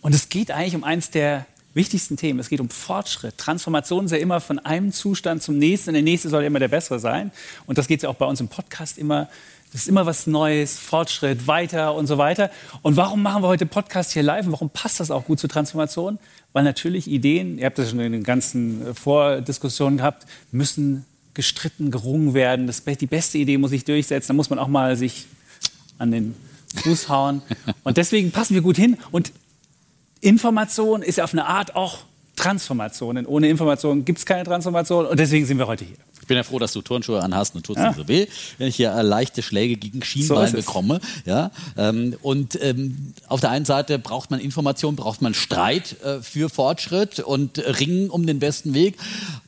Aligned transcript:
Und 0.00 0.14
es 0.14 0.28
geht 0.28 0.50
eigentlich 0.50 0.76
um 0.76 0.84
eins 0.84 1.10
der 1.10 1.46
wichtigsten 1.74 2.16
Themen. 2.16 2.38
Es 2.40 2.48
geht 2.48 2.60
um 2.60 2.70
Fortschritt. 2.70 3.38
Transformation 3.38 4.04
ist 4.06 4.10
ja 4.10 4.18
immer 4.18 4.40
von 4.40 4.58
einem 4.58 4.92
Zustand 4.92 5.42
zum 5.42 5.58
nächsten. 5.58 5.90
Und 5.90 5.94
der 5.94 6.02
nächste 6.02 6.28
soll 6.28 6.44
immer 6.44 6.58
der 6.58 6.68
bessere 6.68 6.98
sein. 6.98 7.30
Und 7.66 7.78
das 7.78 7.88
geht 7.88 8.02
ja 8.02 8.08
auch 8.08 8.16
bei 8.16 8.26
uns 8.26 8.40
im 8.40 8.48
Podcast 8.48 8.98
immer. 8.98 9.28
Das 9.72 9.82
ist 9.82 9.88
immer 9.88 10.06
was 10.06 10.26
Neues, 10.26 10.78
Fortschritt, 10.78 11.46
weiter 11.46 11.94
und 11.94 12.06
so 12.06 12.16
weiter. 12.16 12.50
Und 12.82 12.96
warum 12.96 13.22
machen 13.22 13.42
wir 13.42 13.48
heute 13.48 13.66
Podcast 13.66 14.12
hier 14.12 14.22
live? 14.22 14.46
Und 14.46 14.52
warum 14.52 14.70
passt 14.70 14.98
das 14.98 15.10
auch 15.10 15.26
gut 15.26 15.38
zur 15.38 15.50
Transformation? 15.50 16.18
Weil 16.54 16.64
natürlich 16.64 17.06
Ideen, 17.06 17.58
ihr 17.58 17.66
habt 17.66 17.78
das 17.78 17.90
schon 17.90 18.00
in 18.00 18.12
den 18.12 18.24
ganzen 18.24 18.94
Vordiskussionen 18.94 19.98
gehabt, 19.98 20.26
müssen 20.52 21.04
gestritten, 21.34 21.90
gerungen 21.90 22.32
werden. 22.32 22.66
Das, 22.66 22.82
die 22.82 23.06
beste 23.06 23.38
Idee 23.38 23.58
muss 23.58 23.70
sich 23.70 23.84
durchsetzen. 23.84 24.28
Da 24.28 24.34
muss 24.34 24.48
man 24.48 24.58
auch 24.58 24.68
mal 24.68 24.96
sich 24.96 25.26
an 25.98 26.12
den 26.12 26.34
Fuß 26.82 27.08
hauen. 27.10 27.42
Und 27.84 27.98
deswegen 27.98 28.30
passen 28.30 28.54
wir 28.54 28.62
gut 28.62 28.76
hin. 28.76 28.96
Und 29.10 29.32
Information 30.20 31.02
ist 31.02 31.18
ja 31.18 31.24
auf 31.24 31.32
eine 31.32 31.46
Art 31.46 31.76
auch 31.76 31.98
Transformation. 32.36 33.16
Denn 33.16 33.26
ohne 33.26 33.48
Information 33.48 34.04
gibt 34.04 34.18
es 34.18 34.26
keine 34.26 34.44
Transformation. 34.44 35.06
Und 35.06 35.18
deswegen 35.18 35.44
sind 35.44 35.58
wir 35.58 35.66
heute 35.66 35.84
hier. 35.84 35.96
Ich 36.28 36.30
bin 36.30 36.36
ja 36.36 36.42
froh, 36.42 36.58
dass 36.58 36.74
du 36.74 36.82
Turnschuhe 36.82 37.22
anhast 37.22 37.54
und 37.54 37.64
tut 37.64 37.78
es 37.78 37.82
ja. 37.82 37.94
so 37.94 38.06
weh, 38.06 38.26
wenn 38.58 38.68
ich 38.68 38.76
hier 38.76 38.92
äh, 38.92 39.00
leichte 39.00 39.40
Schläge 39.40 39.76
gegen 39.76 40.02
Schienbein 40.02 40.50
so 40.50 40.58
bekomme. 40.58 41.00
Ja, 41.24 41.50
ähm, 41.78 42.18
und 42.20 42.62
ähm, 42.62 43.14
auf 43.28 43.40
der 43.40 43.48
einen 43.48 43.64
Seite 43.64 43.98
braucht 43.98 44.30
man 44.30 44.38
Information, 44.38 44.94
braucht 44.94 45.22
man 45.22 45.32
Streit 45.32 45.96
äh, 46.02 46.20
für 46.20 46.50
Fortschritt 46.50 47.20
und 47.20 47.58
Ringen 47.58 48.10
um 48.10 48.26
den 48.26 48.40
besten 48.40 48.74
Weg. 48.74 48.98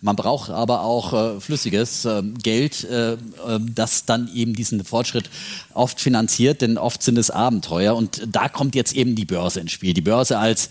Man 0.01 0.17
braucht 0.17 0.49
aber 0.49 0.81
auch 0.81 1.13
äh, 1.13 1.41
flüssiges 1.41 2.07
ähm, 2.07 2.39
Geld, 2.39 2.85
äh, 2.85 3.19
ähm, 3.47 3.75
das 3.75 4.07
dann 4.07 4.35
eben 4.35 4.55
diesen 4.55 4.83
Fortschritt 4.83 5.29
oft 5.75 6.01
finanziert, 6.01 6.63
denn 6.63 6.79
oft 6.79 7.03
sind 7.03 7.19
es 7.19 7.31
Abenteuer. 7.31 7.95
Und 7.95 8.23
da 8.27 8.49
kommt 8.49 8.75
jetzt 8.75 8.95
eben 8.95 9.17
die 9.17 9.27
Börse 9.27 9.61
ins 9.61 9.73
Spiel. 9.73 9.93
Die 9.93 10.01
Börse 10.01 10.39
als 10.39 10.71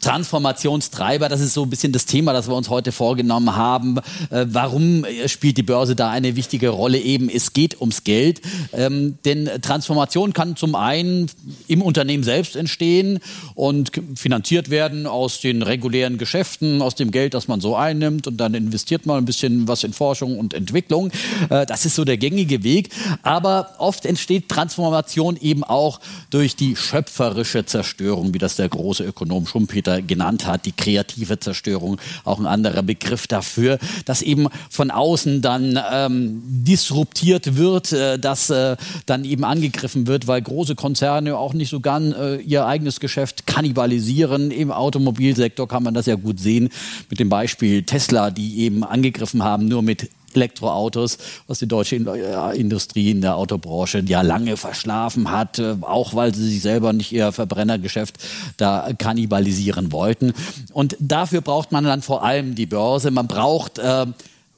Transformationstreiber, 0.00 1.28
das 1.28 1.40
ist 1.40 1.54
so 1.54 1.62
ein 1.62 1.70
bisschen 1.70 1.92
das 1.92 2.06
Thema, 2.06 2.32
das 2.32 2.48
wir 2.48 2.56
uns 2.56 2.68
heute 2.68 2.92
vorgenommen 2.92 3.54
haben. 3.56 3.98
Äh, 4.30 4.46
warum 4.48 5.04
spielt 5.26 5.58
die 5.58 5.62
Börse 5.62 5.94
da 5.94 6.10
eine 6.10 6.36
wichtige 6.36 6.70
Rolle? 6.70 6.98
Eben, 6.98 7.28
es 7.28 7.52
geht 7.52 7.80
ums 7.80 8.04
Geld. 8.04 8.40
Ähm, 8.72 9.18
denn 9.24 9.48
Transformation 9.60 10.32
kann 10.32 10.56
zum 10.56 10.74
einen 10.74 11.30
im 11.68 11.82
Unternehmen 11.82 12.24
selbst 12.24 12.56
entstehen 12.56 13.20
und 13.54 13.92
finanziert 14.16 14.70
werden 14.70 15.06
aus 15.06 15.40
den 15.40 15.62
regulären 15.62 16.18
Geschäften, 16.18 16.82
aus 16.82 16.94
dem 16.94 17.10
Geld, 17.10 17.34
das 17.34 17.46
man 17.46 17.60
so 17.60 17.76
einnimmt 17.76 18.26
und 18.26 18.38
dann 18.38 18.54
investiert 18.54 19.06
man 19.06 19.18
ein 19.18 19.24
bisschen 19.24 19.68
was 19.68 19.84
in 19.84 19.92
Forschung 19.92 20.38
und 20.38 20.54
Entwicklung. 20.54 21.10
Äh, 21.50 21.66
das 21.66 21.84
ist 21.84 21.94
so 21.94 22.04
der 22.04 22.16
gängige 22.16 22.64
Weg. 22.64 22.90
Aber 23.22 23.74
oft 23.78 24.06
entsteht 24.06 24.48
Transformation 24.48 25.36
eben 25.40 25.62
auch 25.62 26.00
durch 26.30 26.56
die 26.56 26.76
schöpferische 26.76 27.66
Zerstörung, 27.66 28.32
wie 28.32 28.38
das 28.38 28.56
der 28.56 28.68
große 28.68 29.04
Ökonom 29.04 29.46
Schumpeter 29.46 29.89
Schumpeter 29.90 30.02
genannt 30.02 30.46
hat, 30.46 30.66
die 30.66 30.72
kreative 30.72 31.38
Zerstörung, 31.38 31.98
auch 32.24 32.38
ein 32.38 32.46
anderer 32.46 32.82
Begriff 32.82 33.26
dafür, 33.26 33.78
dass 34.04 34.22
eben 34.22 34.48
von 34.68 34.90
außen 34.90 35.42
dann 35.42 35.78
ähm, 35.92 36.42
disruptiert 36.44 37.56
wird, 37.56 37.92
äh, 37.92 38.18
dass 38.18 38.50
äh, 38.50 38.76
dann 39.06 39.24
eben 39.24 39.44
angegriffen 39.44 40.06
wird, 40.06 40.26
weil 40.26 40.42
große 40.42 40.74
Konzerne 40.74 41.36
auch 41.36 41.54
nicht 41.54 41.70
so 41.70 41.80
gern 41.80 42.12
äh, 42.12 42.36
ihr 42.36 42.66
eigenes 42.66 43.00
Geschäft 43.00 43.46
kannibalisieren. 43.46 44.50
Im 44.50 44.70
Automobilsektor 44.70 45.68
kann 45.68 45.82
man 45.82 45.94
das 45.94 46.06
ja 46.06 46.16
gut 46.16 46.40
sehen 46.40 46.70
mit 47.08 47.20
dem 47.20 47.28
Beispiel 47.28 47.82
Tesla, 47.82 48.30
die 48.30 48.60
eben 48.60 48.84
angegriffen 48.84 49.42
haben, 49.42 49.68
nur 49.68 49.82
mit 49.82 50.10
Elektroautos, 50.34 51.18
was 51.46 51.58
die 51.58 51.68
deutsche 51.68 51.96
Industrie 51.96 53.10
in 53.10 53.20
der 53.20 53.36
Autobranche 53.36 54.02
ja 54.06 54.22
lange 54.22 54.56
verschlafen 54.56 55.30
hat, 55.30 55.58
äh, 55.58 55.76
auch 55.80 56.14
weil 56.14 56.34
sie 56.34 56.48
sich 56.48 56.62
selber 56.62 56.92
nicht 56.92 57.12
ihr 57.12 57.32
Verbrennergeschäft 57.32 58.16
da 58.56 58.90
kannibalisieren 58.96 59.92
wollten. 59.92 60.32
Und 60.72 60.96
dafür 60.98 61.40
braucht 61.40 61.72
man 61.72 61.84
dann 61.84 62.02
vor 62.02 62.24
allem 62.24 62.54
die 62.54 62.66
Börse. 62.66 63.10
Man 63.10 63.26
braucht 63.26 63.78
äh, 63.78 64.06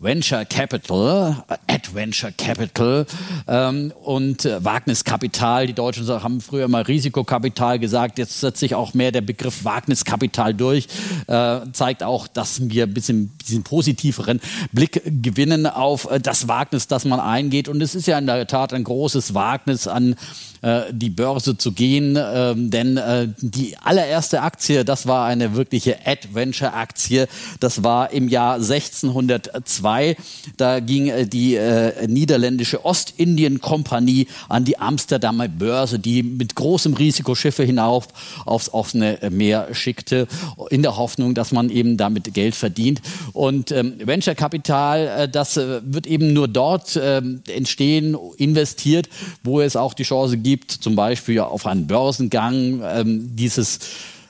Venture 0.02 0.44
Capital, 0.44 1.44
Adventure 1.68 2.32
Capital 2.32 3.06
ähm, 3.46 3.92
und 4.02 4.44
äh, 4.44 4.64
Wagniskapital. 4.64 5.68
Die 5.68 5.74
Deutschen 5.74 6.08
haben 6.08 6.40
früher 6.40 6.66
mal 6.66 6.82
Risikokapital 6.82 7.78
gesagt, 7.78 8.18
jetzt 8.18 8.40
setzt 8.40 8.58
sich 8.58 8.74
auch 8.74 8.94
mehr 8.94 9.12
der 9.12 9.20
Begriff 9.20 9.64
Wagniskapital 9.64 10.54
durch, 10.54 10.88
äh, 11.28 11.60
zeigt 11.72 12.02
auch, 12.02 12.26
dass 12.26 12.68
wir 12.68 12.84
ein 12.84 12.94
bisschen 12.94 13.38
diesen 13.46 13.62
positiveren 13.62 14.40
Blick 14.72 15.02
gewinnen 15.22 15.66
auf 15.66 16.10
äh, 16.10 16.18
das 16.18 16.48
Wagnis, 16.48 16.88
das 16.88 17.04
man 17.04 17.20
eingeht. 17.20 17.68
Und 17.68 17.80
es 17.80 17.94
ist 17.94 18.08
ja 18.08 18.18
in 18.18 18.26
der 18.26 18.48
Tat 18.48 18.72
ein 18.72 18.82
großes 18.82 19.34
Wagnis 19.34 19.86
an 19.86 20.16
äh, 20.62 20.92
die 20.92 21.10
Börse 21.10 21.56
zu 21.58 21.72
gehen, 21.72 22.16
äh, 22.16 22.54
denn 22.56 22.96
äh, 22.96 23.28
die 23.38 23.76
allererste 23.78 24.42
Aktie, 24.42 24.84
das 24.84 25.06
war 25.06 25.26
eine 25.26 25.54
wirkliche 25.54 26.06
Adventure-Aktie, 26.06 27.28
das 27.60 27.84
war 27.84 28.12
im 28.12 28.28
Jahr 28.28 28.54
1602. 28.54 29.91
Da 30.56 30.80
ging 30.80 31.08
äh, 31.08 31.26
die 31.26 31.56
äh, 31.56 32.06
niederländische 32.06 32.84
Ostindien-Kompanie 32.84 34.26
an 34.48 34.64
die 34.64 34.78
Amsterdamer 34.78 35.48
Börse, 35.48 35.98
die 35.98 36.22
mit 36.22 36.54
großem 36.54 36.94
Risiko 36.94 37.34
Schiffe 37.34 37.64
hinauf 37.64 38.08
aufs 38.46 38.72
offene 38.72 39.18
Meer 39.30 39.68
schickte, 39.72 40.26
in 40.70 40.82
der 40.82 40.96
Hoffnung, 40.96 41.34
dass 41.34 41.52
man 41.52 41.70
eben 41.70 41.96
damit 41.96 42.32
Geld 42.34 42.54
verdient. 42.54 43.02
Und 43.32 43.72
ähm, 43.72 43.94
Venture-Kapital, 44.02 45.06
äh, 45.06 45.28
das 45.28 45.56
wird 45.56 46.06
eben 46.06 46.32
nur 46.32 46.48
dort 46.48 46.98
ähm, 47.02 47.42
entstehen, 47.48 48.16
investiert, 48.36 49.08
wo 49.42 49.60
es 49.60 49.76
auch 49.76 49.94
die 49.94 50.04
Chance 50.04 50.38
gibt, 50.38 50.52
gibt, 50.52 50.72
zum 50.72 50.94
Beispiel 50.96 51.40
auf 51.40 51.66
einen 51.66 51.86
Börsengang, 51.86 52.82
ähm, 52.84 53.34
dieses 53.34 53.80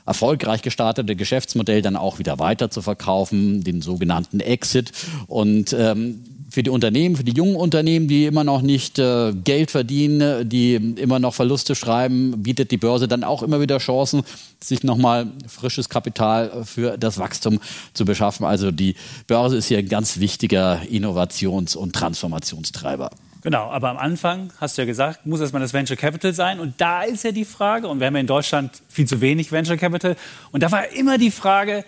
erfolgreich 0.07 0.63
gestartete 0.63 1.17
Geschäftsmodell 1.17 1.83
dann 1.83 1.97
auch 1.97 2.19
wieder 2.19 2.39
weiter 2.39 2.71
zu 2.71 2.83
verkaufen, 2.83 3.63
den 3.65 3.83
sogenannten 3.83 4.41
Exit. 4.41 4.93
Und 5.27 5.75
ähm, 5.79 6.25
für 6.53 6.63
die 6.63 6.71
Unternehmen, 6.71 7.17
für 7.17 7.25
die 7.25 7.33
jungen 7.33 7.57
Unternehmen, 7.57 8.09
die 8.09 8.27
immer 8.27 8.45
noch 8.45 8.61
nicht 8.61 8.99
äh, 8.99 9.33
Geld 9.33 9.71
verdienen, 9.71 10.47
die 10.47 10.75
immer 10.75 11.19
noch 11.19 11.33
Verluste 11.33 11.75
schreiben, 11.75 12.43
bietet 12.43 12.71
die 12.71 12.77
Börse 12.77 13.09
dann 13.09 13.25
auch 13.25 13.43
immer 13.43 13.63
wieder 13.63 13.79
Chancen, 13.79 14.23
sich 14.61 14.85
nochmal 14.85 15.29
frisches 15.49 15.89
Kapital 15.89 16.65
für 16.65 16.99
das 16.99 17.19
Wachstum 17.19 17.59
zu 17.95 18.05
beschaffen. 18.05 18.45
Also 18.45 18.71
die 18.71 18.97
Börse 19.27 19.57
ist 19.57 19.69
hier 19.69 19.79
ein 19.79 19.89
ganz 19.89 20.21
wichtiger 20.21 20.83
Innovations- 20.91 21.75
und 21.75 21.95
Transformationstreiber. 21.95 23.11
Genau, 23.43 23.71
aber 23.71 23.91
am 23.91 23.99
Anfang, 23.99 24.53
hast 24.61 24.79
du 24.79 24.83
ja 24.83 24.87
gesagt, 24.87 25.27
muss 25.27 25.41
erstmal 25.41 25.63
das 25.63 25.73
Venture 25.73 25.97
Capital 25.97 26.33
sein. 26.33 26.61
Und 26.61 26.81
da 26.81 27.03
ist 27.03 27.25
ja 27.25 27.33
die 27.33 27.45
Frage, 27.45 27.89
und 27.89 27.99
wir 27.99 28.07
haben 28.07 28.15
ja 28.15 28.21
in 28.21 28.27
Deutschland 28.29 28.83
viel 28.89 29.07
zu 29.07 29.21
wenig 29.21 29.51
Venture 29.51 29.77
Capital. 29.77 30.17
Und 30.53 30.63
da 30.63 30.71
war 30.71 30.89
immer 30.91 31.19
die 31.19 31.33
Frage, 31.33 31.85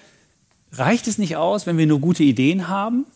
reicht 0.72 1.06
es 1.06 1.16
nicht 1.16 1.36
aus, 1.36 1.66
wenn 1.66 1.78
wir 1.78 1.86
nur 1.86 2.00
gute 2.00 2.24
Ideen 2.24 2.68
haben? 2.68 3.06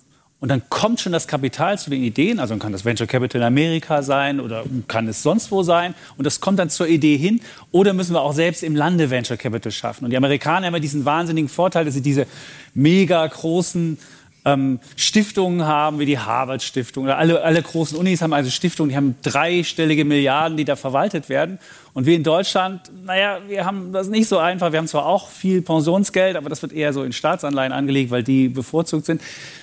Und 0.41 0.51
dann 0.51 0.63
kommt 0.69 1.01
schon 1.01 1.11
das 1.11 1.27
Kapital 1.27 1.81
zu 1.81 1.91
den 1.91 2.01
Ideen, 2.05 2.39
also 2.39 2.57
kann 2.59 2.71
das 2.71 2.85
Venture 2.85 3.09
Capital 3.09 3.41
in 3.41 3.47
Amerika 3.49 4.05
sein 4.05 4.39
oder 4.39 4.65
kann 4.87 5.09
es 5.09 5.21
sonst 5.25 5.51
wo 5.51 5.65
sein 5.65 5.97
und 6.17 6.25
das 6.25 6.41
kommt 6.41 6.61
dann 6.61 6.71
zur 6.71 6.87
Idee 6.87 7.17
hin. 7.17 7.41
Oder 7.73 7.93
müssen 7.93 8.15
wir 8.15 8.21
auch 8.21 8.33
selbst 8.33 8.63
im 8.63 8.77
Lande 8.77 9.11
Venture 9.11 9.37
Capital 9.37 9.73
schaffen? 9.73 10.05
Und 10.05 10.13
die 10.13 10.17
Amerikaner 10.17 10.69
haben 10.69 10.75
ja 10.75 10.81
diesen 10.81 11.05
wahnsinnigen 11.05 11.49
Vorteil, 11.49 11.85
dass 11.85 11.95
sie 11.95 12.03
diese 12.03 12.29
mega 12.73 13.27
großen 13.27 13.99
ähm, 14.45 14.81
Stiftungen 14.97 15.67
haben, 15.67 15.99
wie 15.99 16.07
die 16.07 16.19
Harvard-Stiftung 16.19 17.05
oder 17.05 17.19
alle, 17.19 17.43
alle 17.43 17.63
großen 17.63 17.97
Unis 17.99 18.23
haben 18.23 18.33
also 18.33 18.51
Stiftungen, 18.51 18.91
die 18.91 18.97
haben 18.97 19.17
dreistellige 19.23 20.05
Milliarden, 20.05 20.57
die 20.57 20.65
da 20.65 20.77
verwaltet 20.77 21.29
werden. 21.29 21.59
Und 21.95 22.07
wir 22.07 22.15
in 22.15 22.23
Deutschland, 22.23 22.83
naja, 23.05 23.39
wir 23.49 23.65
haben 23.65 23.93
das 23.93 24.09
nicht 24.09 24.29
so 24.29 24.39
einfach. 24.39 24.73
Wir 24.73 24.79
haben 24.79 24.87
zwar 24.87 25.07
auch 25.07 25.31
viel 25.31 25.63
Pensionsgeld, 25.63 26.37
aber 26.37 26.49
das 26.49 26.63
wird 26.63 26.73
eher 26.73 26.93
so 26.93 27.03
in 27.03 27.13
Staatsanleihen 27.13 27.73
angelegt, 27.73 28.11
weil 28.11 28.23
die 28.23 28.49
bevorzugt 28.49 29.07
sind. 29.07 29.21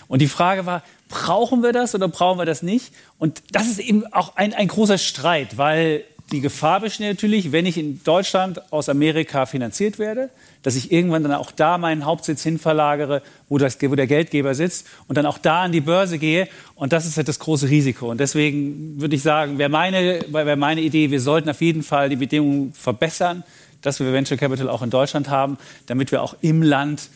Und 0.08 0.22
die 0.22 0.28
Frage 0.28 0.66
war, 0.66 0.84
brauchen 1.08 1.64
wir 1.64 1.72
das 1.72 1.96
oder 1.96 2.08
brauchen 2.08 2.40
wir 2.40 2.46
das 2.46 2.62
nicht? 2.62 2.94
Und 3.20 3.42
das 3.52 3.68
ist 3.68 3.80
eben 3.80 4.06
auch 4.12 4.36
ein, 4.36 4.54
ein 4.54 4.68
großer 4.68 4.98
Streit, 4.98 5.58
weil 5.58 6.04
die 6.32 6.42
Gefahr 6.42 6.82
besteht 6.82 7.08
natürlich, 7.08 7.52
wenn 7.52 7.68
ich 7.68 7.78
in 7.78 8.04
Deutschland 8.04 8.72
aus 8.72 8.90
Amerika 8.90 9.46
finanziert 9.46 10.00
werde, 10.00 10.32
dass 10.64 10.76
ich 10.76 10.92
irgendwann 10.92 11.22
dann 11.22 11.34
auch 11.34 11.52
da 11.52 11.78
meinen 11.78 12.06
Hauptsitz 12.06 12.42
hinverlagere, 12.42 13.22
wo, 13.48 13.60
das, 13.60 13.78
wo 13.80 13.94
der 13.94 14.08
Geldgeber 14.08 14.56
sitzt 14.56 14.88
und 15.08 15.18
dann 15.18 15.28
auch 15.28 15.38
da 15.38 15.64
an 15.64 15.72
die 15.72 15.82
Börse 15.82 16.18
gehe. 16.18 16.48
Und 16.74 16.94
das 16.94 17.06
ist 17.06 17.18
halt 17.18 17.28
das 17.28 17.38
große 17.38 17.70
Risiko. 17.70 18.10
Und 18.10 18.20
deswegen 18.20 19.00
würde 19.00 19.16
ich 19.16 19.22
sagen, 19.22 19.60
wäre 19.60 19.70
meine, 19.70 20.26
wär 20.30 20.56
meine 20.56 20.82
Idee, 20.82 21.12
wir 21.12 21.22
sollten 21.22 21.48
auf 21.50 21.62
jeden 21.62 21.84
Fall 21.84 22.10
die 22.10 22.16
Bedingungen 22.16 22.74
verbessern, 22.74 23.44
dass 23.84 24.00
wir 24.00 24.12
Venture 24.12 24.38
Capital 24.38 24.68
auch 24.68 24.82
in 24.82 24.90
Deutschland 24.90 25.30
haben, 25.30 25.60
damit 25.86 26.12
wir 26.12 26.24
auch 26.24 26.36
im 26.42 26.64
Land 26.64 27.10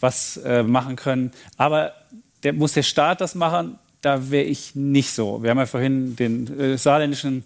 was 0.00 0.38
äh, 0.38 0.64
machen 0.64 0.96
können. 0.96 1.30
Aber 1.56 1.92
der, 2.42 2.52
muss 2.52 2.72
der 2.72 2.82
Staat 2.82 3.20
das 3.20 3.36
machen? 3.36 3.78
Da 4.00 4.30
wäre 4.30 4.44
ich 4.44 4.74
nicht 4.74 5.12
so. 5.12 5.42
Wir 5.44 5.50
haben 5.50 5.58
ja 5.58 5.66
vorhin 5.66 6.16
den 6.16 6.58
äh, 6.58 6.76
saarländischen 6.76 7.44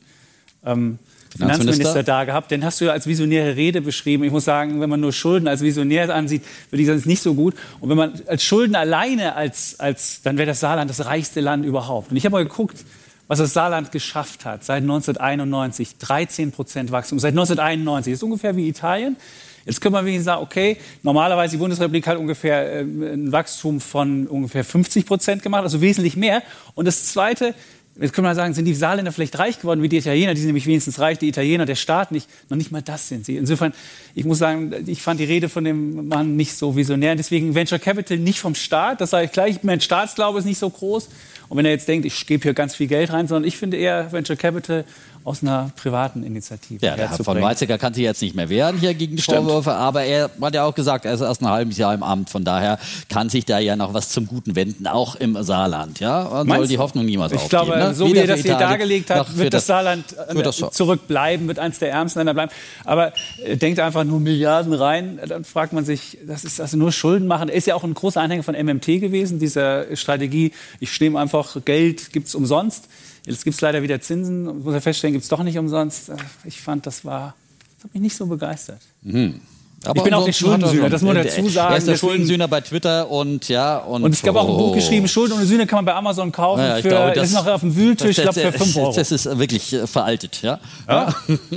ähm, 0.65 0.99
Finanzminister 1.37 2.03
da 2.03 2.25
gehabt. 2.25 2.51
Den 2.51 2.65
hast 2.65 2.81
du 2.81 2.87
ja 2.87 2.93
als 2.93 3.07
visionäre 3.07 3.57
Rede 3.57 3.81
beschrieben. 3.81 4.25
Ich 4.25 4.33
muss 4.33 4.45
sagen, 4.45 4.81
wenn 4.81 4.91
man 4.91 5.01
nur 5.01 5.13
Schulden 5.13 5.49
als 5.49 5.63
visionär 5.63 6.13
ansieht, 6.15 6.43
würde 6.71 6.83
ich 6.83 6.87
sagen, 6.87 6.97
das 6.97 7.03
ist 7.03 7.09
nicht 7.09 7.23
so 7.23 7.35
gut. 7.35 7.55
Und 7.81 7.89
wenn 7.89 7.97
man 7.97 8.21
als 8.27 8.43
Schulden 8.43 8.75
alleine 8.75 9.37
als, 9.37 9.79
als 9.79 10.23
dann 10.23 10.39
wäre 10.39 10.47
das 10.47 10.61
Saarland 10.61 10.91
das 10.91 11.05
reichste 11.07 11.41
Land 11.41 11.65
überhaupt. 11.65 12.11
Und 12.11 12.17
ich 12.17 12.25
habe 12.25 12.33
mal 12.33 12.45
geguckt, 12.45 12.85
was 13.29 13.39
das 13.39 13.53
Saarland 13.53 13.93
geschafft 13.93 14.45
hat 14.45 14.65
seit 14.65 14.83
1991. 14.83 15.99
13 15.99 16.51
Prozent 16.51 16.91
Wachstum. 16.91 17.21
Seit 17.21 17.33
1991. 17.33 18.13
Das 18.13 18.19
ist 18.19 18.23
ungefähr 18.25 18.57
wie 18.57 18.69
Italien. 18.69 19.17
Jetzt 19.65 19.81
können 19.81 19.95
wir 19.95 20.05
wenigstens 20.05 20.25
sagen, 20.25 20.43
okay, 20.43 20.79
normalerweise 21.03 21.53
die 21.53 21.59
Bundesrepublik 21.59 22.07
hat 22.07 22.17
ungefähr 22.17 22.73
äh, 22.73 22.81
ein 22.81 23.31
Wachstum 23.31 23.81
von 23.81 24.27
ungefähr 24.27 24.65
50 24.65 25.07
Prozent 25.07 25.43
gemacht, 25.43 25.63
also 25.63 25.81
wesentlich 25.81 26.17
mehr. 26.17 26.43
Und 26.75 26.87
das 26.87 27.07
Zweite, 27.07 27.55
Jetzt 28.01 28.15
können 28.15 28.27
wir 28.27 28.35
sagen, 28.35 28.55
sind 28.55 28.65
die 28.65 28.73
Saarländer 28.73 29.13
vielleicht 29.13 29.39
reich 29.39 29.61
geworden 29.61 29.83
wie 29.83 29.89
die 29.91 29.99
Italiener? 29.99 30.33
Die 30.33 30.41
sind 30.41 30.49
nämlich 30.49 30.67
wenigstens 30.67 30.99
reich, 31.01 31.19
die 31.19 31.29
Italiener, 31.29 31.67
der 31.67 31.75
Staat 31.75 32.13
nicht. 32.13 32.29
Noch 32.49 32.57
nicht 32.57 32.73
mal 32.73 32.81
das 32.81 33.09
sind 33.09 33.27
sie. 33.27 33.37
Insofern, 33.37 33.75
ich 34.15 34.25
muss 34.25 34.39
sagen, 34.39 34.73
ich 34.87 35.03
fand 35.03 35.21
die 35.21 35.25
Rede 35.25 35.51
von 35.51 35.65
dem 35.65 36.09
Mann 36.09 36.35
nicht 36.35 36.55
so 36.55 36.77
visionär. 36.77 37.15
Deswegen 37.15 37.55
Venture 37.55 37.79
Capital 37.79 38.17
nicht 38.17 38.41
vom 38.41 38.55
Staat. 38.55 39.03
Das 39.03 39.11
sage 39.11 39.27
ich 39.27 39.33
gleich. 39.33 39.63
Mein 39.65 39.83
Staatsglaube 39.83 40.39
ist 40.39 40.47
nicht 40.47 40.59
so 40.59 40.71
groß. 40.71 41.11
Und 41.51 41.57
wenn 41.57 41.67
er 41.67 41.73
jetzt 41.73 41.89
denkt, 41.89 42.07
ich 42.07 42.27
gebe 42.27 42.45
hier 42.45 42.55
ganz 42.55 42.77
viel 42.77 42.87
Geld 42.87 43.13
rein, 43.13 43.27
sondern 43.27 43.47
ich 43.47 43.57
finde 43.57 43.77
eher 43.77 44.13
Venture 44.13 44.37
Capital 44.37 44.85
aus 45.23 45.43
einer 45.43 45.71
privaten 45.77 46.23
Initiative. 46.23 46.85
Ja, 46.85 46.97
der 46.97 47.11
Herr 47.11 47.23
von 47.23 47.41
Weizsäcker 47.41 47.77
kann 47.77 47.93
sich 47.93 48.05
jetzt 48.05 48.23
nicht 48.23 48.35
mehr 48.35 48.49
wehren 48.49 48.79
hier 48.79 48.95
gegen 48.95 49.17
die 49.17 49.23
Stimmt. 49.23 49.45
Vorwürfe, 49.45 49.73
aber 49.73 50.03
er 50.05 50.31
hat 50.41 50.55
ja 50.55 50.65
auch 50.65 50.75
gesagt, 50.75 51.05
er 51.05 51.13
ist 51.13 51.21
erst 51.21 51.43
ein 51.43 51.49
halbes 51.49 51.77
Jahr 51.77 51.93
im 51.93 52.03
Amt, 52.03 52.31
von 52.31 52.43
daher 52.43 52.79
kann 53.11 53.29
sich 53.29 53.45
da 53.45 53.59
ja 53.59 53.77
noch 53.77 53.93
was 53.93 54.09
zum 54.09 54.27
Guten 54.27 54.57
wenden, 54.57 54.87
auch 54.87 55.17
im 55.17 55.41
Saarland. 55.43 56.01
Ja, 56.01 56.25
man 56.25 56.47
Meinst 56.47 56.61
soll 56.61 56.69
die 56.69 56.79
Hoffnung 56.79 57.05
niemals 57.05 57.33
ich 57.33 57.39
aufgeben. 57.39 57.63
Ich 57.63 57.69
glaube, 57.69 57.85
ne? 57.85 57.95
so 57.95 58.07
Weder 58.07 58.15
wie 58.15 58.21
er 58.21 58.27
das 58.29 58.41
hier 58.41 58.57
dargelegt 58.57 59.11
hat, 59.11 59.37
wird 59.37 59.53
das, 59.53 59.63
das 59.63 59.67
Saarland 59.67 60.05
das 60.35 60.57
zurückbleiben, 60.71 61.49
wird 61.49 61.59
eins 61.59 61.79
der 61.79 61.91
ärmsten 61.91 62.21
Länder 62.21 62.35
bleiben. 62.35 62.53
Aber 62.85 63.13
äh, 63.45 63.57
denkt 63.59 63.79
einfach 63.79 64.05
nur 64.05 64.21
Milliarden 64.21 64.73
rein, 64.73 65.21
dann 65.27 65.45
fragt 65.45 65.75
man 65.75 65.85
sich, 65.85 66.17
das 66.27 66.45
ist 66.45 66.61
also 66.61 66.79
nur 66.79 66.93
Schulden 66.93 67.27
machen. 67.27 67.51
Er 67.51 67.57
ist 67.57 67.67
ja 67.67 67.75
auch 67.75 67.85
ein 67.85 67.93
großer 67.93 68.23
Anhänger 68.23 68.43
von 68.43 68.55
MMT 68.55 68.87
gewesen, 69.01 69.39
dieser 69.39 69.95
Strategie, 69.97 70.53
ich 70.81 70.99
nehme 70.99 71.21
einfach 71.21 71.40
Geld, 71.65 72.13
gibt 72.13 72.29
es 72.29 72.35
umsonst. 72.35 72.89
Jetzt 73.27 73.45
gibt 73.45 73.55
es 73.55 73.61
leider 73.61 73.83
wieder 73.83 74.01
Zinsen. 74.01 74.59
Ich 74.59 74.65
muss 74.65 74.75
ja 74.75 74.81
feststellen, 74.81 75.13
gibt 75.13 75.25
es 75.25 75.29
doch 75.29 75.43
nicht 75.43 75.59
umsonst. 75.59 76.11
Ich 76.45 76.61
fand, 76.61 76.87
das 76.87 77.05
war, 77.05 77.35
das 77.77 77.85
hat 77.85 77.95
mich 77.95 78.03
nicht 78.03 78.17
so 78.17 78.27
begeistert. 78.27 78.81
Mhm. 79.03 79.41
Aber 79.83 79.97
ich 79.97 80.05
bin 80.05 80.13
auch 80.13 80.27
der 80.27 80.33
Schuldensühner, 80.33 80.91
das 80.91 81.01
muss 81.01 81.15
man 81.15 81.25
dazu 81.25 81.49
sagen. 81.49 81.73
Er 81.73 81.79
ist 81.79 81.89
der 81.89 81.97
Schuldensühner 81.97 82.49
bei 82.49 82.61
Twitter 82.61 83.11
und 83.11 83.49
ja. 83.49 83.79
Und, 83.79 84.03
und 84.03 84.13
es 84.13 84.21
gab 84.21 84.37
auch 84.37 84.47
ein 84.47 84.57
Buch 84.57 84.75
geschrieben, 84.75 85.09
Schulden 85.09 85.33
ohne 85.33 85.47
Sühne 85.47 85.67
kann 85.67 85.79
man 85.79 85.85
bei 85.87 85.95
Amazon 85.95 86.31
kaufen. 86.31 86.61
Ja, 86.61 86.77
für, 86.77 86.89
glaube, 86.89 87.13
das 87.15 87.29
ist 87.29 87.35
noch 87.35 87.47
auf 87.47 87.63
dem 87.63 87.75
Wühltisch, 87.75 88.19
ich 88.19 88.23
glaube, 88.23 88.39
für 88.39 88.53
5 88.53 88.77
Euro. 88.77 88.93
Das 88.95 89.11
ist 89.11 89.39
wirklich 89.39 89.73
äh, 89.73 89.87
veraltet, 89.87 90.43
ja. 90.43 90.59
ja. 90.87 91.15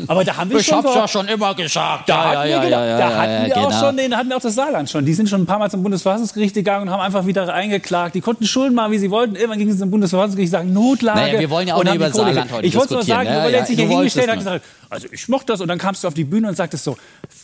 Aber 0.07 0.23
da 0.23 0.37
haben 0.37 0.49
wir 0.49 0.59
ich 0.59 0.65
schon. 0.65 0.79
Ich 0.79 0.85
hab's 0.85 0.95
ja 0.95 1.07
schon 1.09 1.27
immer 1.27 1.53
gesagt. 1.53 2.07
Da 2.07 2.31
hatten 2.31 2.49
wir, 2.49 2.69
da 2.69 3.17
hatten 3.17 3.45
wir 3.45 3.57
auch 3.57 3.67
genau. 3.67 3.79
schon, 3.79 3.97
den 3.97 4.15
hatten 4.15 4.29
wir 4.29 4.37
auch 4.37 4.41
das 4.41 4.55
Saarland 4.55 4.89
schon. 4.89 5.05
Die 5.05 5.13
sind 5.13 5.27
schon 5.27 5.41
ein 5.41 5.45
paar 5.45 5.59
Mal 5.59 5.69
zum 5.69 5.83
Bundesverfassungsgericht 5.83 6.55
gegangen 6.55 6.87
und 6.87 6.93
haben 6.93 7.01
einfach 7.01 7.25
wieder 7.25 7.53
eingeklagt. 7.53 8.15
Die 8.15 8.21
konnten 8.21 8.45
Schulden 8.45 8.73
machen, 8.73 8.93
wie 8.93 8.99
sie 8.99 9.11
wollten. 9.11 9.35
Irgendwann 9.35 9.59
gingen 9.59 9.73
sie 9.73 9.79
zum 9.79 9.91
Bundesverfassungsgericht, 9.91 10.51
sagen 10.51 10.71
Notlage. 10.71 11.19
Naja, 11.19 11.39
wir 11.39 11.49
wollen 11.49 11.67
ja 11.67 11.75
auch 11.75 11.83
nicht 11.83 11.95
über 11.95 12.09
Saarland 12.09 12.53
heute 12.53 12.65
Ich 12.65 12.75
wollte 12.75 12.93
nur 12.93 13.03
sagen, 13.03 13.27
weil 13.27 13.53
er 13.53 13.65
sich 13.65 13.75
hier 13.75 13.87
hingestellt 13.89 14.29
hat 14.29 14.37
gesagt, 14.37 14.65
also 14.89 15.07
ich 15.11 15.27
mochte 15.27 15.47
das 15.47 15.59
und 15.59 15.67
dann 15.67 15.79
kamst 15.79 16.03
du 16.03 16.07
auf 16.07 16.13
die 16.13 16.23
Bühne 16.23 16.47
und 16.47 16.55
sagtest 16.55 16.83
so, 16.83 16.95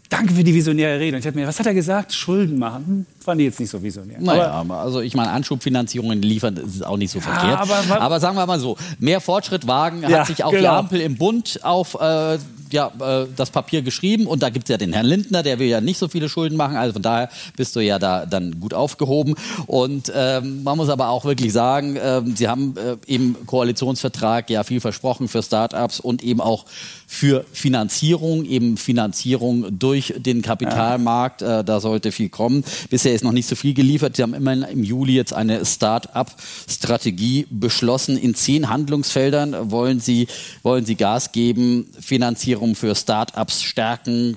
danke 0.09 0.33
für 0.33 0.43
die 0.43 0.53
visionäre 0.69 0.99
Rede. 0.99 1.15
Und 1.15 1.19
ich 1.19 1.25
dachte 1.25 1.37
mir, 1.37 1.47
was 1.47 1.59
hat 1.59 1.65
er 1.65 1.73
gesagt? 1.73 2.13
Schulden 2.13 2.59
machen. 2.59 3.05
Fand 3.19 3.41
ich 3.41 3.45
jetzt 3.45 3.59
nicht 3.59 3.69
so 3.69 3.81
visionär. 3.81 4.17
Naja, 4.19 4.51
aber, 4.51 4.79
also 4.79 5.01
ich 5.01 5.15
meine, 5.15 5.31
Anschubfinanzierungen 5.31 6.21
liefern, 6.21 6.57
ist 6.57 6.85
auch 6.85 6.97
nicht 6.97 7.11
so 7.11 7.19
verkehrt. 7.19 7.59
Aber, 7.59 8.01
aber, 8.01 8.19
sagen 8.19 8.35
wir 8.35 8.45
mal 8.45 8.59
so, 8.59 8.77
mehr 8.99 9.21
Fortschritt 9.21 9.67
wagen 9.67 10.03
ja, 10.03 10.19
hat 10.19 10.27
sich 10.27 10.43
auch 10.43 10.51
genau. 10.51 10.61
die 10.61 10.67
Ampel 10.67 11.01
im 11.01 11.17
Bund 11.17 11.59
auf 11.63 11.95
äh, 11.99 12.37
ja, 12.71 12.91
äh, 12.99 13.27
das 13.35 13.49
Papier 13.51 13.81
geschrieben 13.81 14.27
und 14.27 14.43
da 14.43 14.49
gibt 14.49 14.65
es 14.65 14.69
ja 14.69 14.77
den 14.77 14.93
Herrn 14.93 15.05
Lindner, 15.05 15.43
der 15.43 15.59
will 15.59 15.67
ja 15.67 15.81
nicht 15.81 15.97
so 15.97 16.07
viele 16.07 16.29
Schulden 16.29 16.57
machen, 16.57 16.77
also 16.77 16.93
von 16.93 17.01
daher 17.01 17.29
bist 17.55 17.75
du 17.75 17.79
ja 17.79 17.99
da 17.99 18.25
dann 18.25 18.59
gut 18.59 18.73
aufgehoben. 18.73 19.35
Und 19.67 20.11
ähm, 20.15 20.63
man 20.63 20.77
muss 20.77 20.89
aber 20.89 21.09
auch 21.09 21.25
wirklich 21.25 21.53
sagen, 21.53 21.95
äh, 21.95 22.21
Sie 22.35 22.47
haben 22.47 22.75
äh, 22.77 22.97
im 23.07 23.35
Koalitionsvertrag 23.45 24.49
ja 24.49 24.63
viel 24.63 24.79
versprochen 24.79 25.27
für 25.27 25.43
Start-ups 25.43 25.99
und 25.99 26.23
eben 26.23 26.41
auch 26.41 26.65
für 27.07 27.43
Finanzierung, 27.51 28.45
eben 28.45 28.77
Finanzierung 28.77 29.79
durch 29.79 30.13
den 30.17 30.41
Kapitalmarkt. 30.41 31.41
Ja. 31.41 31.59
Äh, 31.59 31.63
da 31.63 31.79
sollte 31.79 32.11
viel 32.11 32.29
kommen. 32.29 32.63
Bisher 32.89 33.13
ist 33.13 33.23
noch 33.23 33.31
nicht 33.31 33.47
so 33.47 33.55
viel 33.55 33.73
geliefert. 33.73 34.15
Sie 34.15 34.23
haben 34.23 34.33
immerhin 34.33 34.63
im 34.63 34.83
Juli 34.83 35.13
jetzt 35.13 35.33
eine 35.33 35.65
Start-up-Strategie 35.65 37.47
beschlossen. 37.49 38.17
In 38.17 38.35
zehn 38.35 38.69
Handlungsfeldern 38.69 39.71
wollen 39.71 39.99
Sie, 39.99 40.27
wollen 40.61 40.85
Sie 40.85 40.95
Gas 40.95 41.31
geben, 41.31 41.87
Finanzierung 41.99 42.58
für 42.75 42.95
Start-ups 42.95 43.61
stärken, 43.63 44.35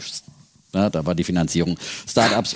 ja, 0.75 0.89
da 0.89 1.05
war 1.05 1.15
die 1.15 1.25
Finanzierung. 1.25 1.77
Startups, 2.09 2.55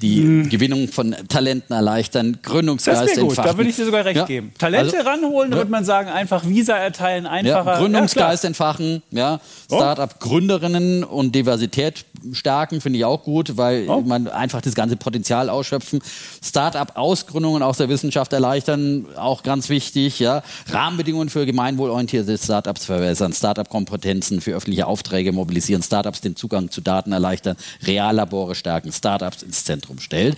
die 0.00 0.22
hm. 0.22 0.48
Gewinnung 0.48 0.88
von 0.88 1.16
Talenten 1.28 1.74
erleichtern, 1.74 2.38
Gründungsgeist 2.42 3.02
das 3.02 3.14
gut, 3.14 3.30
entfachen. 3.30 3.50
Da 3.50 3.56
würde 3.56 3.70
ich 3.70 3.76
dir 3.76 3.84
sogar 3.84 4.04
recht 4.04 4.16
ja. 4.16 4.24
geben. 4.24 4.52
Talente 4.56 4.98
also, 4.98 5.08
ranholen, 5.08 5.50
da 5.50 5.56
würde 5.56 5.70
man 5.70 5.84
sagen, 5.84 6.08
einfach 6.08 6.46
Visa 6.46 6.76
erteilen, 6.76 7.26
einfacher. 7.26 7.72
Ja, 7.72 7.78
Gründungsgeist 7.78 8.44
entfachen, 8.44 9.02
ja. 9.10 9.40
Oh. 9.68 9.76
Startup-Gründerinnen 9.76 11.02
und 11.02 11.34
Diversität 11.34 12.04
stärken, 12.32 12.80
finde 12.80 12.98
ich 12.98 13.04
auch 13.04 13.24
gut, 13.24 13.56
weil 13.56 13.88
oh. 13.88 14.00
man 14.00 14.28
einfach 14.28 14.60
das 14.60 14.74
ganze 14.74 14.96
Potenzial 14.96 15.50
ausschöpfen. 15.50 16.00
Startup-Ausgründungen 16.42 17.62
aus 17.62 17.78
der 17.78 17.88
Wissenschaft 17.88 18.32
erleichtern, 18.32 19.06
auch 19.16 19.42
ganz 19.42 19.68
wichtig, 19.68 20.20
ja. 20.20 20.42
Rahmenbedingungen 20.68 21.28
für 21.28 21.46
gemeinwohlorientierte 21.46 22.38
Startups 22.38 22.84
verbessern, 22.84 23.32
Startup-Kompetenzen 23.32 24.40
für 24.40 24.52
öffentliche 24.52 24.86
Aufträge 24.86 25.32
mobilisieren, 25.32 25.82
Startups 25.82 26.20
den 26.20 26.36
Zugang 26.36 26.70
zu 26.70 26.80
Daten 26.80 27.12
erleichtern, 27.12 27.55
Reallabore 27.82 28.54
stärken, 28.54 28.92
Startups 28.92 29.42
ins 29.42 29.64
Zentrum 29.64 29.98
stellt. 29.98 30.36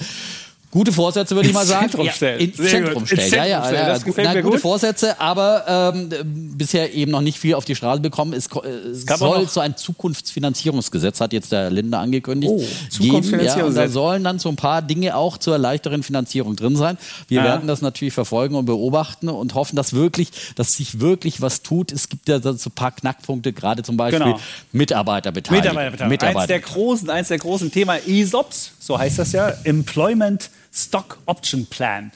Gute 0.71 0.93
Vorsätze, 0.93 1.35
würde 1.35 1.49
ich 1.49 1.55
mal 1.55 1.65
sagen. 1.65 1.89
Zentrum 1.89 2.11
stellen. 2.11 2.41
Ja, 2.41 2.47
ins 2.47 2.57
Zentrum 2.57 3.07
stellen. 3.07 3.21
Ins 3.21 3.31
Zentrum 3.31 3.51
ja, 3.51 3.71
ja, 3.71 3.73
ja. 3.73 3.89
Das 3.89 4.05
gefällt 4.05 4.29
Na, 4.29 4.35
mir 4.35 4.43
gute 4.43 4.57
gut. 4.57 4.61
Vorsätze, 4.61 5.19
aber 5.19 5.95
ähm, 5.95 6.11
bisher 6.59 6.93
eben 6.93 7.11
noch 7.11 7.23
nicht 7.23 7.39
viel 7.39 7.55
auf 7.55 7.65
die 7.65 7.75
Straße 7.75 8.03
bekommen. 8.03 8.35
Es, 8.35 8.51
es 8.53 9.07
soll 9.19 9.49
so 9.49 9.61
ein 9.61 9.79
Zukunftsfinanzierungsgesetz, 9.79 11.23
hat 11.23 11.33
jetzt 11.33 11.53
der 11.53 11.71
Linde 11.71 11.97
angekündigt. 11.97 12.53
Oh, 12.55 12.63
Zukunftsfinanzierungsgesetz. 12.91 13.77
Ja, 13.77 13.87
da 13.87 13.89
sollen 13.89 14.25
dann 14.25 14.39
so 14.39 14.51
ein 14.51 14.57
paar 14.57 14.83
Dinge 14.83 15.17
auch 15.17 15.39
zur 15.39 15.57
leichteren 15.57 16.03
Finanzierung 16.03 16.55
drin 16.55 16.77
sein. 16.77 16.99
Wir 17.29 17.39
ja. 17.39 17.45
werden 17.45 17.67
das 17.67 17.81
natürlich 17.81 18.13
verfolgen 18.13 18.55
und 18.55 18.67
beobachten 18.67 19.31
und 19.31 19.55
hoffen, 19.55 19.75
dass 19.75 19.95
wirklich, 19.95 20.29
dass 20.55 20.75
sich 20.75 21.01
wirklich 21.01 21.41
was 21.41 21.63
tut. 21.63 21.93
Es 21.93 22.11
gibt 22.11 22.29
ja 22.29 22.41
so 22.43 22.51
ein 22.51 22.73
paar 22.75 22.93
Knackpunkte, 22.93 23.55
gerade 23.55 23.83
zum 23.83 23.97
Beispiel 23.97 24.19
genau. 24.23 24.41
Mitarbeiterbeteiligung. 24.73 25.71
Mitarbeiterbeteiligung. 25.71 26.09
Mitarbeiter. 26.11 26.41
Eins 26.41 26.49
der 26.49 26.61
großen, 26.61 27.09
eins 27.11 27.29
der 27.29 27.39
großen 27.39 27.73
Themen 27.73 27.99
ESOPs, 28.07 28.73
so 28.79 28.99
heißt 28.99 29.19
das 29.19 29.33
ja, 29.33 29.49
Employment 29.65 30.51
Stock 30.79 31.19
Option 31.27 31.67
Plan. 31.67 32.13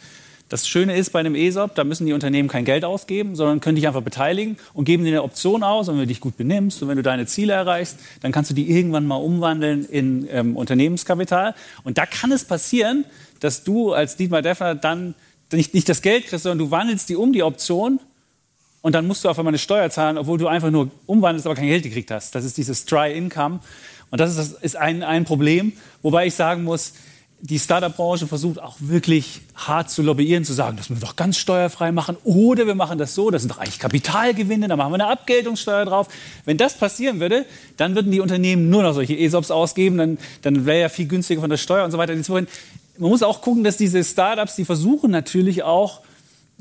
Das 0.52 0.68
Schöne 0.68 0.94
ist 0.96 1.12
bei 1.12 1.20
einem 1.20 1.34
ESOP, 1.34 1.74
da 1.74 1.82
müssen 1.82 2.04
die 2.04 2.12
Unternehmen 2.12 2.46
kein 2.46 2.66
Geld 2.66 2.84
ausgeben, 2.84 3.36
sondern 3.36 3.60
können 3.60 3.76
dich 3.76 3.86
einfach 3.86 4.02
beteiligen 4.02 4.58
und 4.74 4.84
geben 4.84 5.02
dir 5.02 5.08
eine 5.08 5.22
Option 5.22 5.62
aus. 5.62 5.88
Und 5.88 5.94
wenn 5.94 6.02
du 6.02 6.06
dich 6.08 6.20
gut 6.20 6.36
benimmst 6.36 6.82
und 6.82 6.88
wenn 6.88 6.98
du 6.98 7.02
deine 7.02 7.24
Ziele 7.24 7.54
erreichst, 7.54 7.98
dann 8.20 8.32
kannst 8.32 8.50
du 8.50 8.54
die 8.54 8.70
irgendwann 8.70 9.06
mal 9.06 9.16
umwandeln 9.16 9.86
in 9.86 10.28
ähm, 10.30 10.54
Unternehmenskapital. 10.54 11.54
Und 11.84 11.96
da 11.96 12.04
kann 12.04 12.32
es 12.32 12.44
passieren, 12.44 13.06
dass 13.40 13.64
du 13.64 13.94
als 13.94 14.16
Dietmar 14.16 14.42
Deffner 14.42 14.74
dann 14.74 15.14
nicht, 15.52 15.72
nicht 15.72 15.88
das 15.88 16.02
Geld 16.02 16.26
kriegst, 16.26 16.42
sondern 16.42 16.58
du 16.58 16.70
wandelst 16.70 17.08
die 17.08 17.16
um, 17.16 17.32
die 17.32 17.42
Option. 17.42 17.98
Und 18.82 18.94
dann 18.94 19.06
musst 19.06 19.24
du 19.24 19.30
auf 19.30 19.38
einmal 19.38 19.52
eine 19.52 19.58
Steuer 19.58 19.88
zahlen, 19.88 20.18
obwohl 20.18 20.36
du 20.36 20.48
einfach 20.48 20.70
nur 20.70 20.90
umwandelst, 21.06 21.46
aber 21.46 21.54
kein 21.54 21.68
Geld 21.68 21.84
gekriegt 21.84 22.10
hast. 22.10 22.34
Das 22.34 22.44
ist 22.44 22.58
dieses 22.58 22.84
Dry 22.84 23.16
Income. 23.16 23.60
Und 24.10 24.20
das 24.20 24.36
ist, 24.36 24.38
das 24.38 24.62
ist 24.62 24.76
ein, 24.76 25.02
ein 25.02 25.24
Problem. 25.24 25.72
Wobei 26.02 26.26
ich 26.26 26.34
sagen 26.34 26.64
muss, 26.64 26.92
die 27.44 27.58
Startup-Branche 27.58 28.28
versucht 28.28 28.62
auch 28.62 28.76
wirklich 28.78 29.40
hart 29.56 29.90
zu 29.90 30.00
lobbyieren, 30.00 30.44
zu 30.44 30.52
sagen, 30.52 30.76
das 30.76 30.88
müssen 30.88 31.02
wir 31.02 31.08
doch 31.08 31.16
ganz 31.16 31.36
steuerfrei 31.38 31.90
machen 31.90 32.16
oder 32.22 32.68
wir 32.68 32.76
machen 32.76 32.98
das 32.98 33.16
so, 33.16 33.30
das 33.30 33.42
sind 33.42 33.50
doch 33.50 33.58
eigentlich 33.58 33.80
Kapitalgewinne, 33.80 34.68
da 34.68 34.76
machen 34.76 34.92
wir 34.92 34.94
eine 34.94 35.08
Abgeltungssteuer 35.08 35.84
drauf. 35.84 36.06
Wenn 36.44 36.56
das 36.56 36.78
passieren 36.78 37.18
würde, 37.18 37.44
dann 37.78 37.96
würden 37.96 38.12
die 38.12 38.20
Unternehmen 38.20 38.70
nur 38.70 38.84
noch 38.84 38.94
solche 38.94 39.18
ESOPs 39.18 39.50
ausgeben, 39.50 39.98
dann, 39.98 40.18
dann 40.42 40.66
wäre 40.66 40.82
ja 40.82 40.88
viel 40.88 41.08
günstiger 41.08 41.40
von 41.40 41.50
der 41.50 41.56
Steuer 41.56 41.84
und 41.84 41.90
so 41.90 41.98
weiter. 41.98 42.14
Man 42.14 42.46
muss 42.98 43.24
auch 43.24 43.40
gucken, 43.40 43.64
dass 43.64 43.76
diese 43.76 44.04
Startups, 44.04 44.54
die 44.54 44.64
versuchen 44.64 45.10
natürlich 45.10 45.64
auch, 45.64 46.00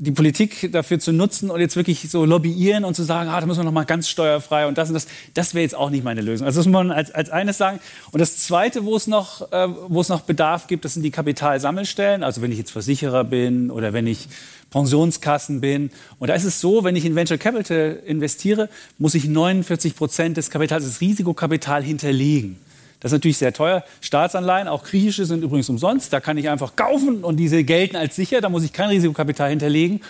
die 0.02 0.10
Politik 0.10 0.72
dafür 0.72 0.98
zu 0.98 1.12
nutzen 1.12 1.48
und 1.48 1.60
jetzt 1.60 1.76
wirklich 1.76 2.10
so 2.10 2.24
lobbyieren 2.24 2.84
und 2.84 2.94
zu 2.94 3.04
sagen, 3.04 3.30
ah, 3.30 3.40
da 3.40 3.46
müssen 3.46 3.60
wir 3.60 3.64
noch 3.64 3.72
mal 3.72 3.84
ganz 3.84 4.08
steuerfrei 4.08 4.66
und 4.66 4.76
das 4.76 4.88
und 4.88 4.94
das, 4.94 5.06
das 5.34 5.54
wäre 5.54 5.62
jetzt 5.62 5.76
auch 5.76 5.90
nicht 5.90 6.02
meine 6.02 6.22
Lösung. 6.22 6.44
Also 6.44 6.58
das 6.58 6.66
muss 6.66 6.72
man 6.72 6.90
als, 6.90 7.12
als 7.12 7.30
eines 7.30 7.56
sagen. 7.56 7.78
Und 8.10 8.18
das 8.18 8.38
Zweite, 8.38 8.84
wo 8.84 8.96
es, 8.96 9.06
noch, 9.06 9.52
äh, 9.52 9.68
wo 9.86 10.00
es 10.00 10.08
noch 10.08 10.22
Bedarf 10.22 10.66
gibt, 10.66 10.84
das 10.84 10.94
sind 10.94 11.04
die 11.04 11.12
Kapitalsammelstellen. 11.12 12.24
Also 12.24 12.42
wenn 12.42 12.50
ich 12.50 12.58
jetzt 12.58 12.72
Versicherer 12.72 13.22
bin 13.22 13.70
oder 13.70 13.92
wenn 13.92 14.08
ich 14.08 14.26
Pensionskassen 14.70 15.60
bin. 15.60 15.90
Und 16.18 16.28
da 16.28 16.34
ist 16.34 16.44
es 16.44 16.60
so, 16.60 16.82
wenn 16.82 16.96
ich 16.96 17.04
in 17.04 17.14
Venture 17.14 17.38
Capital 17.38 18.00
investiere, 18.04 18.68
muss 18.98 19.14
ich 19.14 19.26
49 19.26 19.94
Prozent 19.94 20.36
des 20.36 20.50
Kapitals, 20.50 20.84
des 20.84 21.00
Risikokapital 21.00 21.84
hinterlegen. 21.84 22.58
Das 23.02 23.10
ist 23.10 23.16
natürlich 23.16 23.38
sehr 23.38 23.52
teuer. 23.52 23.84
Staatsanleihen, 24.00 24.68
auch 24.68 24.84
griechische, 24.84 25.26
sind 25.26 25.42
übrigens 25.42 25.68
umsonst. 25.68 26.12
Da 26.12 26.20
kann 26.20 26.38
ich 26.38 26.48
einfach 26.48 26.76
kaufen 26.76 27.24
und 27.24 27.36
diese 27.36 27.64
gelten 27.64 27.96
als 27.96 28.14
sicher. 28.14 28.40
Da 28.40 28.48
muss 28.48 28.62
ich 28.62 28.72
kein 28.72 28.90
Risikokapital 28.90 29.50
hinterlegen. 29.50 30.00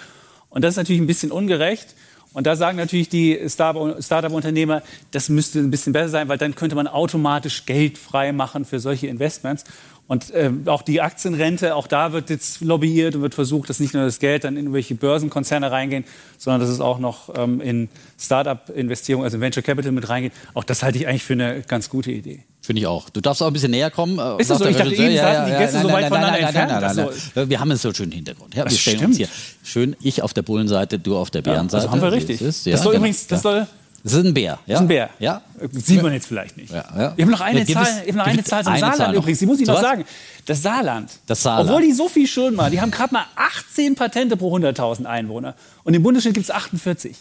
Und 0.50 0.62
das 0.62 0.74
ist 0.74 0.76
natürlich 0.76 1.00
ein 1.00 1.06
bisschen 1.06 1.32
ungerecht. 1.32 1.94
Und 2.34 2.46
da 2.46 2.54
sagen 2.54 2.76
natürlich 2.76 3.08
die 3.08 3.38
Startup-Unternehmer, 3.48 4.82
das 5.10 5.28
müsste 5.28 5.58
ein 5.58 5.70
bisschen 5.70 5.92
besser 5.92 6.08
sein, 6.10 6.28
weil 6.28 6.38
dann 6.38 6.54
könnte 6.54 6.76
man 6.76 6.86
automatisch 6.86 7.64
Geld 7.66 7.96
frei 7.96 8.32
machen 8.32 8.64
für 8.66 8.78
solche 8.78 9.06
Investments. 9.06 9.64
Und 10.12 10.30
äh, 10.32 10.50
auch 10.66 10.82
die 10.82 11.00
Aktienrente, 11.00 11.74
auch 11.74 11.86
da 11.86 12.12
wird 12.12 12.28
jetzt 12.28 12.60
lobbyiert 12.60 13.16
und 13.16 13.22
wird 13.22 13.32
versucht, 13.32 13.70
dass 13.70 13.80
nicht 13.80 13.94
nur 13.94 14.04
das 14.04 14.18
Geld 14.18 14.44
dann 14.44 14.58
in 14.58 14.64
irgendwelche 14.64 14.94
Börsenkonzerne 14.94 15.70
reingehen, 15.70 16.04
sondern 16.36 16.60
dass 16.60 16.68
es 16.68 16.82
auch 16.82 16.98
noch 16.98 17.34
ähm, 17.34 17.62
in 17.62 17.88
Start-up-Investierungen, 18.20 19.24
also 19.24 19.38
in 19.38 19.40
Venture 19.40 19.62
Capital 19.62 19.90
mit 19.90 20.10
reingeht. 20.10 20.34
Auch 20.52 20.64
das 20.64 20.82
halte 20.82 20.98
ich 20.98 21.08
eigentlich 21.08 21.24
für 21.24 21.32
eine 21.32 21.62
ganz 21.62 21.88
gute 21.88 22.10
Idee. 22.10 22.44
Finde 22.60 22.80
ich 22.80 22.86
auch. 22.86 23.08
Du 23.08 23.22
darfst 23.22 23.42
auch 23.42 23.46
ein 23.46 23.54
bisschen 23.54 23.70
näher 23.70 23.90
kommen. 23.90 24.18
Äh, 24.18 24.42
Ist 24.42 24.50
das 24.50 24.58
so? 24.58 24.66
Ich 24.66 24.76
dachte, 24.76 24.94
eben 24.94 25.14
ja, 25.14 25.32
ja, 25.32 25.44
die 25.46 25.52
Gäste 25.52 25.80
so 25.80 25.90
weit 25.90 26.08
voneinander 26.08 26.40
entfernt. 26.40 27.48
Wir 27.48 27.58
haben 27.58 27.70
einen 27.70 27.78
so 27.78 27.94
schönen 27.94 28.12
Hintergrund. 28.12 28.54
Ja, 28.54 28.64
wir 28.64 28.76
stellen 28.76 29.06
uns 29.06 29.16
hier 29.16 29.28
schön, 29.64 29.96
ich 30.02 30.20
auf 30.20 30.34
der 30.34 30.42
Bullenseite, 30.42 30.98
du 30.98 31.16
auf 31.16 31.30
der 31.30 31.40
Bärenseite. 31.40 31.86
Ja, 31.86 31.90
also 31.90 32.02
haben 32.02 32.02
wir 32.02 32.12
richtig. 32.12 32.38
Das, 32.40 32.64
das 32.64 32.82
soll 32.82 32.92
genau. 32.92 33.04
übrigens, 33.04 33.28
das 33.28 33.40
soll 33.40 33.66
das 34.04 34.14
ist 34.14 34.24
ein 34.24 34.34
Bär. 34.34 34.44
Ja? 34.44 34.58
Das 34.66 34.74
ist 34.74 34.80
ein 34.80 34.88
Bär. 34.88 35.10
Ja. 35.18 35.42
Sieht 35.70 36.02
man 36.02 36.12
jetzt 36.12 36.26
vielleicht 36.26 36.56
nicht. 36.56 36.72
Ja, 36.72 36.84
ja. 36.96 37.14
Ich 37.16 37.22
habe 37.22 37.30
noch 37.30 37.40
eine 37.40 37.60
ja, 37.60 37.66
Zahl, 37.66 38.02
ich 38.04 38.14
noch 38.14 38.26
eine 38.26 38.42
Zahl 38.42 38.64
zum 38.64 38.74
Saarland 38.74 38.96
Zahl 38.96 39.14
übrigens. 39.14 39.38
Die 39.38 39.46
muss 39.46 39.60
ich 39.60 39.66
noch 39.66 39.80
sagen. 39.80 40.04
Das 40.44 40.60
Saarland. 40.60 41.10
Das 41.26 41.42
Saarland. 41.42 41.70
Obwohl 41.70 41.82
die 41.82 41.92
so 41.92 42.08
viel 42.08 42.26
Schulden 42.26 42.56
machen, 42.56 42.72
die 42.72 42.80
haben 42.80 42.90
gerade 42.90 43.14
mal 43.14 43.26
18 43.36 43.94
Patente 43.94 44.36
pro 44.36 44.56
100.000 44.56 45.04
Einwohner. 45.04 45.54
Und 45.84 45.94
im 45.94 46.02
Bundesstaat 46.02 46.34
gibt 46.34 46.44
es 46.44 46.50
48. 46.50 47.16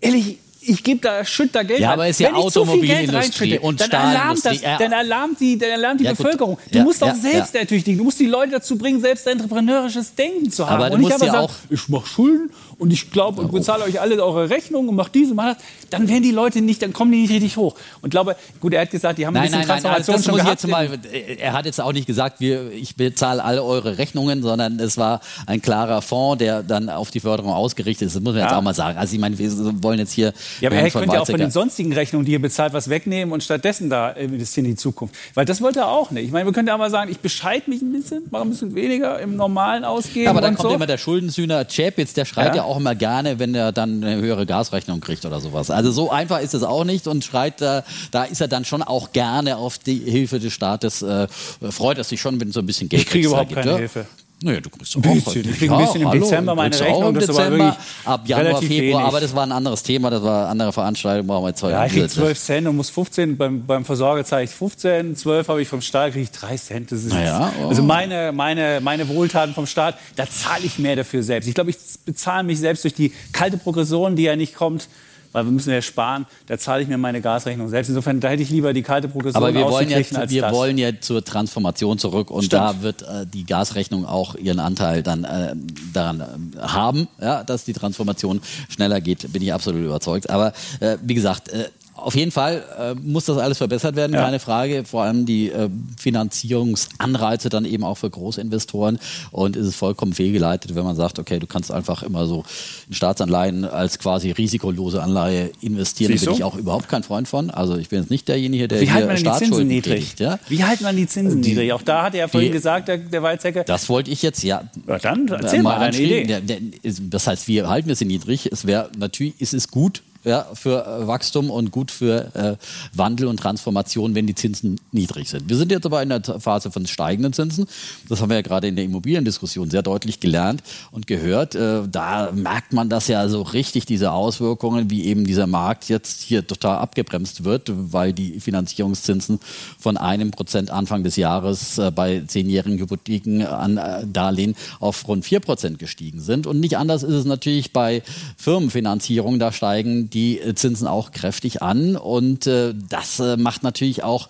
Ehrlich, 0.00 0.38
ich 0.66 0.82
gebe 0.82 1.00
da, 1.00 1.24
schütt 1.24 1.54
da 1.54 1.62
Geld 1.62 1.80
Ja, 1.80 1.92
aber 1.92 2.08
ist 2.08 2.20
ja 2.20 2.32
Automobilindustrie 2.32 3.58
und 3.58 3.80
dann 3.80 3.90
alarmt, 3.90 4.44
das, 4.44 4.60
dann 4.60 4.92
alarmt 4.92 5.40
die, 5.40 5.58
dann 5.58 5.72
alarmt 5.72 6.00
die 6.00 6.04
ja, 6.04 6.12
Bevölkerung. 6.12 6.58
Du 6.70 6.78
ja, 6.78 6.84
musst 6.84 7.02
auch 7.02 7.08
ja, 7.08 7.14
selbst 7.14 7.54
ertüchtigen. 7.54 7.98
Du 7.98 8.04
musst 8.04 8.20
die 8.20 8.26
Leute 8.26 8.52
dazu 8.52 8.76
bringen, 8.76 9.00
selbst 9.00 9.26
entrepreneurisches 9.26 10.14
Denken 10.14 10.50
zu 10.50 10.68
haben. 10.68 10.82
Aber 10.82 10.90
du 10.90 10.96
und 10.96 11.02
musst 11.02 11.20
nicht 11.20 11.30
aber 11.30 11.48
sagen, 11.48 11.52
ich 11.70 11.88
mache 11.88 12.06
Schulden 12.06 12.50
und 12.78 12.92
ich 12.92 13.10
glaube 13.10 13.42
und 13.42 13.52
bezahle 13.52 13.84
euch 13.84 14.00
alle 14.00 14.22
eure 14.22 14.50
Rechnungen 14.50 14.88
und 14.88 14.96
mache 14.96 15.10
diese 15.12 15.30
und 15.30 15.36
mach 15.36 15.54
das. 15.54 15.64
Dann 15.90 16.08
werden 16.08 16.22
die 16.22 16.30
Leute 16.30 16.60
nicht, 16.60 16.82
dann 16.82 16.92
kommen 16.92 17.12
die 17.12 17.22
nicht 17.22 17.30
richtig 17.30 17.56
hoch. 17.56 17.74
Und 18.02 18.10
glaube, 18.10 18.36
gut, 18.60 18.72
er 18.72 18.82
hat 18.82 18.90
gesagt, 18.90 19.18
die 19.18 19.26
haben 19.26 19.34
nein, 19.34 19.44
ein 19.44 19.60
bisschen 19.60 19.68
nein, 19.68 19.82
Transformation 19.82 20.16
nein, 20.16 20.24
schon 20.24 20.34
gehabt. 20.36 20.62
Jetzt 20.62 20.70
mal, 20.70 21.38
er 21.38 21.52
hat 21.52 21.66
jetzt 21.66 21.80
auch 21.80 21.92
nicht 21.92 22.06
gesagt, 22.06 22.40
wir, 22.40 22.70
ich 22.72 22.96
bezahle 22.96 23.42
alle 23.42 23.62
eure 23.62 23.98
Rechnungen, 23.98 24.42
sondern 24.42 24.78
es 24.78 24.96
war 24.96 25.20
ein 25.46 25.62
klarer 25.62 26.02
Fonds, 26.02 26.38
der 26.38 26.62
dann 26.62 26.88
auf 26.88 27.10
die 27.10 27.20
Förderung 27.20 27.52
ausgerichtet 27.52 28.08
ist. 28.08 28.16
Das 28.16 28.22
muss 28.22 28.34
man 28.34 28.42
jetzt 28.42 28.52
auch 28.52 28.62
mal 28.62 28.74
sagen. 28.74 28.98
Also 28.98 29.14
ich 29.14 29.20
meine, 29.20 29.38
wir 29.38 29.50
wollen 29.82 29.98
jetzt 29.98 30.12
hier... 30.12 30.32
Ja, 30.60 30.70
aber 30.70 30.76
er 30.76 30.90
könnte 30.90 31.14
ja 31.14 31.20
auch 31.20 31.26
von 31.26 31.38
den 31.38 31.50
sonstigen 31.50 31.92
Rechnungen, 31.92 32.26
die 32.26 32.32
ihr 32.32 32.42
bezahlt, 32.42 32.72
was 32.72 32.88
wegnehmen 32.88 33.32
und 33.32 33.42
stattdessen 33.42 33.90
da 33.90 34.10
investieren 34.10 34.66
in 34.66 34.72
die 34.72 34.76
Zukunft. 34.76 35.14
Weil 35.34 35.44
das 35.44 35.60
wollte 35.60 35.80
er 35.80 35.88
auch 35.88 36.10
nicht. 36.10 36.24
Ich 36.26 36.32
meine, 36.32 36.46
wir 36.46 36.52
können 36.52 36.68
ja 36.68 36.76
mal 36.76 36.90
sagen, 36.90 37.10
ich 37.10 37.18
bescheid 37.18 37.68
mich 37.68 37.82
ein 37.82 37.92
bisschen, 37.92 38.24
mache 38.30 38.42
ein 38.42 38.50
bisschen 38.50 38.74
weniger 38.74 39.18
im 39.20 39.36
normalen 39.36 39.84
Ausgeben. 39.84 40.24
Ja, 40.24 40.30
aber 40.30 40.40
dann 40.40 40.56
kommt 40.56 40.70
so. 40.70 40.74
immer 40.74 40.86
der 40.86 40.98
Schuldensühner 40.98 41.64
Chapitz, 41.64 42.14
der 42.14 42.24
schreit 42.24 42.48
ja. 42.48 42.56
ja. 42.56 42.63
Auch 42.64 42.76
immer 42.76 42.94
gerne, 42.94 43.38
wenn 43.38 43.54
er 43.54 43.72
dann 43.72 44.02
eine 44.02 44.16
höhere 44.16 44.46
Gasrechnung 44.46 45.00
kriegt 45.00 45.24
oder 45.24 45.40
sowas. 45.40 45.70
Also 45.70 45.90
so 45.92 46.10
einfach 46.10 46.40
ist 46.40 46.54
es 46.54 46.62
auch 46.62 46.84
nicht 46.84 47.06
und 47.06 47.24
schreit, 47.24 47.60
da, 47.60 47.84
da 48.10 48.24
ist 48.24 48.40
er 48.40 48.48
dann 48.48 48.64
schon 48.64 48.82
auch 48.82 49.12
gerne 49.12 49.56
auf 49.56 49.78
die 49.78 49.98
Hilfe 49.98 50.40
des 50.40 50.52
Staates, 50.52 51.02
äh, 51.02 51.28
freut 51.70 51.98
er 51.98 52.04
sich 52.04 52.20
schon, 52.20 52.40
wenn 52.40 52.52
so 52.52 52.60
ein 52.60 52.66
bisschen 52.66 52.88
Geld 52.88 53.02
Ich 53.02 53.08
kriege 53.08 53.28
überhaupt 53.28 53.54
keine 53.54 53.76
Hilfe. 53.78 54.06
Naja, 54.44 54.60
du 54.60 54.68
kriegst 54.68 54.94
ein 54.94 55.00
bisschen. 55.00 55.48
Ich 55.48 55.56
kriege 55.56 55.74
ein 55.74 55.86
bisschen 55.86 56.02
im 56.02 56.08
hallo, 56.08 56.20
Dezember 56.20 56.54
meine 56.54 56.78
Rechnung. 56.78 57.14
Im 57.14 57.18
Dezember, 57.18 57.78
ab 58.04 58.28
Januar, 58.28 58.60
Februar. 58.60 58.78
Wenig. 58.78 58.94
Aber 58.96 59.20
das 59.20 59.34
war 59.34 59.46
ein 59.46 59.52
anderes 59.52 59.82
Thema, 59.82 60.10
das 60.10 60.22
war 60.22 60.42
eine 60.42 60.50
andere 60.50 60.72
Veranstaltung. 60.74 61.26
Brauchen 61.26 61.44
wir 61.44 61.48
jetzt 61.48 61.62
ja, 61.62 61.86
ich 61.86 61.92
kriege 61.92 62.08
12 62.08 62.38
Cent 62.38 62.68
und 62.68 62.76
muss 62.76 62.90
15. 62.90 63.38
Beim, 63.38 63.64
beim 63.64 63.86
Versorger 63.86 64.22
zahle 64.22 64.44
ich 64.44 64.50
15, 64.50 65.16
12 65.16 65.48
habe 65.48 65.62
ich 65.62 65.68
vom 65.68 65.80
Staat, 65.80 66.12
kriege 66.12 66.24
ich 66.24 66.30
3 66.30 66.56
Cent. 66.58 66.92
Das 66.92 67.04
ist 67.04 67.14
naja, 67.14 67.50
oh. 67.62 67.68
Also 67.68 67.82
meine, 67.82 68.32
meine, 68.32 68.82
meine 68.82 69.08
Wohltaten 69.08 69.54
vom 69.54 69.64
Staat, 69.66 69.96
da 70.16 70.28
zahle 70.28 70.64
ich 70.64 70.78
mehr 70.78 70.96
dafür 70.96 71.22
selbst. 71.22 71.46
Ich 71.46 71.54
glaube, 71.54 71.70
ich 71.70 71.78
bezahle 72.04 72.42
mich 72.42 72.58
selbst 72.58 72.84
durch 72.84 72.94
die 72.94 73.14
kalte 73.32 73.56
Progression, 73.56 74.14
die 74.14 74.24
ja 74.24 74.36
nicht 74.36 74.54
kommt 74.54 74.88
weil 75.34 75.44
wir 75.44 75.52
müssen 75.52 75.70
ja 75.70 75.82
sparen, 75.82 76.26
da 76.46 76.56
zahle 76.56 76.82
ich 76.82 76.88
mir 76.88 76.96
meine 76.96 77.20
Gasrechnung 77.20 77.68
selbst. 77.68 77.88
Insofern 77.88 78.20
da 78.20 78.28
hätte 78.28 78.42
ich 78.42 78.50
lieber 78.50 78.72
die 78.72 78.82
kalte 78.82 79.08
Progression 79.08 79.42
Aber 79.42 79.52
wir 79.52 79.64
wollen 79.66 79.90
ja, 79.90 79.98
wir 79.98 80.42
das. 80.42 80.52
wollen 80.52 80.78
ja 80.78 80.90
zur 81.00 81.24
Transformation 81.24 81.98
zurück 81.98 82.30
und 82.30 82.44
Stimmt. 82.44 82.62
da 82.62 82.82
wird 82.82 83.02
äh, 83.02 83.26
die 83.26 83.44
Gasrechnung 83.44 84.06
auch 84.06 84.36
ihren 84.36 84.60
Anteil 84.60 85.02
dann 85.02 85.24
äh, 85.24 85.54
daran 85.92 86.20
äh, 86.20 86.60
haben, 86.60 87.08
ja, 87.20 87.42
dass 87.42 87.64
die 87.64 87.72
Transformation 87.72 88.40
schneller 88.68 89.00
geht, 89.00 89.32
bin 89.32 89.42
ich 89.42 89.52
absolut 89.52 89.84
überzeugt. 89.84 90.30
Aber 90.30 90.52
äh, 90.78 90.96
wie 91.02 91.14
gesagt, 91.14 91.48
äh, 91.48 91.68
auf 91.96 92.16
jeden 92.16 92.32
Fall 92.32 92.64
äh, 92.78 92.94
muss 92.94 93.26
das 93.26 93.38
alles 93.38 93.58
verbessert 93.58 93.94
werden, 93.94 94.14
ja. 94.14 94.22
keine 94.22 94.40
Frage. 94.40 94.84
Vor 94.84 95.02
allem 95.04 95.26
die 95.26 95.50
äh, 95.50 95.68
Finanzierungsanreize 95.98 97.48
dann 97.48 97.64
eben 97.64 97.84
auch 97.84 97.96
für 97.96 98.10
Großinvestoren. 98.10 98.98
Und 99.30 99.56
es 99.56 99.66
ist 99.66 99.76
vollkommen 99.76 100.12
fehlgeleitet, 100.12 100.74
wenn 100.74 100.84
man 100.84 100.96
sagt, 100.96 101.18
okay, 101.18 101.38
du 101.38 101.46
kannst 101.46 101.70
einfach 101.70 102.02
immer 102.02 102.26
so 102.26 102.44
in 102.88 102.94
Staatsanleihen 102.94 103.64
als 103.64 103.98
quasi 103.98 104.32
risikolose 104.32 105.02
Anleihe 105.02 105.52
investieren. 105.60 106.12
Da 106.16 106.24
bin 106.24 106.34
ich 106.34 106.44
auch 106.44 106.56
überhaupt 106.56 106.88
kein 106.88 107.04
Freund 107.04 107.28
von. 107.28 107.50
Also 107.50 107.76
ich 107.76 107.88
bin 107.88 108.00
jetzt 108.00 108.10
nicht 108.10 108.26
derjenige, 108.26 108.66
der 108.66 108.80
Wie 108.80 108.90
hier 108.90 109.06
man 109.06 109.16
die 109.16 109.32
Zinsen 109.32 109.68
niedrig? 109.68 110.14
Ja? 110.18 110.38
Wie 110.48 110.64
halten 110.64 110.82
man 110.82 110.96
die 110.96 111.06
Zinsen 111.06 111.42
die, 111.42 111.50
niedrig? 111.50 111.72
Auch 111.72 111.82
da 111.82 112.02
hat 112.02 112.14
er 112.14 112.20
ja 112.20 112.28
vorhin 112.28 112.50
die, 112.50 112.56
gesagt, 112.56 112.88
der, 112.88 112.98
der 112.98 113.22
Weizsäcker. 113.22 113.62
Das 113.62 113.88
wollte 113.88 114.10
ich 114.10 114.20
jetzt, 114.22 114.42
ja. 114.42 114.64
ja 114.88 114.98
dann 114.98 115.28
erzähl 115.28 115.62
mal, 115.62 115.78
mal 115.78 115.92
deine 115.92 116.02
Idee. 116.02 116.72
Das 117.08 117.28
heißt, 117.28 117.46
wir 117.46 117.68
halten 117.68 117.86
wir 117.86 117.94
sie 117.94 118.04
niedrig. 118.04 118.50
Es 118.50 118.66
wäre 118.66 118.90
natürlich, 118.98 119.40
ist 119.40 119.54
es 119.54 119.68
gut, 119.68 120.02
ja, 120.24 120.46
für 120.54 120.84
äh, 120.84 121.06
Wachstum 121.06 121.50
und 121.50 121.70
gut 121.70 121.90
für 121.90 122.34
äh, 122.34 122.56
Wandel 122.94 123.26
und 123.26 123.38
Transformation, 123.38 124.14
wenn 124.14 124.26
die 124.26 124.34
Zinsen 124.34 124.80
niedrig 124.90 125.28
sind. 125.28 125.48
Wir 125.48 125.56
sind 125.56 125.70
jetzt 125.70 125.84
aber 125.86 126.02
in 126.02 126.08
der 126.08 126.22
Phase 126.22 126.70
von 126.70 126.86
steigenden 126.86 127.32
Zinsen. 127.32 127.66
Das 128.08 128.20
haben 128.20 128.30
wir 128.30 128.36
ja 128.36 128.42
gerade 128.42 128.66
in 128.68 128.76
der 128.76 128.84
Immobiliendiskussion 128.84 129.70
sehr 129.70 129.82
deutlich 129.82 130.20
gelernt 130.20 130.62
und 130.90 131.06
gehört. 131.06 131.54
Äh, 131.54 131.82
da 131.88 132.32
merkt 132.32 132.72
man 132.72 132.88
das 132.88 133.08
ja 133.08 133.28
so 133.28 133.42
richtig, 133.42 133.84
diese 133.86 134.12
Auswirkungen, 134.12 134.90
wie 134.90 135.04
eben 135.04 135.26
dieser 135.26 135.46
Markt 135.46 135.88
jetzt 135.88 136.22
hier 136.22 136.46
total 136.46 136.78
abgebremst 136.78 137.44
wird, 137.44 137.70
weil 137.74 138.12
die 138.12 138.40
Finanzierungszinsen 138.40 139.40
von 139.78 139.96
einem 139.96 140.30
Prozent 140.30 140.70
Anfang 140.70 141.04
des 141.04 141.16
Jahres 141.16 141.78
äh, 141.78 141.90
bei 141.90 142.22
zehnjährigen 142.26 142.78
Hypotheken 142.78 143.44
an 143.44 143.76
äh, 143.76 144.06
Darlehen 144.06 144.56
auf 144.80 145.06
rund 145.06 145.24
vier 145.24 145.40
Prozent 145.40 145.78
gestiegen 145.78 146.20
sind. 146.20 146.46
Und 146.46 146.60
nicht 146.60 146.78
anders 146.78 147.02
ist 147.02 147.12
es 147.12 147.24
natürlich 147.26 147.72
bei 147.72 148.02
Firmenfinanzierung. 148.36 149.38
Da 149.38 149.52
steigen 149.52 150.08
die 150.14 150.40
Zinsen 150.54 150.86
auch 150.86 151.10
kräftig 151.10 151.62
an. 151.62 151.96
Und 151.96 152.46
äh, 152.46 152.74
das 152.88 153.20
äh, 153.20 153.36
macht 153.36 153.62
natürlich 153.62 154.02
auch 154.02 154.28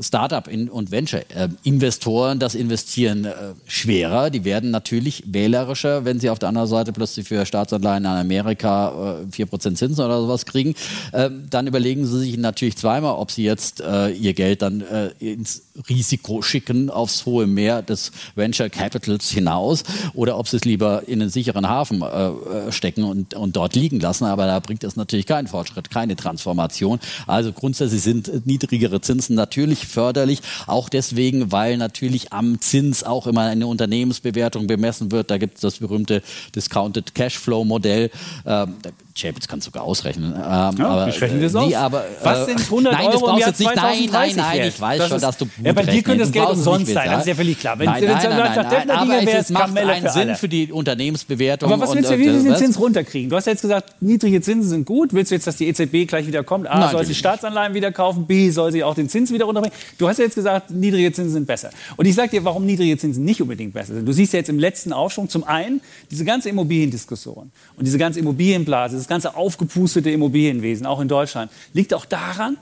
Startup 0.00 0.46
und 0.48 0.90
Venture-Investoren 0.90 2.38
das 2.38 2.54
Investieren 2.54 3.24
äh, 3.24 3.34
schwerer. 3.66 4.30
Die 4.30 4.44
werden 4.44 4.70
natürlich 4.70 5.24
wählerischer, 5.26 6.04
wenn 6.04 6.20
sie 6.20 6.30
auf 6.30 6.38
der 6.38 6.48
anderen 6.48 6.68
Seite 6.68 6.92
plötzlich 6.92 7.26
für 7.26 7.44
Staatsanleihen 7.44 8.04
in 8.04 8.10
Amerika 8.10 9.22
äh, 9.22 9.42
4% 9.42 9.74
Zinsen 9.74 10.04
oder 10.04 10.20
sowas 10.20 10.46
kriegen. 10.46 10.74
Ähm, 11.12 11.46
dann 11.50 11.66
überlegen 11.66 12.06
sie 12.06 12.18
sich 12.18 12.36
natürlich 12.36 12.76
zweimal, 12.76 13.14
ob 13.14 13.30
sie 13.30 13.44
jetzt 13.44 13.80
äh, 13.80 14.10
ihr 14.10 14.34
Geld 14.34 14.62
dann 14.62 14.80
äh, 14.80 15.08
ins 15.18 15.62
Risiko 15.88 16.42
schicken 16.42 16.90
aufs 16.90 17.26
hohe 17.26 17.46
Meer 17.46 17.82
des 17.82 18.12
Venture 18.34 18.68
Capitals 18.68 19.30
hinaus 19.30 19.84
oder 20.14 20.38
ob 20.38 20.48
sie 20.48 20.56
es 20.56 20.64
lieber 20.64 21.02
in 21.06 21.20
einen 21.20 21.30
sicheren 21.30 21.68
Hafen 21.68 22.02
äh, 22.02 22.28
äh, 22.28 22.72
stecken 22.72 23.04
und, 23.04 23.34
und 23.34 23.56
dort 23.56 23.74
liegen 23.74 24.00
lassen. 24.00 24.24
Aber 24.24 24.46
da 24.46 24.58
bringt 24.60 24.84
es 24.84 24.96
natürlich 24.96 25.26
keinen 25.26 25.46
Fortschritt, 25.46 25.90
keine 25.90 26.16
Transformation. 26.16 26.98
Also 27.26 27.52
grundsätzlich 27.52 28.02
sind 28.02 28.46
niedrigere 28.46 29.00
Zinsen 29.00 29.36
natürlich 29.36 29.86
förderlich. 29.88 30.40
Auch 30.66 30.88
deswegen, 30.88 31.50
weil 31.52 31.76
natürlich 31.76 32.32
am 32.32 32.60
Zins 32.60 33.02
auch 33.02 33.26
immer 33.26 33.42
eine 33.42 33.66
Unternehmensbewertung 33.66 34.66
bemessen 34.66 35.10
wird. 35.10 35.30
Da 35.30 35.38
gibt 35.38 35.56
es 35.56 35.60
das 35.62 35.78
berühmte 35.78 36.22
Discounted 36.54 37.14
Cashflow 37.14 37.64
Modell. 37.64 38.10
Ähm, 38.46 38.76
Chapitz 39.18 39.48
kann 39.48 39.60
sogar 39.60 39.82
ausrechnen. 39.82 40.32
Ähm, 40.32 40.40
ja, 40.40 40.70
aber, 40.78 41.08
ich 41.08 41.20
rechne 41.20 41.40
das 41.40 41.54
aus. 41.54 41.72
aber, 41.74 42.04
Was 42.22 42.46
sind 42.46 42.60
100 42.60 42.92
nein, 42.92 43.06
Euro 43.08 43.30
im 43.30 43.38
Jahr 43.38 43.48
nicht. 43.48 43.60
Nein, 43.60 44.08
nein, 44.10 44.32
nein, 44.36 44.68
ich 44.68 44.80
weiß 44.80 44.98
das 44.98 45.08
schon, 45.08 45.20
dass 45.20 45.36
du 45.36 45.48
Ja, 45.62 45.72
bei 45.72 45.82
dir 45.82 46.02
könnte 46.02 46.20
das 46.20 46.32
Geld 46.32 46.48
umsonst 46.48 46.92
sein, 46.92 47.10
das 47.10 47.20
ist 47.20 47.28
ja 47.28 47.34
völlig 47.34 47.58
klar. 47.58 47.78
Wenn, 47.78 47.86
nein, 47.86 48.04
nein, 48.04 48.12
nein, 48.12 48.38
nein, 48.38 48.66
nein, 48.68 48.86
nein 48.86 48.96
aber 48.96 49.22
es 49.22 49.50
macht 49.50 49.76
einen 49.76 50.08
Sinn 50.08 50.34
für 50.36 50.48
die 50.48 50.72
Unternehmensbewertung. 50.72 51.72
Aber 51.72 51.82
was 51.82 51.94
willst 51.94 52.10
du, 52.10 52.18
wie 52.18 52.26
willst 52.26 52.46
du 52.46 52.50
den 52.50 52.56
Zins 52.56 52.78
runterkriegen? 52.78 53.30
Du 53.30 53.36
hast 53.36 53.46
ja 53.46 53.52
jetzt 53.52 53.62
gesagt, 53.62 54.00
niedrige 54.00 54.40
Zinsen 54.40 54.68
sind 54.68 54.86
gut. 54.86 55.12
Willst 55.12 55.30
du 55.30 55.34
jetzt, 55.34 55.46
dass 55.46 55.56
die 55.56 55.68
EZB 55.68 56.06
gleich 56.06 56.26
wieder 56.26 56.44
kommt? 56.44 56.70
A, 56.70 56.90
soll 56.90 57.04
sie 57.04 57.14
Staatsanleihen 57.14 57.74
wieder 57.74 57.92
kaufen, 57.92 58.26
B, 58.26 58.50
soll 58.50 58.72
sie 58.72 58.84
auch 58.84 58.94
den 58.94 59.08
Zins 59.08 59.32
wieder 59.32 59.46
runterbringen? 59.46 59.76
Du 59.98 60.08
hast 60.08 60.18
ja 60.18 60.24
jetzt 60.24 60.34
gesagt, 60.34 60.70
niedrige 60.70 61.12
Zinsen 61.12 61.32
sind 61.32 61.46
besser. 61.46 61.70
Und 61.96 62.06
ich 62.06 62.14
sage 62.14 62.30
dir, 62.30 62.44
warum 62.44 62.64
niedrige 62.64 62.96
Zinsen 62.96 63.24
nicht 63.24 63.42
unbedingt 63.42 63.74
besser 63.74 63.94
sind. 63.94 64.06
Du 64.06 64.12
siehst 64.12 64.32
ja 64.32 64.38
jetzt 64.38 64.48
im 64.48 64.58
letzten 64.58 64.92
Aufschwung 64.92 65.28
zum 65.28 65.44
einen 65.44 65.80
diese 66.10 66.24
ganze 66.24 66.48
Immobiliendiskussion 66.48 67.50
und 67.76 67.86
diese 67.86 67.98
ganze 67.98 68.20
Immobilienblase, 68.20 68.96
das 69.08 69.22
ganze 69.22 69.36
aufgepustete 69.36 70.10
Immobilienwesen, 70.10 70.84
auch 70.84 71.00
in 71.00 71.08
Deutschland, 71.08 71.50
liegt 71.72 71.94
auch 71.94 72.04
daran, 72.04 72.58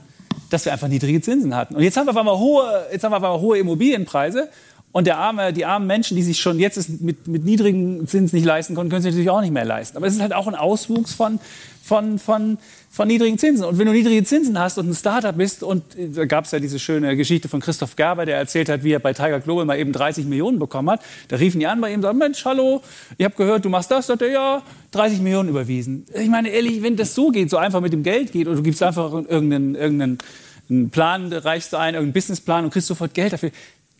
dass 0.49 0.63
wir 0.63 0.71
einfach 0.71 0.87
niedrige 0.87 1.19
Zinsen 1.19 1.53
hatten. 1.53 1.75
Und 1.75 1.83
jetzt 1.83 1.97
haben 1.97 2.07
wir 2.07 2.11
auf 2.11 2.17
einmal 2.17 2.37
hohe, 2.37 2.85
jetzt 2.89 3.03
haben 3.03 3.11
wir 3.11 3.17
auf 3.17 3.23
einmal 3.23 3.41
hohe 3.41 3.57
Immobilienpreise. 3.57 4.49
Und 4.93 5.09
arme, 5.17 5.51
die 5.51 5.65
armen 5.65 5.85
Menschen, 5.85 6.15
die 6.15 6.23
sich 6.23 6.39
schon 6.39 6.57
jetzt 6.57 7.01
mit, 7.01 7.27
mit 7.27 7.43
niedrigen 7.43 8.07
Zinsen 8.07 8.37
nicht 8.37 8.45
leisten 8.45 8.73
konnten, 8.73 8.89
können 8.89 9.01
sich 9.01 9.11
natürlich 9.11 9.29
auch 9.29 9.41
nicht 9.41 9.51
mehr 9.51 9.65
leisten. 9.65 9.97
Aber 9.97 10.07
es 10.07 10.13
ist 10.13 10.21
halt 10.21 10.33
auch 10.33 10.47
ein 10.47 10.55
Auswuchs 10.55 11.13
von, 11.13 11.39
von, 11.83 12.17
von, 12.17 12.57
von 12.97 13.07
niedrigen 13.07 13.37
Zinsen. 13.37 13.63
Und 13.63 13.77
wenn 13.77 13.85
du 13.85 13.93
niedrige 13.93 14.23
Zinsen 14.23 14.57
hast 14.59 14.79
und 14.79 14.89
ein 14.89 14.95
Startup 14.95 15.37
bist, 15.37 15.61
und 15.61 15.95
äh, 15.95 16.09
da 16.09 16.25
gab 16.25 16.45
es 16.45 16.51
ja 16.51 16.59
diese 16.59 16.79
schöne 16.79 17.15
Geschichte 17.15 17.47
von 17.47 17.61
Christoph 17.61 17.95
Gerber, 17.95 18.25
der 18.25 18.37
erzählt 18.37 18.69
hat, 18.69 18.83
wie 18.83 18.91
er 18.91 18.99
bei 18.99 19.13
Tiger 19.13 19.39
Global 19.39 19.65
mal 19.65 19.77
eben 19.77 19.93
30 19.93 20.25
Millionen 20.25 20.57
bekommen 20.57 20.89
hat. 20.89 21.01
Da 21.27 21.37
riefen 21.37 21.59
die 21.59 21.67
an 21.67 21.79
bei 21.79 21.91
ihm 21.91 21.97
und 21.97 22.01
sagten, 22.01 22.17
Mensch, 22.17 22.43
hallo, 22.43 22.81
ich 23.17 23.23
habe 23.23 23.35
gehört, 23.35 23.63
du 23.63 23.69
machst 23.69 23.91
das. 23.91 24.07
Sagt 24.07 24.23
er, 24.23 24.31
ja, 24.31 24.63
30 24.91 25.21
Millionen 25.21 25.49
überwiesen. 25.49 26.05
Ich 26.19 26.27
meine, 26.27 26.49
ehrlich, 26.49 26.81
wenn 26.81 26.95
das 26.95 27.13
so 27.13 27.29
geht, 27.29 27.51
so 27.51 27.57
einfach 27.57 27.81
mit 27.81 27.93
dem 27.93 28.01
Geld 28.01 28.31
geht, 28.31 28.47
und 28.47 28.55
du 28.55 28.63
gibst 28.63 28.81
einfach 28.81 29.13
irgendeinen, 29.13 29.75
irgendeinen 29.75 30.89
Plan, 30.89 31.31
reichst 31.31 31.73
du 31.73 31.77
ein, 31.77 31.93
irgendeinen 31.93 32.13
Businessplan 32.13 32.65
und 32.65 32.71
kriegst 32.71 32.87
sofort 32.87 33.13
Geld 33.13 33.31
dafür. 33.33 33.51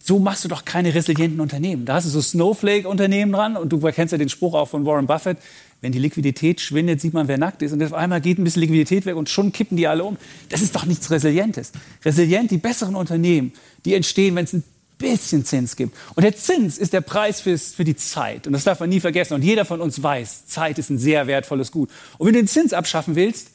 So 0.04 0.18
machst 0.18 0.44
du 0.44 0.48
doch 0.48 0.66
keine 0.66 0.96
resilienten 0.96 1.40
Unternehmen. 1.40 1.86
Da 1.86 1.96
hast 1.96 2.06
du 2.06 2.10
so 2.10 2.22
Snowflake-Unternehmen 2.22 3.34
dran 3.34 3.58
und 3.58 3.70
du 3.70 3.80
kennst 3.92 4.12
ja 4.12 4.18
den 4.18 4.30
Spruch 4.30 4.56
auch 4.56 4.68
von 4.68 4.86
Warren 4.86 5.06
Buffett, 5.06 5.38
wenn 5.82 5.92
die 5.92 6.00
Liquidität 6.00 6.60
schwindet, 6.60 7.02
sieht 7.02 7.14
man, 7.14 7.28
wer 7.28 7.38
nackt 7.38 7.62
ist. 7.62 7.72
Und 7.72 7.84
auf 7.84 7.94
einmal 7.94 8.22
geht 8.22 8.40
ein 8.40 8.44
bisschen 8.44 8.62
Liquidität 8.62 9.06
weg 9.06 9.16
und 9.16 9.30
schon 9.30 9.52
kippen 9.52 9.78
die 9.78 9.88
alle 9.88 10.04
um. 10.04 10.18
Das 10.50 10.62
ist 10.62 10.76
doch 10.76 10.86
nichts 10.86 11.12
Resilientes. 11.12 11.72
Resilient, 12.04 12.52
die 12.52 12.58
besseren 12.58 12.96
Unternehmen, 12.96 13.54
die 13.86 13.94
entstehen, 13.94 14.36
wenn 14.36 14.46
es 14.46 14.54
ein 14.54 14.64
bisschen 14.98 15.46
Zins 15.46 15.76
gibt. 15.76 15.96
Und 16.16 16.24
der 16.24 16.36
Zins 16.36 16.78
ist 16.78 16.94
der 16.94 17.02
Preis 17.02 17.42
fürs, 17.42 17.74
für 17.74 17.84
die 17.84 17.96
Zeit. 17.96 18.48
Und 18.48 18.54
das 18.54 18.64
darf 18.64 18.80
man 18.80 18.90
nie 18.90 19.00
vergessen. 19.00 19.36
Und 19.36 19.44
jeder 19.44 19.66
von 19.66 19.80
uns 19.80 20.02
weiß, 20.02 20.48
Zeit 20.48 20.80
ist 20.80 20.90
ein 20.90 20.98
sehr 20.98 21.28
wertvolles 21.28 21.72
Gut. 21.72 21.90
Und 22.18 22.26
wenn 22.26 22.34
du 22.34 22.40
den 22.40 22.48
Zins 22.48 22.74
abschaffen 22.74 23.16
willst, 23.16 23.50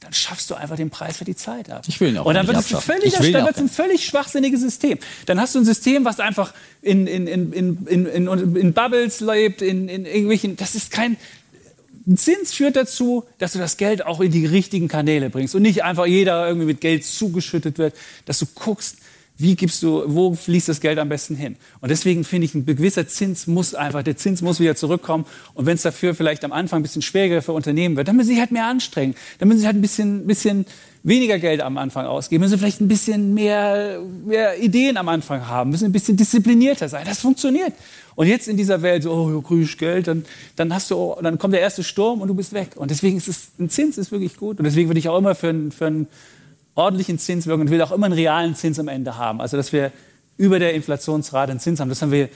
dann 0.00 0.12
schaffst 0.12 0.48
du 0.50 0.54
einfach 0.54 0.76
den 0.76 0.90
Preis 0.90 1.16
für 1.16 1.24
die 1.24 1.34
Zeit 1.34 1.70
ab. 1.70 1.82
Ich 1.88 2.00
will 2.00 2.10
ihn 2.10 2.18
auch 2.18 2.24
Und 2.26 2.34
dann 2.34 2.46
wird 2.46 2.56
es 2.56 2.72
ein 2.72 2.80
völlig, 2.80 3.12
dann 3.14 3.44
wird's 3.44 3.58
ein 3.58 3.68
völlig 3.68 4.04
schwachsinniges 4.04 4.60
System. 4.60 4.98
Dann 5.26 5.40
hast 5.40 5.56
du 5.56 5.58
ein 5.58 5.64
System, 5.64 6.04
was 6.04 6.20
einfach 6.20 6.54
in, 6.82 7.08
in, 7.08 7.26
in, 7.26 7.52
in, 7.52 7.86
in, 7.86 8.06
in, 8.06 8.56
in 8.56 8.72
Bubbles 8.72 9.20
lebt, 9.20 9.60
in, 9.60 9.88
in 9.88 10.06
irgendwelchen. 10.06 10.56
Das 10.56 10.74
ist 10.74 10.92
kein. 10.92 11.16
Ein 12.08 12.16
Zins 12.16 12.54
führt 12.54 12.74
dazu, 12.74 13.24
dass 13.36 13.52
du 13.52 13.58
das 13.58 13.76
Geld 13.76 14.06
auch 14.06 14.20
in 14.20 14.32
die 14.32 14.46
richtigen 14.46 14.88
Kanäle 14.88 15.28
bringst 15.28 15.54
und 15.54 15.60
nicht 15.60 15.84
einfach 15.84 16.06
jeder 16.06 16.48
irgendwie 16.48 16.66
mit 16.66 16.80
Geld 16.80 17.04
zugeschüttet 17.04 17.76
wird, 17.76 17.94
dass 18.24 18.38
du 18.38 18.46
guckst, 18.54 18.96
wie 19.36 19.54
gibst 19.54 19.82
du, 19.82 20.02
wo 20.06 20.34
fließt 20.34 20.70
das 20.70 20.80
Geld 20.80 20.98
am 20.98 21.10
besten 21.10 21.36
hin? 21.36 21.56
Und 21.80 21.90
deswegen 21.90 22.24
finde 22.24 22.46
ich, 22.46 22.54
ein 22.54 22.64
gewisser 22.64 23.06
Zins 23.06 23.46
muss 23.46 23.74
einfach, 23.74 24.02
der 24.02 24.16
Zins 24.16 24.40
muss 24.40 24.58
wieder 24.58 24.74
zurückkommen. 24.74 25.26
Und 25.52 25.66
wenn 25.66 25.74
es 25.74 25.82
dafür 25.82 26.14
vielleicht 26.14 26.44
am 26.44 26.52
Anfang 26.52 26.80
ein 26.80 26.82
bisschen 26.82 27.02
schwieriger 27.02 27.42
für 27.42 27.52
Unternehmen 27.52 27.96
wird, 27.96 28.08
dann 28.08 28.16
müssen 28.16 28.30
sie 28.30 28.40
halt 28.40 28.52
mehr 28.52 28.66
anstrengen. 28.66 29.14
Dann 29.38 29.48
müssen 29.48 29.60
sie 29.60 29.66
halt 29.66 29.76
ein 29.76 29.82
bisschen, 29.82 30.26
bisschen 30.26 30.64
weniger 31.02 31.38
Geld 31.38 31.60
am 31.60 31.78
Anfang 31.78 32.06
ausgeben, 32.06 32.42
müssen 32.42 32.58
vielleicht 32.58 32.80
ein 32.80 32.88
bisschen 32.88 33.32
mehr, 33.34 34.00
mehr 34.26 34.60
Ideen 34.60 34.96
am 34.96 35.08
Anfang 35.08 35.46
haben, 35.46 35.70
müssen 35.70 35.86
ein 35.86 35.92
bisschen 35.92 36.16
disziplinierter 36.16 36.88
sein. 36.88 37.04
Das 37.06 37.20
funktioniert. 37.20 37.72
Und 38.14 38.26
jetzt 38.26 38.48
in 38.48 38.56
dieser 38.56 38.82
Welt, 38.82 39.04
so, 39.04 39.42
oh, 39.48 39.54
ich 39.56 39.78
Geld, 39.78 40.08
dann, 40.08 40.24
dann, 40.56 40.74
hast 40.74 40.90
du, 40.90 41.14
dann 41.22 41.38
kommt 41.38 41.54
der 41.54 41.60
erste 41.60 41.84
Sturm 41.84 42.20
und 42.20 42.28
du 42.28 42.34
bist 42.34 42.52
weg. 42.52 42.70
Und 42.74 42.90
deswegen 42.90 43.16
ist 43.16 43.28
es, 43.28 43.48
ein 43.60 43.70
Zins 43.70 43.96
ist 43.96 44.10
wirklich 44.10 44.36
gut. 44.36 44.58
Und 44.58 44.64
deswegen 44.64 44.88
würde 44.88 44.98
ich 44.98 45.08
auch 45.08 45.16
immer 45.18 45.34
für, 45.36 45.50
einen- 45.50 45.70
für 45.70 45.86
einen 45.86 46.08
ordentlichen 46.74 47.18
Zins 47.18 47.46
wirken 47.46 47.62
und 47.62 47.70
will 47.70 47.80
auch 47.82 47.92
immer 47.92 48.06
einen 48.06 48.14
realen 48.14 48.54
Zins 48.56 48.78
am 48.80 48.88
Ende 48.88 49.16
haben. 49.16 49.40
Also, 49.40 49.56
dass 49.56 49.72
wir 49.72 49.92
über 50.36 50.58
der 50.58 50.74
Inflationsrate 50.74 51.52
einen 51.52 51.60
Zins 51.60 51.78
haben. 51.80 51.88
Das 51.88 52.02
haben 52.02 52.12
wir 52.12 52.28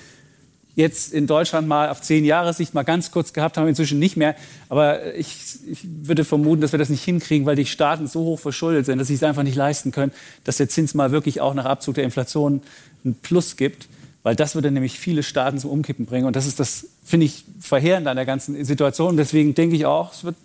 jetzt 0.74 1.12
in 1.12 1.26
Deutschland 1.26 1.68
mal 1.68 1.88
auf 1.90 2.00
zehn 2.00 2.24
Jahre 2.24 2.54
Sicht 2.54 2.74
mal 2.74 2.82
ganz 2.82 3.10
kurz 3.10 3.32
gehabt, 3.32 3.56
haben 3.56 3.68
inzwischen 3.68 3.98
nicht 3.98 4.16
mehr. 4.16 4.34
Aber 4.68 5.14
ich, 5.14 5.36
ich 5.70 5.80
würde 5.84 6.24
vermuten, 6.24 6.62
dass 6.62 6.72
wir 6.72 6.78
das 6.78 6.88
nicht 6.88 7.04
hinkriegen, 7.04 7.46
weil 7.46 7.56
die 7.56 7.66
Staaten 7.66 8.06
so 8.06 8.20
hoch 8.20 8.40
verschuldet 8.40 8.86
sind, 8.86 8.98
dass 8.98 9.08
sie 9.08 9.14
es 9.14 9.22
einfach 9.22 9.42
nicht 9.42 9.56
leisten 9.56 9.90
können, 9.90 10.12
dass 10.44 10.56
der 10.56 10.68
Zins 10.68 10.94
mal 10.94 11.12
wirklich 11.12 11.40
auch 11.40 11.54
nach 11.54 11.66
Abzug 11.66 11.96
der 11.96 12.04
Inflation 12.04 12.62
einen 13.04 13.14
Plus 13.16 13.56
gibt. 13.56 13.88
Weil 14.22 14.36
das 14.36 14.54
würde 14.54 14.70
nämlich 14.70 14.98
viele 14.98 15.22
Staaten 15.24 15.58
zum 15.58 15.70
Umkippen 15.70 16.06
bringen. 16.06 16.26
Und 16.26 16.36
das 16.36 16.46
ist 16.46 16.60
das, 16.60 16.86
finde 17.04 17.26
ich, 17.26 17.44
verheerend 17.60 18.06
an 18.06 18.16
der 18.16 18.24
ganzen 18.24 18.64
Situation. 18.64 19.16
Deswegen 19.16 19.54
denke 19.54 19.74
ich 19.74 19.84
auch, 19.84 20.12
es 20.12 20.22
wird 20.22 20.36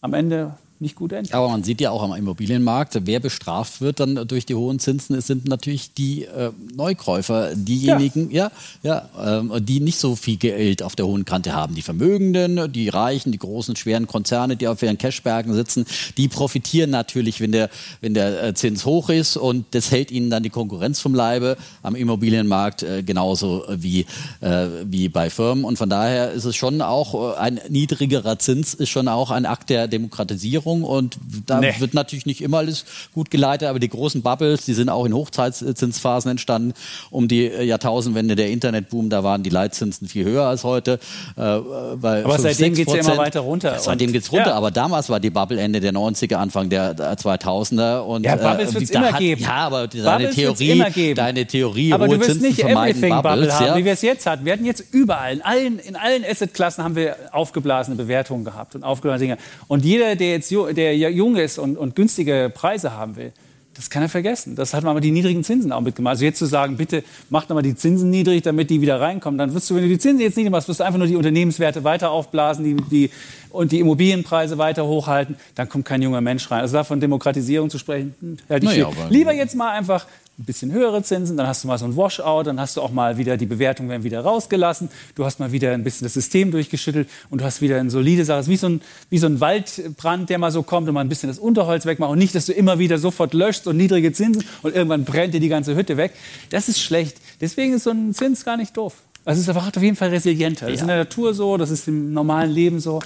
am 0.00 0.14
Ende 0.14 0.54
nicht 0.80 0.94
gut 0.94 1.12
enden. 1.12 1.32
Aber 1.32 1.48
man 1.48 1.62
sieht 1.62 1.80
ja 1.80 1.90
auch 1.90 2.02
am 2.02 2.14
Immobilienmarkt, 2.14 2.98
wer 3.04 3.20
bestraft 3.20 3.80
wird 3.80 4.00
dann 4.00 4.26
durch 4.26 4.46
die 4.46 4.54
hohen 4.54 4.78
Zinsen, 4.78 5.16
es 5.16 5.26
sind 5.26 5.48
natürlich 5.48 5.94
die 5.94 6.24
äh, 6.24 6.52
Neukäufer, 6.74 7.54
diejenigen, 7.54 8.30
ja, 8.30 8.50
ja, 8.82 9.08
ähm, 9.20 9.52
die 9.60 9.80
nicht 9.80 9.98
so 9.98 10.16
viel 10.16 10.36
Geld 10.36 10.82
auf 10.82 10.96
der 10.96 11.06
hohen 11.06 11.24
Kante 11.24 11.54
haben. 11.54 11.74
Die 11.74 11.82
Vermögenden, 11.82 12.72
die 12.72 12.88
Reichen, 12.88 13.32
die 13.32 13.38
großen, 13.38 13.76
schweren 13.76 14.06
Konzerne, 14.06 14.56
die 14.56 14.68
auf 14.68 14.82
ihren 14.82 14.98
Cashbergen 14.98 15.54
sitzen, 15.54 15.84
die 16.16 16.28
profitieren 16.28 16.90
natürlich, 16.90 17.40
wenn 17.40 17.52
der, 17.52 17.70
wenn 18.00 18.14
der 18.14 18.42
äh, 18.42 18.54
Zins 18.54 18.84
hoch 18.84 19.10
ist 19.10 19.36
und 19.36 19.66
das 19.72 19.90
hält 19.90 20.10
ihnen 20.10 20.30
dann 20.30 20.42
die 20.42 20.50
Konkurrenz 20.50 21.00
vom 21.00 21.14
Leibe 21.14 21.56
am 21.82 21.94
Immobilienmarkt 21.94 22.82
äh, 22.82 23.02
genauso 23.02 23.64
wie, 23.68 24.06
äh, 24.40 24.66
wie 24.84 25.08
bei 25.08 25.30
Firmen. 25.30 25.64
Und 25.64 25.76
von 25.76 25.90
daher 25.90 26.32
ist 26.32 26.44
es 26.44 26.56
schon 26.56 26.82
auch 26.82 27.34
äh, 27.34 27.38
ein 27.38 27.60
niedrigerer 27.68 28.38
Zins, 28.38 28.74
ist 28.74 28.88
schon 28.88 29.08
auch 29.08 29.30
ein 29.30 29.46
Akt 29.46 29.70
der 29.70 29.88
Demokratisierung. 29.88 30.69
Und 30.82 31.18
da 31.46 31.60
Nee. 31.60 31.74
wird 31.78 31.92
natürlich 31.94 32.26
nicht 32.26 32.40
immer 32.42 32.58
alles 32.58 32.84
gut 33.12 33.30
geleitet, 33.30 33.68
aber 33.68 33.78
die 33.78 33.88
großen 33.88 34.22
Bubbles, 34.22 34.64
die 34.64 34.74
sind 34.74 34.88
auch 34.88 35.04
in 35.04 35.12
Hochzinsphasen 35.14 36.30
entstanden. 36.30 36.72
Um 37.10 37.28
die 37.28 37.46
äh, 37.46 37.62
Jahrtausendwende 37.64 38.36
der 38.36 38.50
Internetboom, 38.50 39.10
da 39.10 39.22
waren 39.24 39.42
die 39.42 39.50
Leitzinsen 39.50 40.08
viel 40.08 40.24
höher 40.24 40.44
als 40.46 40.64
heute. 40.64 40.98
Äh, 41.36 41.40
Aber 41.40 42.22
5, 42.22 42.38
seitdem 42.40 42.72
6%. 42.72 42.76
geht's 42.76 42.92
ja 42.94 43.00
immer 43.00 43.16
weiter 43.18 43.40
runter. 43.40 43.76
Seitdem 43.78 44.08
Und- 44.08 44.12
geht's 44.14 44.32
runter, 44.32 44.48
ja. 44.50 44.54
aber 44.54 44.70
damals 44.70 45.08
war 45.08 45.20
die 45.20 45.30
Bubble 45.30 45.60
Ende 45.60 45.80
der 45.80 45.92
90er, 45.92 46.36
Anfang 46.36 46.68
der 46.70 46.94
der 46.94 47.16
2000er. 47.18 48.00
Und, 48.00 48.24
Ja, 48.24 48.36
Bubbles 48.36 48.70
äh, 48.70 48.74
wird's 48.74 48.90
da 48.90 48.98
immer 49.00 49.12
hat- 49.12 49.18
geben. 49.18 49.42
Ja, 49.42 49.54
aber 49.66 49.86
deine 49.88 50.30
Theorie, 50.30 50.70
immer 50.70 50.90
geben. 50.90 51.14
deine 51.16 51.46
Theorie, 51.46 51.92
Aber 51.92 52.06
hohe 52.06 52.14
du 52.14 52.20
wirst 52.20 52.30
Zinsen 52.32 52.46
nicht 52.48 52.60
vermeiden 52.60 52.96
everything 53.02 53.10
Bubbles. 53.22 53.32
Bubble 53.48 53.54
haben, 53.54 53.66
ja. 53.66 53.76
wie 53.76 53.84
wir 53.84 53.92
es 53.92 54.02
jetzt 54.02 54.26
hatten. 54.26 54.44
Wir 54.44 54.52
hatten 54.52 54.64
jetzt 54.64 54.84
überall, 54.92 55.34
in 55.34 55.42
allen, 55.42 55.78
in 55.78 55.96
allen 55.96 56.24
Assetklassen 56.24 56.84
haben 56.84 56.96
wir 56.96 57.16
aufgeblasene 57.32 57.96
Bewertungen 57.96 58.44
gehabt 58.44 58.74
und 58.74 58.82
aufgeblasene 58.84 59.36
Dinge. 59.36 59.38
Und 59.68 59.84
jeder, 59.84 60.16
der 60.16 60.30
jetzt 60.30 60.50
der 60.66 60.94
jung 60.94 61.36
ist 61.36 61.58
und, 61.58 61.76
und 61.76 61.96
günstige 61.96 62.50
Preise 62.54 62.92
haben 62.92 63.16
will, 63.16 63.32
das 63.74 63.88
kann 63.88 64.02
er 64.02 64.08
vergessen. 64.08 64.56
Das 64.56 64.74
hat 64.74 64.82
man 64.82 64.90
aber 64.90 65.00
die 65.00 65.10
niedrigen 65.10 65.42
Zinsen 65.44 65.72
auch 65.72 65.80
mitgemacht. 65.80 66.12
Also 66.12 66.24
jetzt 66.24 66.38
zu 66.38 66.46
sagen, 66.46 66.76
bitte 66.76 67.02
macht 67.30 67.48
nochmal 67.48 67.62
die 67.62 67.74
Zinsen 67.74 68.10
niedrig, 68.10 68.42
damit 68.42 68.68
die 68.68 68.80
wieder 68.80 69.00
reinkommen, 69.00 69.38
dann 69.38 69.54
wirst 69.54 69.70
du, 69.70 69.74
wenn 69.74 69.82
du 69.82 69.88
die 69.88 69.98
Zinsen 69.98 70.20
jetzt 70.20 70.36
niedrig 70.36 70.50
machst, 70.50 70.68
wirst 70.68 70.80
du 70.80 70.84
einfach 70.84 70.98
nur 70.98 71.06
die 71.06 71.16
Unternehmenswerte 71.16 71.84
weiter 71.84 72.10
aufblasen 72.10 72.64
die, 72.64 72.76
die, 72.90 73.10
und 73.50 73.72
die 73.72 73.80
Immobilienpreise 73.80 74.58
weiter 74.58 74.86
hochhalten, 74.86 75.36
dann 75.54 75.68
kommt 75.68 75.84
kein 75.84 76.02
junger 76.02 76.20
Mensch 76.20 76.50
rein. 76.50 76.60
Also 76.60 76.74
davon 76.74 77.00
Demokratisierung 77.00 77.70
zu 77.70 77.78
sprechen, 77.78 78.14
hm, 78.20 78.36
halte 78.48 78.66
ich 78.66 78.72
Naja, 78.72 78.90
lieber 79.08 79.32
jetzt 79.32 79.54
mal 79.54 79.70
einfach 79.70 80.06
ein 80.40 80.44
bisschen 80.44 80.72
höhere 80.72 81.02
Zinsen, 81.02 81.36
dann 81.36 81.46
hast 81.46 81.64
du 81.64 81.68
mal 81.68 81.76
so 81.76 81.84
ein 81.84 81.96
Washout, 81.98 82.44
dann 82.44 82.58
hast 82.58 82.78
du 82.78 82.80
auch 82.80 82.90
mal 82.90 83.18
wieder, 83.18 83.36
die 83.36 83.44
Bewertungen 83.44 83.90
werden 83.90 84.04
wieder 84.04 84.22
rausgelassen, 84.22 84.88
du 85.14 85.26
hast 85.26 85.38
mal 85.38 85.52
wieder 85.52 85.72
ein 85.72 85.84
bisschen 85.84 86.06
das 86.06 86.14
System 86.14 86.50
durchgeschüttelt 86.50 87.10
und 87.28 87.42
du 87.42 87.44
hast 87.44 87.60
wieder 87.60 87.78
eine 87.78 87.90
solide 87.90 88.24
Sache. 88.24 88.40
Es 88.40 88.46
ist 88.46 88.50
wie 88.50 88.56
so 88.56 88.68
ein, 88.68 88.80
wie 89.10 89.18
so 89.18 89.26
ein 89.26 89.40
Waldbrand, 89.40 90.30
der 90.30 90.38
mal 90.38 90.50
so 90.50 90.62
kommt 90.62 90.88
und 90.88 90.94
mal 90.94 91.02
ein 91.02 91.10
bisschen 91.10 91.28
das 91.28 91.38
Unterholz 91.38 91.84
wegmacht 91.84 92.10
und 92.10 92.18
nicht, 92.18 92.34
dass 92.34 92.46
du 92.46 92.52
immer 92.52 92.78
wieder 92.78 92.96
sofort 92.96 93.34
löscht 93.34 93.66
und 93.66 93.76
niedrige 93.76 94.12
Zinsen 94.12 94.42
und 94.62 94.74
irgendwann 94.74 95.04
brennt 95.04 95.34
dir 95.34 95.40
die 95.40 95.50
ganze 95.50 95.76
Hütte 95.76 95.98
weg. 95.98 96.14
Das 96.48 96.68
ist 96.68 96.80
schlecht. 96.80 97.18
Deswegen 97.42 97.74
ist 97.74 97.84
so 97.84 97.90
ein 97.90 98.14
Zins 98.14 98.42
gar 98.42 98.56
nicht 98.56 98.74
doof. 98.76 98.94
Also 99.26 99.40
es 99.40 99.46
ist 99.46 99.54
einfach 99.54 99.76
auf 99.76 99.82
jeden 99.82 99.96
Fall 99.96 100.08
resilienter. 100.08 100.66
Das 100.66 100.76
ist 100.76 100.80
in 100.80 100.88
der 100.88 100.96
Natur 100.96 101.34
so, 101.34 101.58
das 101.58 101.70
ist 101.70 101.86
im 101.86 102.14
normalen 102.14 102.50
Leben 102.50 102.80
so. 102.80 103.00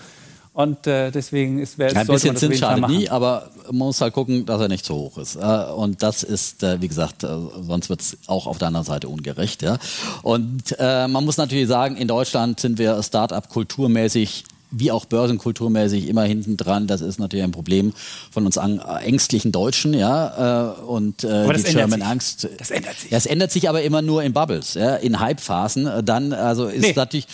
Und 0.55 0.87
äh, 0.87 1.11
deswegen 1.11 1.59
ist, 1.59 1.79
wer 1.79 1.95
Ein 1.97 2.07
bisschen 2.07 2.33
das 2.35 2.41
Zins 2.41 2.61
machen. 2.61 2.87
nie, 2.87 3.09
aber 3.09 3.51
man 3.67 3.89
muss 3.89 4.01
halt 4.01 4.15
gucken, 4.15 4.47
dass 4.47 4.61
er 4.61 4.69
nicht 4.69 4.85
zu 4.85 4.95
hoch 4.95 5.19
ist. 5.19 5.35
Äh, 5.35 5.41
Und 5.41 6.01
das 6.05 6.23
ist, 6.23 6.63
äh, 6.63 6.81
wie 6.81 6.87
gesagt, 6.87 7.25
äh, 7.25 7.29
sonst 7.67 7.89
wird 7.91 8.01
es 8.01 8.17
auch 8.29 8.47
auf 8.47 8.59
der 8.59 8.69
anderen 8.69 8.87
Seite 8.87 9.09
ungerecht. 9.09 9.63
Ja? 9.63 9.79
Und 10.23 10.77
äh, 10.79 11.09
man 11.09 11.25
muss 11.25 11.39
natürlich 11.39 11.67
sagen, 11.67 11.97
in 11.97 12.07
Deutschland 12.07 12.61
sind 12.61 12.79
wir 12.79 13.03
Start-up 13.03 13.49
kulturmäßig 13.49 14.45
wie 14.77 14.91
auch 14.91 15.05
börsenkulturmäßig 15.05 16.09
immer 16.09 16.25
hinten 16.25 16.57
dran. 16.57 16.89
Das 16.89 17.01
ist 17.01 17.21
natürlich 17.21 17.45
ein 17.45 17.53
Problem 17.53 17.93
von 18.33 18.45
uns 18.45 18.57
ängstlichen 18.57 19.53
Deutschen, 19.53 19.95
ja. 19.95 20.73
Äh, 20.77 20.81
und 20.83 21.23
äh, 21.23 21.47
das 21.47 21.63
die 21.63 21.75
German. 21.75 22.03
Angst. 22.03 22.49
Das 22.59 22.73
ändert 22.73 22.99
sich. 22.99 23.11
Ja, 23.13 23.19
es 23.19 23.27
ändert 23.27 23.53
sich 23.53 23.69
aber 23.69 23.83
immer 23.83 24.03
nur 24.03 24.25
in 24.25 24.33
Bubbles, 24.33 24.75
ja, 24.75 24.97
in 24.97 25.21
Hype-Phasen. 25.21 25.87
Äh, 25.87 26.03
Dann, 26.03 26.33
also 26.33 26.67
ist 26.67 26.83
Nee. 26.83 26.93
natürlich. 26.97 27.27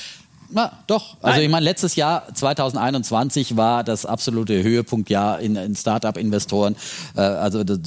Na, 0.53 0.73
doch. 0.87 1.17
Also 1.23 1.37
Nein. 1.37 1.45
ich 1.45 1.51
meine, 1.51 1.65
letztes 1.65 1.97
Jahr 1.97 2.25
2021 2.35 3.57
war 3.57 3.85
das 3.85 4.05
absolute 4.05 4.63
Höhepunktjahr 4.63 5.39
in, 5.41 5.55
in 5.57 5.77
Start-up-Investoren. 5.77 6.77
Äh, 7.17 7.21
also 7.21 7.63
das- 7.65 7.79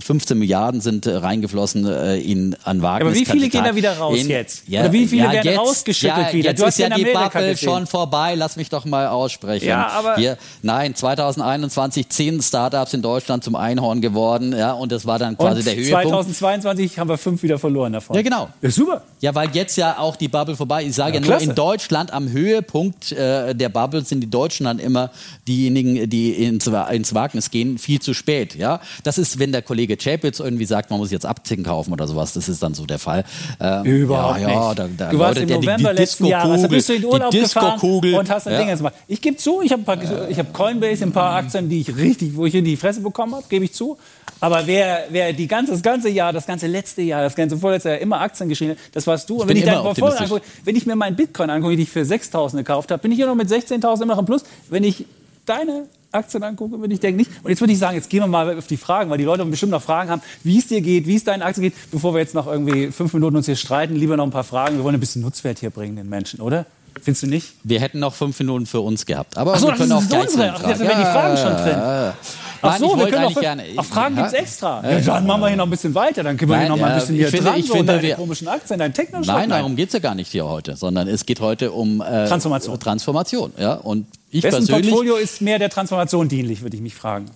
15 0.00 0.38
Milliarden 0.38 0.80
sind 0.80 1.06
äh, 1.06 1.16
reingeflossen 1.16 1.86
äh, 1.86 2.16
in 2.18 2.56
an 2.64 2.78
aber 2.78 2.82
Wagniskapital. 3.06 3.34
wie 3.34 3.38
viele 3.40 3.48
gehen 3.50 3.64
da 3.64 3.74
wieder 3.76 3.98
raus 3.98 4.18
in, 4.18 4.28
jetzt? 4.28 4.68
Oder 4.68 4.92
wie 4.92 5.06
viele 5.06 5.30
werden 5.30 5.44
jetzt, 5.44 5.58
rausgeschüttet 5.58 6.18
ja, 6.18 6.32
wieder? 6.32 6.50
Jetzt 6.50 6.62
Du 6.62 6.66
ist 6.66 6.78
ja 6.78 6.88
ja 6.88 6.96
die 6.96 7.04
Bubble 7.04 7.56
schon 7.56 7.86
vorbei. 7.86 8.34
Lass 8.34 8.56
mich 8.56 8.68
doch 8.70 8.84
mal 8.84 9.08
aussprechen. 9.08 9.68
Ja, 9.68 9.88
aber- 9.88 10.16
Hier, 10.16 10.38
nein, 10.62 10.94
2021 10.94 12.08
zehn 12.08 12.40
Startups 12.40 12.94
in 12.94 13.02
Deutschland 13.02 13.44
zum 13.44 13.54
Einhorn 13.54 14.00
geworden. 14.00 14.56
Ja, 14.56 14.72
und 14.72 14.92
das 14.92 15.04
war 15.06 15.18
dann 15.18 15.36
quasi 15.36 15.58
Und 15.58 15.66
der 15.66 15.76
Höhepunkt. 15.76 16.08
2022 16.08 16.98
haben 16.98 17.08
wir 17.08 17.18
fünf 17.18 17.42
wieder 17.42 17.58
verloren 17.58 17.92
davon. 17.92 18.16
Ja, 18.16 18.22
genau. 18.22 18.48
Ja, 18.62 18.70
super. 18.70 19.02
Ja, 19.20 19.34
weil 19.34 19.50
jetzt 19.52 19.76
ja 19.76 19.98
auch 19.98 20.16
die 20.16 20.28
Bubble 20.28 20.56
vorbei 20.56 20.82
ist. 20.84 20.90
Ich 20.90 20.94
sage 20.96 21.16
Ja, 21.18 21.20
ja, 21.22 21.28
nur, 21.28 21.40
in 21.40 21.54
Deutschland 21.54 21.97
Land 21.98 22.12
am 22.12 22.30
Höhepunkt 22.30 23.10
äh, 23.10 23.54
der 23.54 23.68
Bubble 23.68 24.04
sind 24.04 24.20
die 24.20 24.30
Deutschen 24.30 24.64
dann 24.64 24.78
immer 24.78 25.10
diejenigen, 25.48 26.08
die 26.08 26.30
ins, 26.32 26.66
ins 26.66 27.14
Wagnis 27.14 27.50
gehen, 27.50 27.76
viel 27.78 28.00
zu 28.00 28.14
spät. 28.14 28.54
Ja, 28.54 28.80
das 29.02 29.18
ist, 29.18 29.40
wenn 29.40 29.50
der 29.50 29.62
Kollege 29.62 29.96
Chapitz 29.96 30.38
irgendwie 30.38 30.64
sagt, 30.64 30.90
man 30.90 31.00
muss 31.00 31.10
jetzt 31.10 31.26
Aktien 31.26 31.64
kaufen 31.64 31.92
oder 31.92 32.06
sowas. 32.06 32.34
Das 32.34 32.48
ist 32.48 32.62
dann 32.62 32.74
so 32.74 32.86
der 32.86 33.00
Fall. 33.00 33.24
Ähm, 33.60 33.84
Überhaupt 33.84 34.40
ja, 34.40 34.48
ja, 34.48 34.74
da, 34.74 34.88
da 34.96 35.10
du 35.10 35.18
warst 35.18 35.40
im 35.40 35.48
November 35.48 35.92
die, 35.92 36.00
letzten 36.00 36.26
Jahres, 36.26 36.62
da 36.62 36.68
bist 36.68 36.88
du 36.88 36.92
in 36.94 37.04
Urlaub 37.04 37.32
gefahren 37.32 37.80
und 37.80 38.30
hast 38.30 38.46
ein 38.46 38.52
ja. 38.52 38.64
Ding 38.64 38.76
gemacht. 38.76 38.94
Ich 39.08 39.20
gebe 39.20 39.36
zu, 39.36 39.60
ich 39.62 39.72
habe 39.72 39.82
hab 39.84 40.52
Coinbase, 40.52 41.04
ein 41.04 41.12
paar 41.12 41.34
Aktien, 41.34 41.68
die 41.68 41.80
ich 41.80 41.96
richtig, 41.96 42.36
wo 42.36 42.46
ich 42.46 42.54
in 42.54 42.64
die 42.64 42.76
Fresse 42.76 43.00
bekommen 43.00 43.34
habe, 43.34 43.44
gebe 43.48 43.64
ich 43.64 43.72
zu. 43.72 43.98
Aber 44.40 44.66
wer, 44.66 45.06
wer 45.10 45.32
die 45.32 45.48
ganze, 45.48 45.72
das 45.72 45.82
ganze 45.82 46.08
Jahr, 46.08 46.32
das 46.32 46.46
ganze 46.46 46.68
letzte 46.68 47.02
Jahr, 47.02 47.22
das 47.22 47.34
ganze 47.34 47.56
vorletzte 47.56 47.90
Jahr 47.90 47.98
immer 47.98 48.20
Aktien 48.20 48.48
geschrieben 48.48 48.72
hat, 48.72 48.78
das 48.92 49.06
warst 49.06 49.28
du. 49.28 49.40
Und 49.42 49.48
wenn 49.48 49.56
ich, 49.56 49.64
dein 49.64 49.82
Portfolio 49.82 50.16
angucke, 50.16 50.42
wenn 50.64 50.76
ich 50.76 50.86
mir 50.86 50.94
meinen 50.94 51.16
Bitcoin 51.16 51.50
angucke, 51.50 51.76
den 51.76 51.86
ich 51.88 51.92
für 51.92 52.00
6.000 52.00 52.58
gekauft 52.58 52.90
habe, 52.90 53.02
bin 53.02 53.12
ich 53.12 53.16
hier 53.16 53.26
noch 53.26 53.34
mit 53.34 53.48
16.000 53.48 54.02
immer 54.02 54.14
noch 54.14 54.20
im 54.20 54.26
Plus. 54.26 54.44
Wenn 54.68 54.84
ich 54.84 55.06
deine 55.44 55.86
Aktien 56.12 56.42
angucke, 56.42 56.78
würde 56.78 56.94
ich 56.94 57.00
denken 57.00 57.18
nicht. 57.18 57.30
Und 57.42 57.50
jetzt 57.50 57.60
würde 57.60 57.72
ich 57.72 57.78
sagen, 57.78 57.96
jetzt 57.96 58.08
gehen 58.08 58.20
wir 58.20 58.26
mal 58.26 58.56
auf 58.56 58.66
die 58.66 58.76
Fragen, 58.76 59.10
weil 59.10 59.18
die 59.18 59.24
Leute 59.24 59.44
bestimmt 59.44 59.72
noch 59.72 59.82
Fragen 59.82 60.10
haben, 60.10 60.22
wie 60.42 60.58
es 60.58 60.66
dir 60.66 60.80
geht, 60.80 61.06
wie 61.06 61.16
es 61.16 61.24
deinen 61.24 61.42
Aktien 61.42 61.64
geht, 61.64 61.74
bevor 61.90 62.14
wir 62.14 62.20
jetzt 62.20 62.34
noch 62.34 62.46
irgendwie 62.46 62.90
fünf 62.90 63.12
Minuten 63.12 63.36
uns 63.36 63.46
hier 63.46 63.56
streiten. 63.56 63.94
Lieber 63.94 64.16
noch 64.16 64.24
ein 64.24 64.30
paar 64.30 64.44
Fragen. 64.44 64.76
Wir 64.76 64.84
wollen 64.84 64.94
ein 64.94 65.00
bisschen 65.00 65.22
Nutzwert 65.22 65.58
hier 65.58 65.70
bringen 65.70 65.96
den 65.96 66.08
Menschen, 66.08 66.40
oder? 66.40 66.66
Findest 67.02 67.22
du 67.22 67.26
nicht? 67.26 67.54
Wir 67.62 67.80
hätten 67.80 67.98
noch 67.98 68.14
fünf 68.14 68.38
Minuten 68.38 68.66
für 68.66 68.80
uns 68.80 69.06
gehabt. 69.06 69.36
Aber 69.36 69.54
Ach 69.54 69.58
so, 69.58 69.68
wir 69.68 69.74
können 69.74 69.92
auch 69.92 70.08
gleich 70.08 70.22
unsere. 70.22 70.52
Ach, 70.52 70.66
jetzt 70.66 70.78
sind 70.78 70.88
ja, 70.88 70.98
die 70.98 71.04
Fragen 71.04 71.36
schon 71.36 71.56
drin. 71.56 72.12
Ach 72.62 72.78
so, 72.78 72.98
wir 72.98 73.06
können 73.08 73.24
auch 73.24 73.40
gerne. 73.40 73.64
Ach, 73.76 73.84
Fragen 73.84 74.16
ja? 74.16 74.22
gibt's 74.22 74.38
extra. 74.38 74.82
Ja, 74.88 75.00
dann 75.00 75.26
machen 75.26 75.40
wir 75.40 75.48
hier 75.48 75.56
noch 75.56 75.66
ein 75.66 75.70
bisschen 75.70 75.94
weiter. 75.94 76.22
Dann 76.22 76.36
können 76.36 76.50
wir 76.50 76.56
Nein, 76.56 76.66
hier 76.66 76.70
noch 76.70 76.80
mal 76.80 76.92
ein 76.92 77.00
bisschen 77.00 77.14
hier 77.14 77.28
finde, 77.28 77.44
dran, 77.44 77.60
ich 77.60 77.66
so 77.66 77.74
finde, 77.74 78.02
wir, 78.02 78.14
komischen 78.16 78.48
Aktien, 78.48 78.78
deinen 78.78 78.94
technischen 78.94 79.32
Nein, 79.32 79.48
darum 79.48 79.76
geht 79.76 79.88
es 79.88 79.92
ja 79.92 80.00
gar 80.00 80.14
nicht 80.14 80.30
hier 80.30 80.46
heute, 80.46 80.76
sondern 80.76 81.08
es 81.08 81.26
geht 81.26 81.40
heute 81.40 81.72
um 81.72 82.00
äh, 82.00 82.26
Transformation. 82.26 82.78
Transformation. 82.78 83.52
Ja, 83.58 83.74
und 83.74 84.06
ich 84.30 84.42
Wessen 84.42 84.66
Portfolio 84.66 85.16
ist 85.16 85.40
mehr 85.40 85.58
der 85.58 85.70
Transformation 85.70 86.28
dienlich, 86.28 86.62
würde 86.62 86.76
ich 86.76 86.82
mich 86.82 86.94
fragen. 86.94 87.26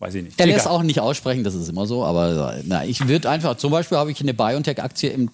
Weiß 0.00 0.14
ich 0.14 0.24
nicht. 0.24 0.40
Er 0.40 0.46
lässt 0.46 0.66
auch 0.66 0.82
nicht 0.82 0.98
aussprechen, 1.00 1.44
das 1.44 1.54
ist 1.54 1.68
immer 1.68 1.84
so, 1.84 2.06
aber 2.06 2.56
na, 2.64 2.86
ich 2.86 3.06
würde 3.06 3.28
einfach, 3.28 3.58
zum 3.58 3.70
Beispiel 3.70 3.98
habe 3.98 4.10
ich 4.10 4.18
eine 4.22 4.32
BioNTech-Aktie 4.32 5.10
im, 5.10 5.28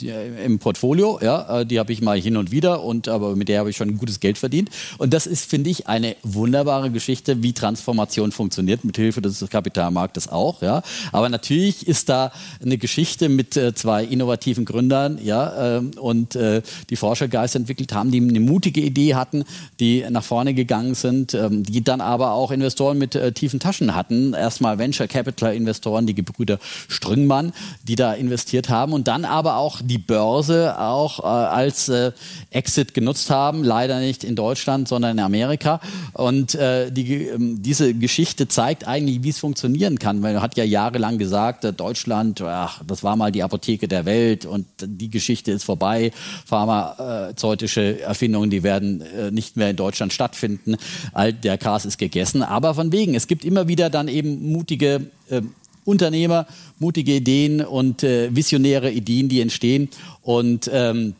im 0.45 0.59
Portfolio, 0.59 1.21
ja, 1.23 1.61
äh, 1.61 1.67
die 1.67 1.79
habe 1.79 1.93
ich 1.93 2.03
mal 2.03 2.21
hin 2.21 2.37
und 2.37 2.51
wieder, 2.51 2.83
und, 2.83 3.07
aber 3.07 3.37
mit 3.37 3.49
der 3.49 3.61
habe 3.61 3.71
ich 3.71 3.77
schon 3.77 3.97
gutes 3.97 4.19
Geld 4.19 4.39
verdient. 4.39 4.71
Und 4.99 5.15
das 5.15 5.29
ist, 5.29 5.49
finde 5.49 5.71
ich, 5.71 5.87
eine 5.87 6.17
wunderbare 6.25 6.91
Geschichte, 6.91 7.45
wie 7.45 7.53
Transformation 7.53 8.33
funktioniert, 8.33 8.85
mit 8.85 8.97
Hilfe 8.97 9.23
des 9.23 9.47
Kapitalmarktes 9.49 10.27
auch, 10.27 10.63
ja. 10.63 10.83
Aber 11.13 11.29
natürlich 11.29 11.87
ist 11.87 12.09
da 12.09 12.33
eine 12.61 12.77
Geschichte 12.77 13.29
mit 13.29 13.57
äh, 13.57 13.73
zwei 13.73 14.03
innovativen 14.03 14.65
Gründern, 14.65 15.21
ja, 15.23 15.77
äh, 15.77 15.83
und 16.01 16.35
äh, 16.35 16.63
die 16.91 16.97
Forschergeist 16.97 17.55
entwickelt 17.55 17.93
haben, 17.95 18.11
die 18.11 18.21
eine 18.21 18.41
mutige 18.41 18.81
Idee 18.81 19.15
hatten, 19.15 19.45
die 19.79 20.05
nach 20.11 20.25
vorne 20.25 20.55
gegangen 20.55 20.97
sind, 20.97 21.35
ähm, 21.35 21.63
die 21.63 21.85
dann 21.85 22.01
aber 22.01 22.33
auch 22.33 22.51
Investoren 22.51 22.99
mit 22.99 23.15
äh, 23.15 23.31
tiefen 23.31 23.61
Taschen 23.61 23.95
hatten. 23.95 24.35
Erst 24.35 24.56
erstmal 24.57 24.79
Venture 24.79 25.07
Capital 25.07 25.55
Investoren, 25.55 26.07
die 26.07 26.15
Gebrüder 26.15 26.59
Strüngmann, 26.89 27.53
die 27.83 27.95
da 27.95 28.15
investiert 28.15 28.71
haben 28.71 28.95
und 28.95 29.07
dann 29.07 29.27
aber 29.27 29.57
auch 29.57 29.83
die 29.85 29.99
Börse 29.99 30.81
auch 30.81 31.21
äh, 31.21 31.27
als 31.27 31.91
äh, 31.91 32.13
Exit 32.51 32.95
genutzt 32.95 33.29
haben. 33.29 33.65
Leider 33.65 34.01
nicht 34.01 34.25
in 34.25 34.35
Deutschland, 34.35 34.89
sondern 34.89 35.19
in 35.19 35.23
Amerika. 35.23 35.81
Und 36.15 36.55
äh, 36.55 36.91
die, 36.91 37.27
ähm, 37.27 37.63
diese 37.63 37.93
Geschichte 37.93 38.49
zeigt 38.49 38.89
eigentlich, 38.89 39.23
wie 39.23 39.29
es 39.29 39.39
funktionieren 39.39 39.99
kann. 39.99 40.23
Weil 40.23 40.37
er 40.37 40.41
hat 40.41 40.57
ja 40.57 40.65
jahrelang 40.65 41.19
gesagt, 41.19 41.65
äh, 41.65 41.75
Deutschland, 41.75 42.41
ach, 42.41 42.81
das 42.87 43.05
war 43.05 43.15
mal 43.17 43.31
die 43.31 43.43
Apotheke 43.43 43.89
der 43.89 44.07
Welt 44.07 44.47
und 44.47 44.67
die 44.83 45.11
Geschichte 45.11 45.53
ist 45.53 45.65
vorbei. 45.65 46.13
Pharmazeutische 46.47 48.01
Erfindungen, 48.01 48.49
die 48.49 48.63
werden 48.63 49.03
äh, 49.03 49.31
nicht 49.31 49.59
mehr 49.59 49.69
in 49.69 49.77
Deutschland 49.77 50.15
stattfinden. 50.15 50.77
All 51.13 51.35
der 51.35 51.59
Gras 51.59 51.85
ist 51.85 51.99
gegessen. 51.99 52.43
Aber 52.43 52.75
von 52.75 52.91
wegen, 52.91 53.15
es 53.15 53.27
gibt 53.27 53.45
immer 53.45 53.69
wieder 53.69 53.91
dann 53.91 54.09
eben 54.09 54.46
mutige 54.47 55.11
äh, 55.29 55.43
Unternehmer, 55.85 56.47
mutige 56.79 57.15
Ideen 57.15 57.61
und 57.61 58.03
äh, 58.03 58.35
visionäre 58.35 58.91
Ideen, 58.91 59.29
die 59.29 59.41
entstehen. 59.41 59.89
Und 60.23 60.71
ähm, 60.73 61.15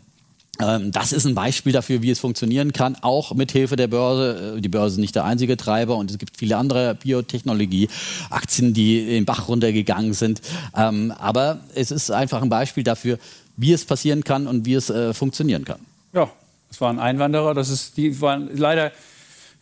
ähm, 0.61 0.91
das 0.91 1.13
ist 1.13 1.27
ein 1.27 1.35
Beispiel 1.35 1.73
dafür, 1.73 2.03
wie 2.03 2.11
es 2.11 2.19
funktionieren 2.19 2.73
kann, 2.73 2.97
auch 3.03 3.35
mit 3.35 3.53
Hilfe 3.53 3.77
der 3.77 3.89
Börse. 3.89 4.57
Äh, 4.57 4.61
die 4.61 4.69
Börse 4.69 4.95
ist 4.95 5.01
nicht 5.01 5.15
der 5.15 5.25
einzige 5.25 5.57
Treiber 5.57 5.97
und 5.97 6.11
es 6.11 6.19
gibt 6.19 6.37
viele 6.37 6.57
andere 6.57 6.95
Biotechnologie-Aktien, 6.95 8.75
die 8.75 9.01
in 9.01 9.09
den 9.09 9.25
Bach 9.25 9.49
runtergegangen 9.49 10.15
sind. 10.15 10.41
Ähm, 10.77 11.13
aber 11.19 11.61
es 11.75 11.91
ist 11.91 12.11
einfach 12.11 12.43
ein 12.43 12.49
Beispiel 12.49 12.85
dafür, 12.85 13.19
wie 13.57 13.73
es 13.73 13.85
passieren 13.85 14.25
kann 14.25 14.47
und 14.47 14.67
wie 14.67 14.75
es 14.75 14.91
äh, 14.91 15.13
funktionieren 15.15 15.65
kann. 15.65 15.81
Ja, 16.13 16.31
es 16.71 16.81
waren 16.81 16.99
Einwanderer, 16.99 17.55
das 17.55 17.69
ist, 17.69 17.97
die 17.97 18.21
waren 18.21 18.51
leider 18.55 18.93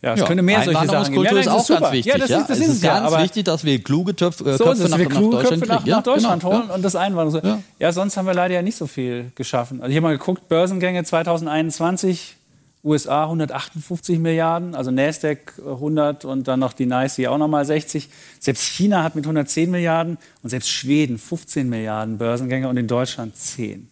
ja, 0.01 0.13
es 0.13 0.19
ja, 0.19 0.27
könnte 0.27 0.43
mehr 0.43 0.63
solche 0.63 0.85
Sachen 0.87 1.13
geben. 1.13 1.25
Ja, 1.25 1.39
ist 1.39 1.47
auch 1.47 1.67
ganz 1.67 1.91
wichtig. 1.91 2.13
Ja, 2.13 2.17
das 2.17 2.29
ist, 2.29 2.47
das 2.47 2.59
ist, 2.59 2.67
ist 2.67 2.83
ganz 2.83 3.11
ja, 3.11 3.23
wichtig, 3.23 3.45
dass 3.45 3.63
wir 3.63 3.81
kluge 3.83 4.15
Töpf, 4.15 4.41
äh, 4.41 4.57
so, 4.57 4.65
Köpfe 4.65 4.89
nach, 4.89 4.97
wir 4.97 5.05
kluge 5.07 5.37
nach 5.37 5.43
Deutschland, 5.43 5.61
Köpfe 5.61 5.73
nach, 5.73 5.85
nach 5.85 6.03
Deutschland 6.03 6.43
genau, 6.43 6.53
holen 6.53 6.69
und 6.69 6.81
das 6.83 6.95
Einwanderung. 6.95 7.41
Ja. 7.43 7.61
ja, 7.79 7.91
sonst 7.91 8.15
haben 8.15 8.27
wir 8.27 8.33
leider 8.33 8.53
ja 8.53 8.61
nicht 8.61 8.77
so 8.77 8.87
viel 8.87 9.31
geschaffen. 9.35 9.81
Also 9.81 9.89
ich 9.89 9.95
habe 9.97 10.07
mal 10.07 10.17
geguckt, 10.17 10.47
Börsengänge 10.47 11.03
2021, 11.03 12.35
USA 12.83 13.23
158 13.23 14.19
Milliarden, 14.19 14.75
also 14.75 14.91
Nasdaq 14.91 15.53
100 15.57 16.23
und 16.23 16.47
dann 16.47 16.59
noch 16.59 16.73
die 16.73 16.85
NYSE 16.85 17.31
auch 17.31 17.39
nochmal 17.39 17.65
60. 17.65 18.09
Selbst 18.39 18.63
China 18.63 19.01
hat 19.01 19.15
mit 19.15 19.25
110 19.25 19.71
Milliarden 19.71 20.19
und 20.43 20.49
selbst 20.51 20.69
Schweden 20.69 21.17
15 21.17 21.67
Milliarden 21.67 22.19
Börsengänge 22.19 22.69
und 22.69 22.77
in 22.77 22.87
Deutschland 22.87 23.35
10. 23.35 23.89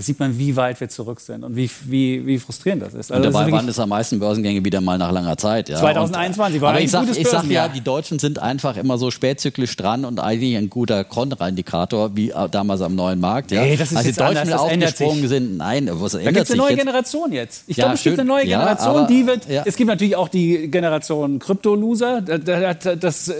Da 0.00 0.04
sieht 0.04 0.18
man, 0.18 0.38
wie 0.38 0.56
weit 0.56 0.80
wir 0.80 0.88
zurück 0.88 1.20
sind 1.20 1.44
und 1.44 1.56
wie, 1.56 1.68
wie, 1.84 2.26
wie 2.26 2.38
frustrierend 2.38 2.82
das 2.82 2.94
ist. 2.94 3.12
Also 3.12 3.16
und 3.16 3.34
dabei 3.34 3.44
das 3.44 3.52
waren 3.52 3.68
es 3.68 3.78
am 3.78 3.90
meisten 3.90 4.18
Börsengänge 4.18 4.64
wieder 4.64 4.80
mal 4.80 4.96
nach 4.96 5.12
langer 5.12 5.36
Zeit. 5.36 5.68
Ja. 5.68 5.76
2021 5.76 6.62
war 6.62 6.70
aber 6.70 6.78
ein 6.78 6.84
ich 6.86 6.90
sag, 6.90 7.02
gutes 7.02 7.18
ich 7.18 7.28
sag 7.28 7.44
ja, 7.50 7.68
die 7.68 7.82
Deutschen 7.82 8.18
sind 8.18 8.38
einfach 8.38 8.78
immer 8.78 8.96
so 8.96 9.10
spätzyklisch 9.10 9.76
dran 9.76 10.06
und 10.06 10.18
eigentlich 10.18 10.56
ein 10.56 10.70
guter 10.70 11.04
Kontraindikator, 11.04 12.16
wie 12.16 12.32
damals 12.50 12.80
am 12.80 12.94
neuen 12.94 13.20
Markt. 13.20 13.50
Ja. 13.50 13.60
Nee, 13.60 13.76
das 13.76 13.92
ist 13.92 13.98
Als 13.98 14.06
die 14.06 14.14
Deutschen 14.14 14.38
anders, 14.38 14.60
aufgesprungen 14.62 15.28
sind, 15.28 15.58
nein, 15.58 15.90
was 15.92 16.14
ändert 16.14 16.28
da 16.28 16.30
gibt 16.30 16.44
es 16.44 16.50
eine 16.52 16.62
neue 16.62 16.70
jetzt? 16.70 16.78
Generation 16.78 17.32
jetzt. 17.32 17.64
Ich 17.66 17.76
ja, 17.76 17.84
glaube, 17.84 17.96
es 17.96 18.02
gibt 18.02 18.18
eine 18.18 18.26
neue 18.26 18.46
Generation, 18.46 18.96
aber, 18.96 19.06
die 19.06 19.26
wird, 19.26 19.46
es 19.66 19.76
gibt 19.76 19.88
natürlich 19.88 20.16
auch 20.16 20.30
die 20.30 20.70
Generation 20.70 21.38
Krypto-Loser, 21.38 22.22
das, 22.22 22.98
das, 22.98 23.28
äh, 23.28 23.34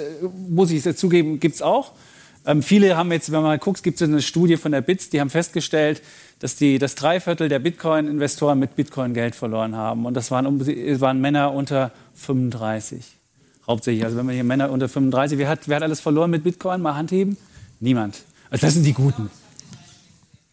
muss 0.50 0.70
ich 0.70 0.94
zugeben, 0.94 1.40
gibt 1.40 1.54
es 1.54 1.62
auch. 1.62 1.92
Ähm, 2.46 2.62
viele 2.62 2.96
haben 2.96 3.12
jetzt, 3.12 3.32
wenn 3.32 3.42
man 3.42 3.58
guckt, 3.58 3.82
gibt 3.82 4.00
es 4.00 4.08
eine 4.08 4.22
Studie 4.22 4.56
von 4.56 4.72
der 4.72 4.80
BITS, 4.80 5.10
die 5.10 5.20
haben 5.20 5.30
festgestellt, 5.30 6.02
dass 6.38 6.56
die, 6.56 6.78
das 6.78 6.94
Dreiviertel 6.94 7.48
der 7.48 7.58
Bitcoin-Investoren 7.58 8.58
mit 8.58 8.76
Bitcoin 8.76 9.12
Geld 9.12 9.34
verloren 9.34 9.76
haben. 9.76 10.06
Und 10.06 10.14
das 10.14 10.30
waren, 10.30 10.60
waren 11.00 11.20
Männer 11.20 11.52
unter 11.52 11.92
35. 12.14 13.04
Hauptsächlich. 13.66 14.04
Also 14.04 14.16
wenn 14.16 14.26
man 14.26 14.34
hier 14.34 14.44
Männer 14.44 14.70
unter 14.70 14.88
35, 14.88 15.38
wer 15.38 15.48
hat, 15.48 15.68
wer 15.68 15.76
hat 15.76 15.82
alles 15.82 16.00
verloren 16.00 16.30
mit 16.30 16.42
Bitcoin? 16.42 16.80
Mal 16.80 16.96
Hand 16.96 17.12
heben? 17.12 17.36
Niemand. 17.78 18.24
Also 18.50 18.66
das 18.66 18.74
sind 18.74 18.84
die 18.84 18.94
Guten. 18.94 19.30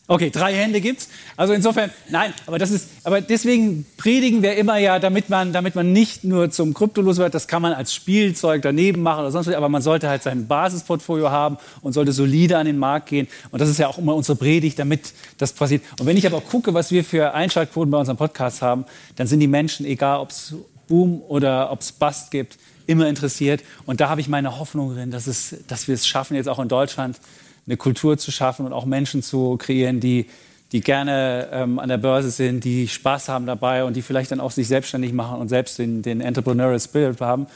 Okay, 0.10 0.30
drei 0.30 0.54
Hände 0.54 0.80
gibt's. 0.80 1.10
Also 1.36 1.52
insofern, 1.52 1.92
nein, 2.10 2.34
aber 2.46 2.58
das 2.58 2.72
ist, 2.72 2.88
aber 3.04 3.20
deswegen 3.20 3.86
predigen 3.98 4.42
wir 4.42 4.56
immer 4.56 4.78
ja, 4.78 5.00
damit 5.00 5.30
man, 5.30 5.52
damit 5.52 5.76
man 5.76 5.92
nicht 5.92 6.24
nur 6.24 6.50
zum 6.50 6.74
Kryptolos 6.74 7.18
wird, 7.18 7.34
das 7.34 7.50
kann 7.50 7.62
man 7.62 7.74
als 7.74 7.94
Spielzeug 7.94 8.62
daneben 8.62 9.02
machen 9.02 9.20
oder 9.20 9.32
sonst 9.32 9.48
was, 9.48 9.56
aber 9.56 9.68
man 9.68 9.82
sollte 9.82 10.08
halt 10.08 10.24
sein 10.24 10.48
Basisportfolio 10.48 11.30
haben 11.30 11.58
und 11.82 11.92
sollte 11.92 12.14
solide 12.14 12.58
an 12.58 12.68
den 12.68 12.78
Markt 12.78 13.08
gehen. 13.08 13.28
Und 13.52 13.60
das 13.60 13.68
ist 13.68 13.80
ja 13.80 13.88
auch 13.88 13.98
immer 13.98 14.16
unsere 14.16 14.38
Predigt, 14.38 14.80
damit 14.80 15.14
das 15.40 15.52
passiert. 15.52 15.84
Und 16.00 16.06
wenn 16.06 16.16
ich 16.16 16.26
aber 16.26 16.40
gucke, 16.40 16.74
was 16.74 16.90
wir 16.90 17.04
für 17.04 17.34
Einschaltquoten 17.34 17.92
bei 17.92 17.98
unserem 17.98 18.18
Podcast 18.18 18.62
haben, 18.62 18.86
dann 19.18 19.28
sind 19.28 19.42
die 19.42 19.48
Menschen, 19.48 19.86
egal 19.86 20.20
ob 20.20 20.30
es 20.30 20.56
Boom 20.88 21.22
oder 21.28 21.70
ob 21.70 21.82
es 21.82 21.92
Bust 21.92 22.32
gibt, 22.32 22.58
immer 22.86 23.10
interessiert. 23.10 23.62
Und 23.86 24.00
da 24.00 24.08
habe 24.08 24.22
ich 24.22 24.30
meine 24.30 24.58
Hoffnung 24.58 24.96
drin, 24.96 25.12
dass, 25.12 25.28
es, 25.28 25.56
dass 25.68 25.90
wir 25.90 25.96
es 25.96 26.08
schaffen, 26.08 26.36
jetzt 26.36 26.48
auch 26.48 26.60
in 26.60 26.70
Deutschland, 26.70 27.20
eine 27.68 27.78
Kultur 27.78 28.18
zu 28.18 28.32
schaffen 28.32 28.66
und 28.66 28.74
auch 28.74 28.86
Menschen 28.86 29.22
zu 29.22 29.58
kreieren, 29.58 30.00
die, 30.00 30.28
die 30.72 30.82
gerne 30.82 31.50
ähm, 31.52 31.80
an 31.80 31.90
der 31.90 31.98
Börse 31.98 32.32
sind, 32.32 32.64
die 32.64 32.88
Spaß 32.88 33.30
haben 33.30 33.46
dabei 33.46 33.84
und 33.84 33.96
die 33.96 34.02
vielleicht 34.02 34.32
dann 34.32 34.40
auch 34.40 34.52
sich 34.52 34.68
selbstständig 34.68 35.14
machen 35.14 35.40
und 35.40 35.50
selbst 35.50 35.78
den, 35.78 36.02
den 36.02 36.22
Entrepreneurial 36.22 36.80
Spirit 36.80 37.22
haben. 37.22 37.48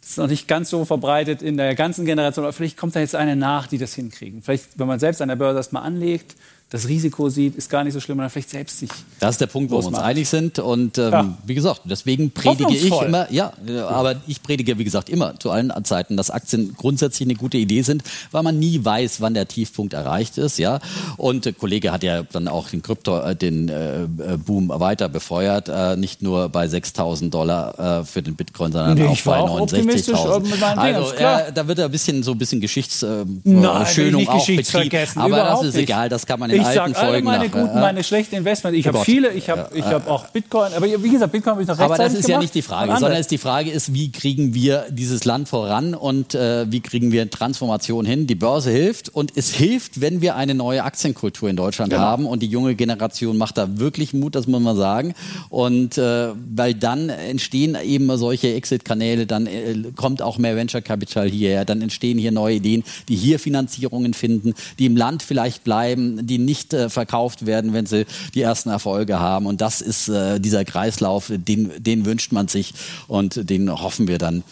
Das 0.00 0.10
ist 0.10 0.18
noch 0.18 0.28
nicht 0.28 0.46
ganz 0.46 0.70
so 0.70 0.84
verbreitet 0.84 1.42
in 1.42 1.56
der 1.56 1.74
ganzen 1.74 2.04
Generation, 2.04 2.44
aber 2.44 2.52
vielleicht 2.52 2.76
kommt 2.76 2.94
da 2.94 3.00
jetzt 3.00 3.16
eine 3.16 3.34
nach, 3.34 3.66
die 3.66 3.78
das 3.78 3.94
hinkriegen. 3.94 4.42
Vielleicht, 4.42 4.78
wenn 4.78 4.86
man 4.86 5.00
selbst 5.00 5.20
an 5.20 5.28
der 5.28 5.36
Börse 5.36 5.58
erstmal 5.58 5.82
anlegt, 5.82 6.36
das 6.68 6.88
Risiko 6.88 7.28
sieht, 7.28 7.54
ist 7.54 7.70
gar 7.70 7.84
nicht 7.84 7.92
so 7.92 8.00
schlimm, 8.00 8.16
man 8.16 8.28
vielleicht 8.28 8.50
selbst 8.50 8.80
sich. 8.80 8.90
Das 9.20 9.36
ist 9.36 9.40
der 9.40 9.46
Punkt, 9.46 9.70
wo 9.70 9.80
wir 9.80 9.86
uns 9.86 9.98
einig 9.98 10.28
sind. 10.28 10.58
Und 10.58 10.98
ähm, 10.98 11.12
ja. 11.12 11.38
wie 11.46 11.54
gesagt, 11.54 11.82
deswegen 11.84 12.32
predige 12.32 12.74
ich 12.74 12.90
immer, 12.90 13.30
ja, 13.32 13.52
aber 13.88 14.16
ich 14.26 14.42
predige, 14.42 14.76
wie 14.76 14.82
gesagt, 14.82 15.08
immer 15.08 15.38
zu 15.38 15.52
allen 15.52 15.72
Zeiten, 15.84 16.16
dass 16.16 16.28
Aktien 16.28 16.74
grundsätzlich 16.76 17.28
eine 17.28 17.36
gute 17.36 17.56
Idee 17.56 17.82
sind, 17.82 18.02
weil 18.32 18.42
man 18.42 18.58
nie 18.58 18.84
weiß, 18.84 19.20
wann 19.20 19.34
der 19.34 19.46
Tiefpunkt 19.46 19.94
erreicht 19.94 20.38
ist. 20.38 20.58
Ja? 20.58 20.80
Und 21.16 21.44
der 21.44 21.52
Kollege 21.52 21.92
hat 21.92 22.02
ja 22.02 22.24
dann 22.24 22.48
auch 22.48 22.68
den 22.68 22.82
Krypto, 22.82 23.20
äh, 23.20 23.36
den 23.36 23.68
äh, 23.68 24.08
Boom 24.36 24.68
weiter 24.68 25.08
befeuert, 25.08 25.68
äh, 25.68 25.96
nicht 25.96 26.20
nur 26.20 26.48
bei 26.48 26.66
6.000 26.66 27.30
Dollar 27.30 28.00
äh, 28.00 28.04
für 28.04 28.22
den 28.22 28.34
Bitcoin, 28.34 28.72
sondern 28.72 28.98
nee, 28.98 29.04
auch 29.04 29.22
bei 29.22 29.38
69.000 29.38 29.60
optimistisch 29.60 30.18
mit 30.18 30.60
meinen 30.60 30.80
Fingern. 30.80 30.94
Also, 30.96 31.14
äh, 31.14 31.52
da 31.54 31.68
wird 31.68 31.78
er 31.78 31.84
ein 31.84 31.92
bisschen 31.92 32.24
so 32.24 32.32
ein 32.32 32.38
bisschen 32.38 32.60
Geschichtsschönung 32.60 33.40
äh, 33.44 33.44
Nein, 33.44 34.28
auch 34.28 34.46
betrieben. 34.46 35.06
Aber 35.14 35.36
das 35.36 35.62
ist 35.62 35.76
egal, 35.76 36.08
das 36.08 36.26
kann 36.26 36.40
man 36.40 36.55
ich 36.60 36.66
alten 36.66 36.94
sag 36.94 37.02
alle 37.02 37.12
Folgen 37.12 37.26
meine 37.26 37.44
nach, 37.44 37.52
guten, 37.52 37.80
meine 37.80 38.04
schlechten 38.04 38.36
Investments. 38.36 38.78
Ich 38.78 38.86
habe 38.86 39.00
viele, 39.00 39.32
ich 39.32 39.48
habe 39.48 39.68
ich 39.74 39.84
hab 39.84 40.08
auch 40.08 40.26
Bitcoin, 40.28 40.72
aber 40.74 40.86
wie 40.86 41.10
gesagt, 41.10 41.32
Bitcoin 41.32 41.52
habe 41.52 41.62
ich 41.62 41.68
noch 41.68 41.78
Aber 41.78 41.96
das 41.96 42.14
ist 42.14 42.28
ja 42.28 42.38
nicht 42.38 42.54
die 42.54 42.62
Frage, 42.62 42.92
sondern 42.98 43.20
ist 43.20 43.30
die 43.30 43.38
Frage 43.38 43.70
ist, 43.70 43.94
wie 43.94 44.10
kriegen 44.10 44.54
wir 44.54 44.86
dieses 44.90 45.24
Land 45.24 45.48
voran 45.48 45.94
und 45.94 46.34
äh, 46.34 46.70
wie 46.70 46.80
kriegen 46.80 47.12
wir 47.12 47.30
Transformation 47.30 48.04
hin? 48.04 48.26
Die 48.26 48.34
Börse 48.34 48.70
hilft 48.70 49.08
und 49.08 49.32
es 49.36 49.52
hilft, 49.52 50.00
wenn 50.00 50.20
wir 50.20 50.36
eine 50.36 50.54
neue 50.54 50.84
Aktienkultur 50.84 51.48
in 51.48 51.56
Deutschland 51.56 51.90
genau. 51.90 52.02
haben 52.02 52.26
und 52.26 52.42
die 52.42 52.46
junge 52.46 52.74
Generation 52.74 53.36
macht 53.36 53.58
da 53.58 53.78
wirklich 53.78 54.14
Mut, 54.14 54.34
das 54.34 54.46
muss 54.46 54.62
man 54.62 54.76
sagen. 54.76 55.14
Und 55.48 55.98
äh, 55.98 56.28
weil 56.54 56.74
dann 56.74 57.08
entstehen 57.08 57.76
eben 57.82 58.14
solche 58.16 58.54
Exit-Kanäle, 58.54 59.26
dann 59.26 59.46
äh, 59.46 59.74
kommt 59.94 60.22
auch 60.22 60.38
mehr 60.38 60.56
Venture 60.56 60.82
Capital 60.82 61.28
hierher, 61.28 61.64
dann 61.64 61.82
entstehen 61.82 62.18
hier 62.18 62.32
neue 62.32 62.56
Ideen, 62.56 62.84
die 63.08 63.16
hier 63.16 63.38
Finanzierungen 63.38 64.14
finden, 64.14 64.54
die 64.78 64.86
im 64.86 64.96
Land 64.96 65.22
vielleicht 65.22 65.64
bleiben, 65.64 66.26
die 66.26 66.38
nicht 66.46 66.72
äh, 66.72 66.88
verkauft 66.88 67.44
werden, 67.44 67.74
wenn 67.74 67.84
sie 67.84 68.06
die 68.34 68.40
ersten 68.40 68.70
Erfolge 68.70 69.20
haben. 69.20 69.44
Und 69.44 69.60
das 69.60 69.82
ist 69.82 70.08
äh, 70.08 70.40
dieser 70.40 70.64
Kreislauf, 70.64 71.30
den, 71.30 71.70
den 71.78 72.06
wünscht 72.06 72.32
man 72.32 72.48
sich 72.48 72.72
und 73.08 73.50
den 73.50 73.70
hoffen 73.70 74.08
wir 74.08 74.16
dann 74.16 74.42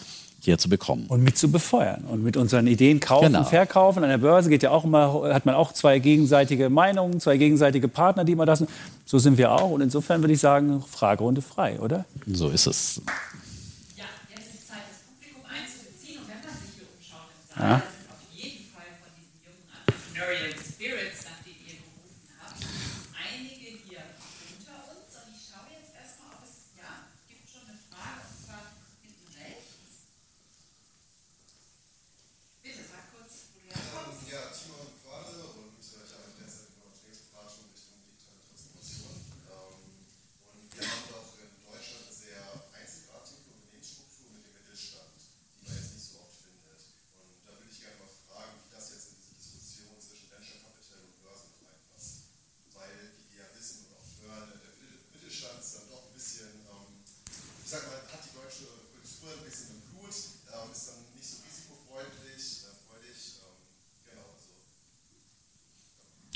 hier 0.45 0.57
zu 0.57 0.69
bekommen. 0.69 1.05
Und 1.07 1.23
mit 1.23 1.37
zu 1.37 1.51
befeuern 1.51 2.03
und 2.05 2.23
mit 2.23 2.37
unseren 2.37 2.67
Ideen 2.67 2.99
kaufen, 2.99 3.33
genau. 3.33 3.43
verkaufen. 3.43 4.03
An 4.03 4.09
der 4.09 4.19
Börse 4.19 4.49
geht 4.49 4.63
ja 4.63 4.71
auch 4.71 4.85
immer, 4.85 5.33
hat 5.33 5.45
man 5.45 5.55
auch 5.55 5.73
zwei 5.73 5.99
gegenseitige 5.99 6.69
Meinungen, 6.69 7.19
zwei 7.19 7.37
gegenseitige 7.37 7.87
Partner, 7.87 8.23
die 8.23 8.31
immer 8.31 8.45
das. 8.45 8.63
So 9.05 9.19
sind 9.19 9.37
wir 9.37 9.51
auch. 9.51 9.71
Und 9.71 9.81
insofern 9.81 10.21
würde 10.21 10.33
ich 10.33 10.39
sagen, 10.39 10.83
Fragerunde 10.89 11.41
frei, 11.41 11.79
oder? 11.79 12.05
So 12.27 12.49
ist 12.49 12.67
es. 12.67 13.01
Ja, 13.97 14.05
jetzt 14.29 14.53
ist 14.53 14.67
Zeit, 14.67 14.77
das 14.87 15.01
Publikum 15.09 15.43
einzubeziehen. 15.49 16.19
Und 16.21 16.29
wenn 16.29 16.41
man 16.45 16.53
sich 16.61 16.77
hier 16.77 16.87
umschaut 16.95 17.29
im 17.33 17.59
Saal, 17.59 17.69
ja. 17.69 17.75
sind 17.75 18.11
auf 18.13 18.21
jeden 18.31 18.65
Fall 18.69 18.89
von 19.01 19.11
diesen 19.17 19.37
jungen 19.43 19.65
Entrepreneurial 19.81 20.53
Spirits 20.61 21.25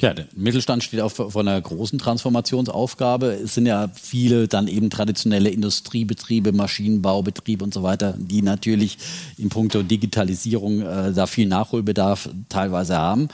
Ja, 0.01 0.13
der 0.13 0.27
Mittelstand 0.33 0.81
steht 0.81 1.01
auf, 1.01 1.15
vor 1.15 1.41
einer 1.41 1.59
großen 1.59 1.99
Transformationsaufgabe. 1.99 3.33
Es 3.33 3.55
sind 3.55 3.65
ja 3.65 3.89
viele 3.93 4.47
dann 4.47 4.69
eben 4.69 4.89
traditionelle 4.89 5.49
Industriebetriebe, 5.49 6.53
Maschinenbaubetriebe 6.53 7.65
und 7.65 7.73
so 7.73 7.83
weiter, 7.83 8.15
die 8.17 8.41
natürlich 8.41 8.97
in 9.37 9.49
puncto 9.49 9.83
Digitalisierung 9.83 10.81
äh, 10.81 11.11
da 11.11 11.27
viel 11.27 11.47
Nachholbedarf 11.47 12.29
teilweise 12.47 12.97
haben. 12.97 13.27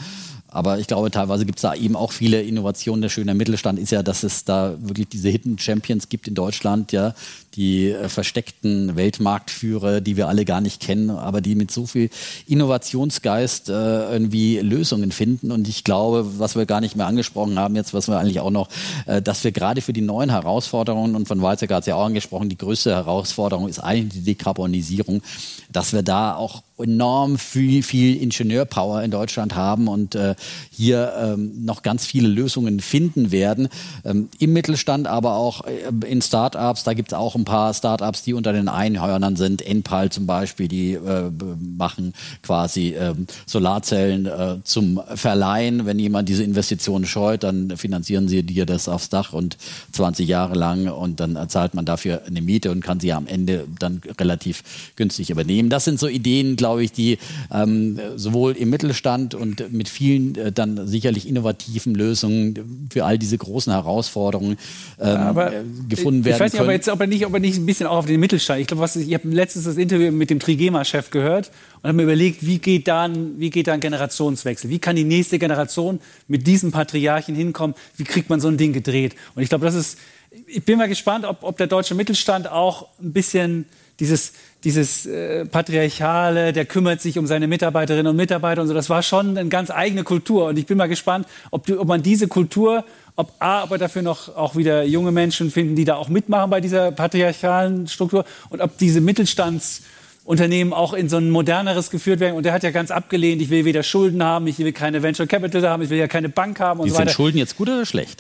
Aber 0.56 0.80
ich 0.80 0.88
glaube, 0.88 1.12
teilweise 1.12 1.46
gibt 1.46 1.58
es 1.58 1.64
da 1.64 1.76
eben 1.76 1.98
auch 1.98 2.14
viele 2.14 2.42
Innovationen. 2.42 3.02
Der 3.02 3.10
schöne 3.10 3.34
Mittelstand 3.36 3.78
ist 3.78 3.92
ja, 3.92 4.04
dass 4.04 4.24
es 4.24 4.46
da 4.46 4.78
wirklich 4.80 5.10
diese 5.10 5.28
Hidden 5.28 5.60
Champions 5.60 6.08
gibt 6.08 6.30
in 6.30 6.34
Deutschland, 6.34 6.94
ja, 6.94 7.14
die 7.56 7.90
äh, 7.90 8.08
versteckten 8.08 8.96
Weltmarktführer, 8.96 10.00
die 10.00 10.16
wir 10.16 10.30
alle 10.30 10.46
gar 10.46 10.62
nicht 10.62 10.82
kennen, 10.82 11.10
aber 11.10 11.42
die 11.42 11.56
mit 11.56 11.72
so 11.72 11.86
viel 11.86 12.10
Innovationsgeist 12.48 13.68
äh, 13.68 14.12
irgendwie 14.14 14.60
Lösungen 14.60 15.12
finden. 15.12 15.52
Und 15.52 15.68
ich 15.68 15.84
glaube, 15.84 16.40
was 16.40 16.56
wir 16.56 16.66
gar 16.66 16.80
nicht 16.80 16.96
mehr 16.96 17.08
angesprochen 17.08 17.60
haben, 17.60 17.76
jetzt 17.76 17.94
was 17.94 18.08
wir 18.08 18.18
eigentlich 18.18 18.40
auch 18.40 18.50
noch, 18.50 18.70
äh, 19.08 19.22
dass 19.22 19.44
wir 19.44 19.52
gerade 19.52 19.82
für 19.82 19.92
die 19.92 20.00
neuen 20.00 20.30
Herausforderungen, 20.30 21.16
und 21.16 21.28
von 21.28 21.42
Weizsäcker 21.42 21.76
hat 21.76 21.84
es 21.84 21.88
ja 21.88 21.96
auch 21.96 22.06
angesprochen, 22.06 22.48
die 22.48 22.58
größte 22.58 22.92
Herausforderung 22.92 23.68
ist 23.68 23.80
eigentlich 23.80 24.24
die 24.24 24.34
Dekarbonisierung, 24.36 25.22
dass 25.70 25.92
wir 25.92 26.02
da 26.02 26.36
auch 26.36 26.64
enorm 26.78 27.38
viel, 27.38 27.84
viel 27.84 28.22
Ingenieurpower 28.22 29.02
in 29.04 29.12
Deutschland 29.12 29.56
haben 29.56 29.88
und 29.88 30.16
äh, 30.16 30.36
hier 30.70 31.14
ähm, 31.18 31.64
noch 31.64 31.84
ganz 31.84 32.06
viele 32.06 32.28
Lösungen 32.28 32.82
finden 32.82 33.32
werden. 33.32 33.70
Ähm, 34.04 34.30
Im 34.40 34.52
Mittelstand, 34.54 35.08
aber 35.08 35.36
auch 35.36 35.64
äh, 35.66 35.92
in 36.06 36.22
Startups, 36.22 36.84
da 36.84 36.94
gibt 36.94 37.12
es 37.12 37.18
auch 37.18 37.36
ein 37.36 37.46
paar 37.46 37.74
Startups, 37.74 38.24
die 38.24 38.34
unter 38.34 38.52
den 38.52 38.68
Einhörnern 38.68 39.38
sind. 39.38 39.62
Enpal 39.62 40.12
zum 40.12 40.26
Beispiel, 40.26 40.68
die 40.68 40.94
äh, 40.94 41.32
machen 41.78 42.14
quasi 42.44 42.90
äh, 42.90 43.14
Solarzellen 43.46 44.26
äh, 44.26 44.58
zum 44.64 45.02
Verleihen. 45.14 45.86
Wenn 45.86 45.98
jemand 45.98 46.28
diese 46.28 46.44
Investitionen 46.44 47.06
scheut, 47.06 47.44
dann 47.44 47.78
finanzieren 47.78 48.28
sie 48.28 48.44
dir 48.44 48.66
das 48.66 48.90
aufs 48.90 49.10
Dach 49.10 49.32
und 49.32 49.58
20 49.94 50.28
Jahre 50.28 50.56
lang 50.56 50.88
und 50.88 51.22
dann 51.22 51.38
zahlt 51.48 51.74
man 51.74 51.86
dafür 51.86 52.24
eine 52.28 52.42
Miete 52.42 52.72
und 52.72 52.82
kann 52.82 53.00
sie 53.00 53.14
am 53.14 53.28
Ende 53.28 53.66
dann 53.80 54.02
relativ 54.20 54.64
günstig 54.98 55.30
übernehmen. 55.30 55.70
Das 55.70 55.86
sind 55.86 56.00
so 56.00 56.08
Ideen, 56.08 56.58
glaube 56.66 56.84
ich, 56.84 56.92
die 56.92 57.20
ähm, 57.54 58.00
sowohl 58.16 58.54
im 58.54 58.72
Mittelstand 58.72 59.36
und 59.36 59.72
mit 59.72 59.88
vielen 59.88 60.36
äh, 60.36 60.52
dann 60.52 60.88
sicherlich 60.88 61.28
innovativen 61.28 61.94
Lösungen 61.94 62.88
für 62.92 63.06
all 63.06 63.20
diese 63.20 63.38
großen 63.38 63.72
Herausforderungen 63.72 64.58
ähm, 65.00 65.38
äh, 65.38 65.52
gefunden 65.88 66.26
werden. 66.26 66.36
Ich 66.36 66.40
weiß 66.40 66.54
nicht, 66.54 66.58
können. 66.58 66.64
aber 66.64 66.74
jetzt, 66.74 66.90
ob 66.90 67.00
er 67.00 67.06
nicht, 67.06 67.24
ob 67.24 67.34
er 67.36 67.40
nicht 67.40 67.58
ein 67.58 67.68
bisschen 67.68 67.86
auch 67.86 67.98
auf 67.98 68.08
den 68.08 68.20
Mittelstand. 68.20 68.62
Ich 68.62 68.68
glaube, 68.68 68.82
was 68.82 68.96
ich 68.96 69.14
habe 69.14 69.30
letztens 69.30 69.66
das 69.66 69.78
Interview 69.78 70.12
mit 70.12 70.32
dem 70.32 70.40
Trigema-Chef 70.40 71.12
gehört 71.12 71.52
und 71.84 71.90
habe 71.90 71.98
mir 71.98 72.04
überlegt, 72.04 72.44
wie 72.44 72.58
geht 72.58 72.88
da 72.88 73.04
ein, 73.04 73.40
wie 73.40 73.52
geht 73.52 73.68
da 73.68 73.74
ein 73.74 73.80
Generationswechsel? 73.80 74.72
Wie 74.72 74.80
kann 74.80 74.96
die 74.96 75.04
nächste 75.04 75.38
Generation 75.38 76.00
mit 76.28 76.48
diesen 76.48 76.72
Patriarchen 76.72 77.36
hinkommen? 77.36 77.76
Wie 77.96 78.06
kriegt 78.06 78.28
man 78.32 78.40
so 78.42 78.48
ein 78.48 78.58
Ding 78.58 78.74
gedreht? 78.74 79.16
Und 79.36 79.44
ich 79.44 79.50
glaube, 79.50 79.66
das 79.66 79.76
ist. 79.76 80.00
Ich 80.48 80.66
bin 80.66 80.78
mal 80.78 80.90
gespannt, 80.90 81.26
ob, 81.26 81.44
ob 81.44 81.58
der 81.58 81.68
deutsche 81.68 81.96
Mittelstand 81.96 82.52
auch 82.52 82.88
ein 83.00 83.14
bisschen 83.14 83.66
dieses, 84.00 84.34
dieses 84.66 85.06
äh, 85.06 85.46
Patriarchale, 85.46 86.52
der 86.52 86.66
kümmert 86.66 87.00
sich 87.00 87.20
um 87.20 87.28
seine 87.28 87.48
Mitarbeiterinnen 87.48 88.08
und 88.08 88.16
Mitarbeiter 88.16 88.64
und 88.64 88.68
so, 88.68 88.74
das 88.74 88.90
war 88.90 89.04
schon 89.04 89.38
eine 89.38 89.48
ganz 89.48 89.70
eigene 89.70 90.04
Kultur. 90.04 90.48
Und 90.48 90.58
ich 90.58 90.66
bin 90.66 90.78
mal 90.78 90.88
gespannt, 90.88 91.28
ob, 91.52 91.70
ob 91.70 91.88
man 91.88 92.02
diese 92.02 92.28
Kultur, 92.28 92.84
ob 93.16 93.32
A, 93.40 93.62
aber 93.62 93.78
dafür 93.78 94.02
noch 94.02 94.36
auch 94.36 94.56
wieder 94.56 94.84
junge 94.84 95.12
Menschen 95.12 95.52
finden, 95.52 95.76
die 95.76 95.86
da 95.86 95.96
auch 95.96 96.10
mitmachen 96.10 96.50
bei 96.50 96.62
dieser 96.62 96.92
patriarchalen 96.92 97.88
Struktur 97.88 98.26
und 98.50 98.60
ob 98.60 98.76
diese 98.80 99.02
Mittelstandsunternehmen 99.02 100.74
auch 100.74 100.94
in 100.94 101.10
so 101.10 101.18
ein 101.18 101.30
moderneres 101.30 101.92
geführt 101.92 102.20
werden. 102.20 102.36
Und 102.36 102.44
der 102.44 102.52
hat 102.52 102.64
ja 102.64 102.72
ganz 102.72 102.90
abgelehnt, 102.90 103.44
ich 103.44 103.52
will 103.52 103.66
weder 103.66 103.84
Schulden 103.84 104.24
haben, 104.24 104.48
ich 104.48 104.58
will 104.58 104.74
keine 104.74 105.04
Venture 105.04 105.28
Capital 105.28 105.70
haben, 105.70 105.84
ich 105.84 105.92
will 105.92 106.00
ja 106.00 106.08
keine 106.08 106.30
Bank 106.30 106.60
haben 106.60 106.80
und 106.80 106.88
die 106.88 106.90
so 106.90 106.98
weiter. 106.98 107.10
Sind 107.10 107.16
Schulden 107.16 107.38
jetzt 107.38 107.56
gut 107.56 107.70
oder 107.70 107.86
schlecht? 107.86 108.20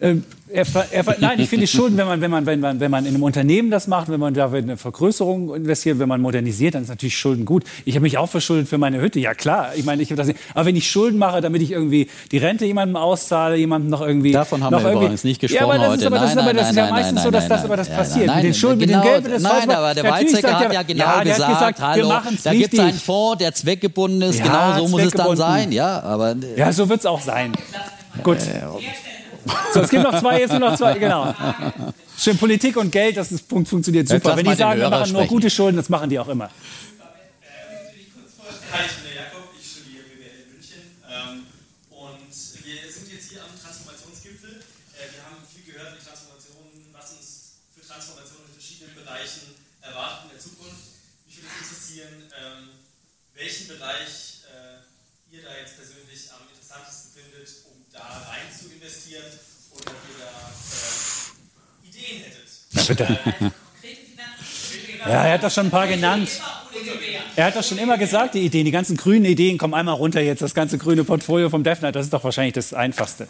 Ähm, 0.00 0.24
er, 0.52 0.66
er, 0.90 1.04
nein, 1.20 1.38
ich 1.38 1.48
finde 1.48 1.64
es 1.64 1.70
Schulden, 1.70 1.96
wenn 1.96 2.06
man, 2.06 2.20
wenn, 2.20 2.30
man, 2.30 2.46
wenn, 2.46 2.58
man, 2.58 2.80
wenn 2.80 2.90
man 2.90 3.04
in 3.04 3.14
einem 3.14 3.22
Unternehmen 3.22 3.70
das 3.70 3.86
macht, 3.86 4.08
wenn 4.08 4.18
man 4.18 4.34
da 4.34 4.46
in 4.46 4.64
eine 4.64 4.76
Vergrößerung 4.76 5.54
investiert, 5.54 5.98
wenn 5.98 6.08
man 6.08 6.20
modernisiert, 6.20 6.74
dann 6.74 6.82
ist 6.82 6.88
natürlich 6.88 7.16
Schulden 7.16 7.44
gut. 7.44 7.64
Ich 7.84 7.94
habe 7.94 8.02
mich 8.02 8.18
auch 8.18 8.28
verschuldet 8.28 8.68
für 8.68 8.78
meine 8.78 9.00
Hütte, 9.00 9.20
ja 9.20 9.34
klar. 9.34 9.72
Ich 9.76 9.84
meine, 9.84 10.02
ich 10.02 10.08
das 10.08 10.26
nicht. 10.26 10.40
Aber 10.54 10.66
wenn 10.66 10.74
ich 10.74 10.90
Schulden 10.90 11.18
mache, 11.18 11.40
damit 11.40 11.62
ich 11.62 11.70
irgendwie 11.70 12.08
die 12.32 12.38
Rente 12.38 12.64
jemandem 12.64 12.96
auszahle, 12.96 13.56
jemandem 13.56 13.90
noch 13.90 14.00
irgendwie. 14.00 14.32
Davon 14.32 14.64
haben 14.64 14.72
noch 14.72 14.82
wir 14.82 14.92
übrigens 14.92 15.22
nicht 15.22 15.40
gesprochen 15.40 15.60
ja, 15.60 15.74
aber 15.74 15.78
das 15.78 16.00
ist 16.00 16.06
aber, 16.06 16.18
das 16.18 16.30
ist, 16.32 16.38
aber, 16.38 16.52
das 16.54 16.70
ist 16.70 16.76
ja 16.76 16.90
meistens 16.90 17.22
so, 17.22 17.30
dass 17.30 17.48
das 17.48 17.64
aber 17.64 17.76
das 17.76 17.88
passiert. 17.88 18.34
mit 18.34 18.44
den 18.44 18.54
Schulden, 18.54 18.80
mit 18.80 18.90
den 18.90 19.02
Geld, 19.02 19.26
das 19.26 19.42
Nein, 19.42 19.70
aber 19.70 19.94
der 19.94 20.04
Weizsäcker 20.04 20.58
hat 20.58 20.72
ja 20.72 20.82
genau 20.82 21.20
gesagt, 21.22 21.80
hallo, 21.80 22.12
da 22.42 22.54
gibt 22.54 22.72
es 22.72 22.80
einen 22.80 22.94
Fonds, 22.94 23.38
der 23.38 23.54
zweckgebunden 23.54 24.22
ist, 24.22 24.42
genau 24.42 24.78
so 24.78 24.88
muss 24.88 25.02
es 25.02 25.12
dann 25.12 25.36
sein. 25.36 25.72
Ja, 25.72 26.02
aber, 26.02 26.34
ja 26.56 26.72
so 26.72 26.88
wird 26.88 27.00
es 27.00 27.06
auch 27.06 27.20
sein. 27.20 27.52
Gut. 28.24 28.38
So, 29.74 29.80
es 29.80 29.90
gibt 29.90 30.02
noch 30.02 30.18
zwei, 30.18 30.40
jetzt 30.40 30.50
sind 30.50 30.60
noch 30.60 30.76
zwei, 30.76 30.98
genau. 30.98 31.34
Schön 32.18 32.36
Politik 32.38 32.76
und 32.76 32.90
Geld, 32.90 33.16
das 33.16 33.32
ist, 33.32 33.48
funktioniert 33.48 34.08
super. 34.08 34.36
Wenn 34.36 34.44
die 34.44 34.54
sagen, 34.54 34.80
wir 34.80 34.90
machen 34.90 35.12
nur 35.12 35.26
gute 35.26 35.48
Schulden, 35.50 35.76
das 35.76 35.88
machen 35.88 36.10
die 36.10 36.18
auch 36.18 36.28
immer. 36.28 36.50
Ich 38.70 39.14
Jakob, 39.16 39.50
ich 39.58 39.66
studiere 39.66 40.04
BWL 40.06 40.46
in 40.46 40.48
München 40.54 40.82
ähm, 41.10 41.46
und 41.90 42.30
wir 42.30 42.80
sind 42.86 43.10
jetzt 43.10 43.30
hier 43.30 43.42
am 43.42 43.50
Transformationsgipfel. 43.58 44.62
Äh, 44.94 45.10
wir 45.10 45.22
haben 45.26 45.42
viel 45.42 45.66
gehört, 45.66 45.98
die 45.98 46.04
Transformation, 46.06 46.70
was 46.94 47.10
uns 47.18 47.26
für 47.74 47.82
Transformation 47.82 48.46
in 48.46 48.52
verschiedenen 48.54 48.94
Bereichen 48.94 49.58
erwartet 49.82 50.30
in 50.30 50.38
der 50.38 50.42
Zukunft. 50.42 51.02
Mich 51.26 51.42
würde 51.42 51.50
interessieren, 51.58 52.14
ähm, 52.30 52.78
welchen 53.34 53.66
Bereich 53.68 54.46
äh, 54.46 54.86
ihr 55.34 55.42
da 55.42 55.50
jetzt 55.58 55.74
persönlich 55.74 56.30
am 56.30 56.46
interessantesten 56.46 57.10
findet, 57.10 57.48
um 57.66 57.82
da 57.90 58.06
rein 58.30 58.46
zu 58.54 58.70
investieren 58.70 59.34
oder 59.74 59.90
ob 59.90 60.02
ihr 60.14 60.18
da 60.20 60.30
äh, 60.30 61.88
Ideen 61.90 62.22
hättet. 62.22 62.50
Na 62.72 62.79
bitte. 62.90 63.18
Ja, 65.06 65.24
er 65.24 65.32
hat 65.34 65.42
das 65.42 65.54
schon 65.54 65.66
ein 65.66 65.70
paar 65.70 65.86
genannt. 65.86 66.28
Er 67.36 67.46
hat 67.46 67.56
doch 67.56 67.64
schon 67.64 67.78
immer 67.78 67.96
gesagt, 67.96 68.34
die 68.34 68.40
Ideen, 68.40 68.64
die 68.64 68.70
ganzen 68.70 68.96
grünen 68.96 69.24
Ideen 69.24 69.56
kommen 69.56 69.74
einmal 69.74 69.94
runter 69.94 70.20
jetzt, 70.20 70.42
das 70.42 70.54
ganze 70.54 70.76
grüne 70.76 71.04
Portfolio 71.04 71.48
vom 71.48 71.62
Defner, 71.62 71.92
das 71.92 72.06
ist 72.06 72.12
doch 72.12 72.24
wahrscheinlich 72.24 72.54
das 72.54 72.74
Einfachste. 72.74 73.28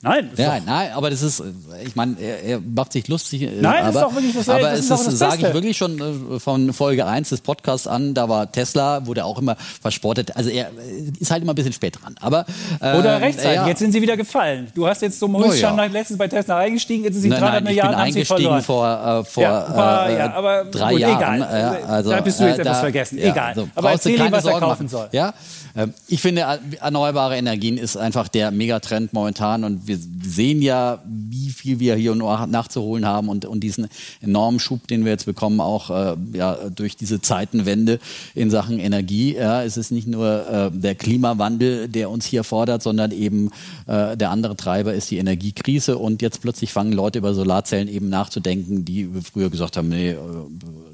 Nein, 0.00 0.30
ja, 0.36 0.60
nein, 0.64 0.92
aber 0.92 1.10
das 1.10 1.22
ist, 1.22 1.42
ich 1.84 1.96
meine, 1.96 2.14
er, 2.20 2.42
er, 2.44 2.60
macht 2.60 2.92
sich 2.92 3.08
lustig. 3.08 3.42
Äh, 3.42 3.60
nein, 3.60 3.82
aber, 3.82 3.86
das 3.86 3.94
ist 3.94 4.02
doch 4.02 4.14
wirklich 4.14 4.34
das 4.36 4.48
Aber 4.48 4.72
es 4.72 4.90
ist, 4.90 5.18
sage 5.18 5.48
ich 5.48 5.54
wirklich 5.54 5.76
schon 5.76 6.36
äh, 6.36 6.38
von 6.38 6.72
Folge 6.72 7.04
1 7.04 7.30
des 7.30 7.40
Podcasts 7.40 7.88
an, 7.88 8.14
da 8.14 8.28
war 8.28 8.52
Tesla, 8.52 9.06
wurde 9.06 9.24
auch 9.24 9.40
immer 9.40 9.56
verspottet. 9.56 10.36
Also 10.36 10.50
er 10.50 10.66
äh, 10.66 10.70
ist 11.18 11.32
halt 11.32 11.42
immer 11.42 11.52
ein 11.52 11.56
bisschen 11.56 11.72
spät 11.72 11.98
dran. 12.00 12.14
Aber, 12.20 12.46
äh, 12.80 12.96
Oder 12.96 13.20
rechtzeitig, 13.20 13.56
ja. 13.56 13.66
jetzt 13.66 13.80
sind 13.80 13.90
sie 13.90 14.00
wieder 14.00 14.16
gefallen. 14.16 14.68
Du 14.72 14.86
hast 14.86 15.02
jetzt 15.02 15.18
zum 15.18 15.36
Höchststand 15.36 15.76
oh, 15.76 15.82
ja. 15.82 15.88
letztens 15.88 16.16
bei 16.16 16.28
Tesla 16.28 16.58
eingestiegen, 16.58 17.02
jetzt 17.02 17.14
sind 17.14 17.22
sie 17.22 17.30
300 17.30 17.54
nein, 17.54 17.64
Milliarden 17.64 17.94
ich 17.94 18.14
bin 18.14 18.36
eingestiegen 18.36 18.62
vor, 18.62 18.86
äh, 18.86 19.24
vor 19.24 19.42
ja, 19.42 19.60
paar, 19.62 20.10
äh, 20.10 20.20
aber 20.20 20.64
drei 20.66 20.92
gut, 20.92 21.00
Jahren. 21.00 21.36
Egal. 21.36 21.82
Also, 21.88 22.10
da 22.10 22.20
bist 22.20 22.38
du 22.38 22.44
jetzt 22.44 22.60
etwas 22.60 22.78
vergessen. 22.78 23.18
Egal. 23.18 23.52
So, 23.56 23.68
aber 23.74 23.90
erzähl 23.90 24.14
ihm, 24.14 24.30
was 24.30 24.44
er 24.44 24.52
kaufen 24.52 24.68
machen. 24.68 24.88
soll. 24.88 25.08
Ja? 25.10 25.34
Ähm, 25.76 25.92
ich 26.06 26.20
finde, 26.20 26.46
erneuerbare 26.80 27.36
Energien 27.36 27.78
ist 27.78 27.96
einfach 27.96 28.28
der 28.28 28.52
Megatrend 28.52 29.12
momentan 29.12 29.64
und 29.64 29.87
wir 29.88 29.98
sehen 30.22 30.62
ja, 30.62 31.02
wie 31.48 31.52
viel 31.52 31.80
wir 31.80 31.96
hier 31.96 32.14
nachzuholen 32.14 33.06
haben 33.06 33.30
und, 33.30 33.46
und 33.46 33.60
diesen 33.60 33.88
enormen 34.20 34.60
Schub, 34.60 34.86
den 34.86 35.04
wir 35.04 35.12
jetzt 35.12 35.24
bekommen, 35.24 35.60
auch 35.60 35.88
äh, 35.88 36.16
ja, 36.34 36.56
durch 36.68 36.94
diese 36.94 37.22
Zeitenwende 37.22 38.00
in 38.34 38.50
Sachen 38.50 38.78
Energie. 38.78 39.34
Ja, 39.34 39.62
es 39.62 39.78
ist 39.78 39.90
nicht 39.90 40.06
nur 40.06 40.46
äh, 40.46 40.70
der 40.70 40.94
Klimawandel, 40.94 41.88
der 41.88 42.10
uns 42.10 42.26
hier 42.26 42.44
fordert, 42.44 42.82
sondern 42.82 43.12
eben 43.12 43.50
äh, 43.86 44.14
der 44.16 44.30
andere 44.30 44.56
Treiber 44.56 44.92
ist 44.92 45.10
die 45.10 45.16
Energiekrise 45.16 45.96
und 45.96 46.20
jetzt 46.20 46.42
plötzlich 46.42 46.70
fangen 46.70 46.92
Leute 46.92 47.18
über 47.18 47.32
Solarzellen 47.32 47.88
eben 47.88 48.10
nachzudenken, 48.10 48.84
die 48.84 49.08
früher 49.32 49.48
gesagt 49.48 49.78
haben, 49.78 49.88
nee, 49.88 50.10
äh, 50.10 50.16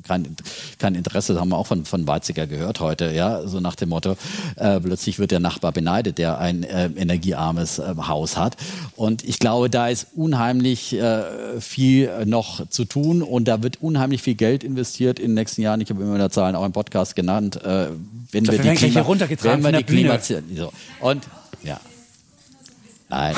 kein, 0.07 0.37
kein 0.79 0.95
Interesse, 0.95 1.33
das 1.33 1.41
haben 1.41 1.49
wir 1.49 1.59
auch 1.59 1.67
von, 1.67 1.85
von 1.85 2.07
Weizsäcker 2.07 2.47
gehört 2.47 2.79
heute, 2.79 3.13
ja, 3.13 3.45
so 3.49 3.59
nach 3.59 3.75
dem 3.75 3.89
Motto, 3.89 4.17
äh, 4.55 4.79
plötzlich 4.79 5.19
wird 5.19 5.33
der 5.33 5.41
Nachbar 5.41 5.73
beneidet, 5.73 6.19
der 6.19 6.39
ein 6.39 6.63
äh, 6.63 6.91
energiearmes 6.95 7.81
äh, 7.81 7.95
Haus 8.07 8.37
hat. 8.37 8.57
Und 8.95 9.25
ich 9.25 9.41
glaube, 9.41 9.69
da 9.69 9.89
ist 9.89 10.09
unheimlich 10.15 10.44
äh, 10.53 11.61
viel 11.61 12.27
noch 12.27 12.69
zu 12.69 12.85
tun 12.85 13.23
und 13.23 13.47
da 13.47 13.63
wird 13.63 13.81
unheimlich 13.81 14.23
viel 14.23 14.35
Geld 14.35 14.65
investiert 14.65 15.19
in 15.19 15.31
den 15.31 15.35
nächsten 15.35 15.63
Jahren. 15.63 15.81
Ich 15.81 15.91
habe 15.91 16.03
immer 16.03 16.15
wieder 16.15 16.31
Zahlen 16.31 16.57
auch 16.57 16.65
im 16.65 16.73
Podcast 16.73 17.17
genannt. 17.17 17.63
Äh, 17.65 17.89
wenn 18.33 18.47
wir 18.47 18.59
die 18.59 18.71
Klima, 18.71 19.07
wenn 19.07 19.63
wir 19.63 19.73
die 19.73 19.85
Klima, 19.85 20.19
so. 20.19 20.73
Und 21.01 21.25
ja. 21.63 21.81
Nein. 23.15 23.37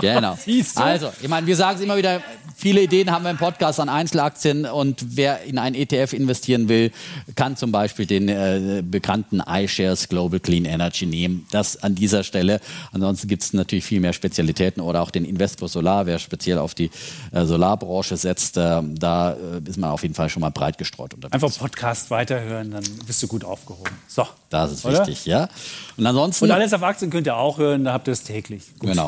genau. 0.00 0.36
Also, 0.76 1.12
ich 1.20 1.28
meine, 1.28 1.46
wir 1.46 1.56
sagen 1.56 1.76
es 1.76 1.82
immer 1.82 1.96
wieder, 1.96 2.20
Viele 2.56 2.82
Ideen 2.82 3.10
haben 3.10 3.24
wir 3.24 3.30
im 3.30 3.36
Podcast 3.36 3.80
an 3.80 3.88
Einzelaktien 3.88 4.64
und 4.64 5.16
wer 5.16 5.42
in 5.42 5.58
einen 5.58 5.74
ETF 5.74 6.12
investieren 6.12 6.68
will, 6.68 6.92
kann 7.34 7.56
zum 7.56 7.72
Beispiel 7.72 8.06
den 8.06 8.28
äh, 8.28 8.82
bekannten 8.82 9.42
iShares 9.46 10.08
Global 10.08 10.38
Clean 10.40 10.64
Energy 10.64 11.04
nehmen. 11.04 11.46
Das 11.50 11.82
an 11.82 11.94
dieser 11.96 12.22
Stelle. 12.22 12.60
Ansonsten 12.92 13.26
gibt 13.28 13.42
es 13.42 13.52
natürlich 13.52 13.84
viel 13.84 14.00
mehr 14.00 14.12
Spezialitäten 14.12 14.80
oder 14.80 15.02
auch 15.02 15.10
den 15.10 15.24
Investor 15.24 15.68
Solar, 15.68 16.06
wer 16.06 16.18
speziell 16.18 16.58
auf 16.58 16.74
die 16.74 16.90
äh, 17.32 17.44
Solarbranche 17.44 18.16
setzt. 18.16 18.56
Äh, 18.56 18.80
da 18.82 19.32
äh, 19.32 19.36
ist 19.68 19.76
man 19.76 19.90
auf 19.90 20.02
jeden 20.02 20.14
Fall 20.14 20.28
schon 20.28 20.40
mal 20.40 20.50
breit 20.50 20.78
gestreut 20.78 21.12
unterwegs. 21.12 21.34
Einfach 21.34 21.58
Podcast 21.58 22.10
weiterhören, 22.10 22.70
dann 22.70 22.84
bist 23.06 23.22
du 23.22 23.26
gut 23.26 23.44
aufgehoben. 23.44 23.92
So. 24.06 24.26
Das 24.48 24.70
ist 24.70 24.84
oder? 24.84 25.00
wichtig, 25.00 25.26
ja. 25.26 25.48
Und 25.96 26.06
ansonsten. 26.06 26.44
Und 26.44 26.50
alles 26.52 26.72
auf 26.72 26.82
Aktien 26.84 27.10
könnt 27.10 27.26
ihr 27.26 27.36
auch 27.36 27.58
hören, 27.58 27.84
da 27.84 27.92
habt 27.92 28.06
ihr 28.06 28.12
es 28.12 28.22
täglich. 28.22 28.62
Gut. 28.78 28.90
Genau. 28.90 29.03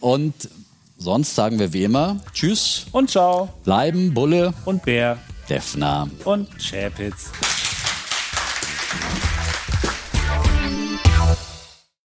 Und 0.00 0.34
Sonst 1.02 1.34
sagen 1.34 1.58
wir 1.58 1.72
wie 1.72 1.82
immer 1.82 2.20
Tschüss 2.32 2.86
und 2.92 3.10
Ciao. 3.10 3.48
Bleiben 3.64 4.14
Bulle 4.14 4.54
und 4.64 4.84
Bär. 4.84 5.18
Defner 5.48 6.08
und 6.24 6.48
Schäpitz. 6.62 7.32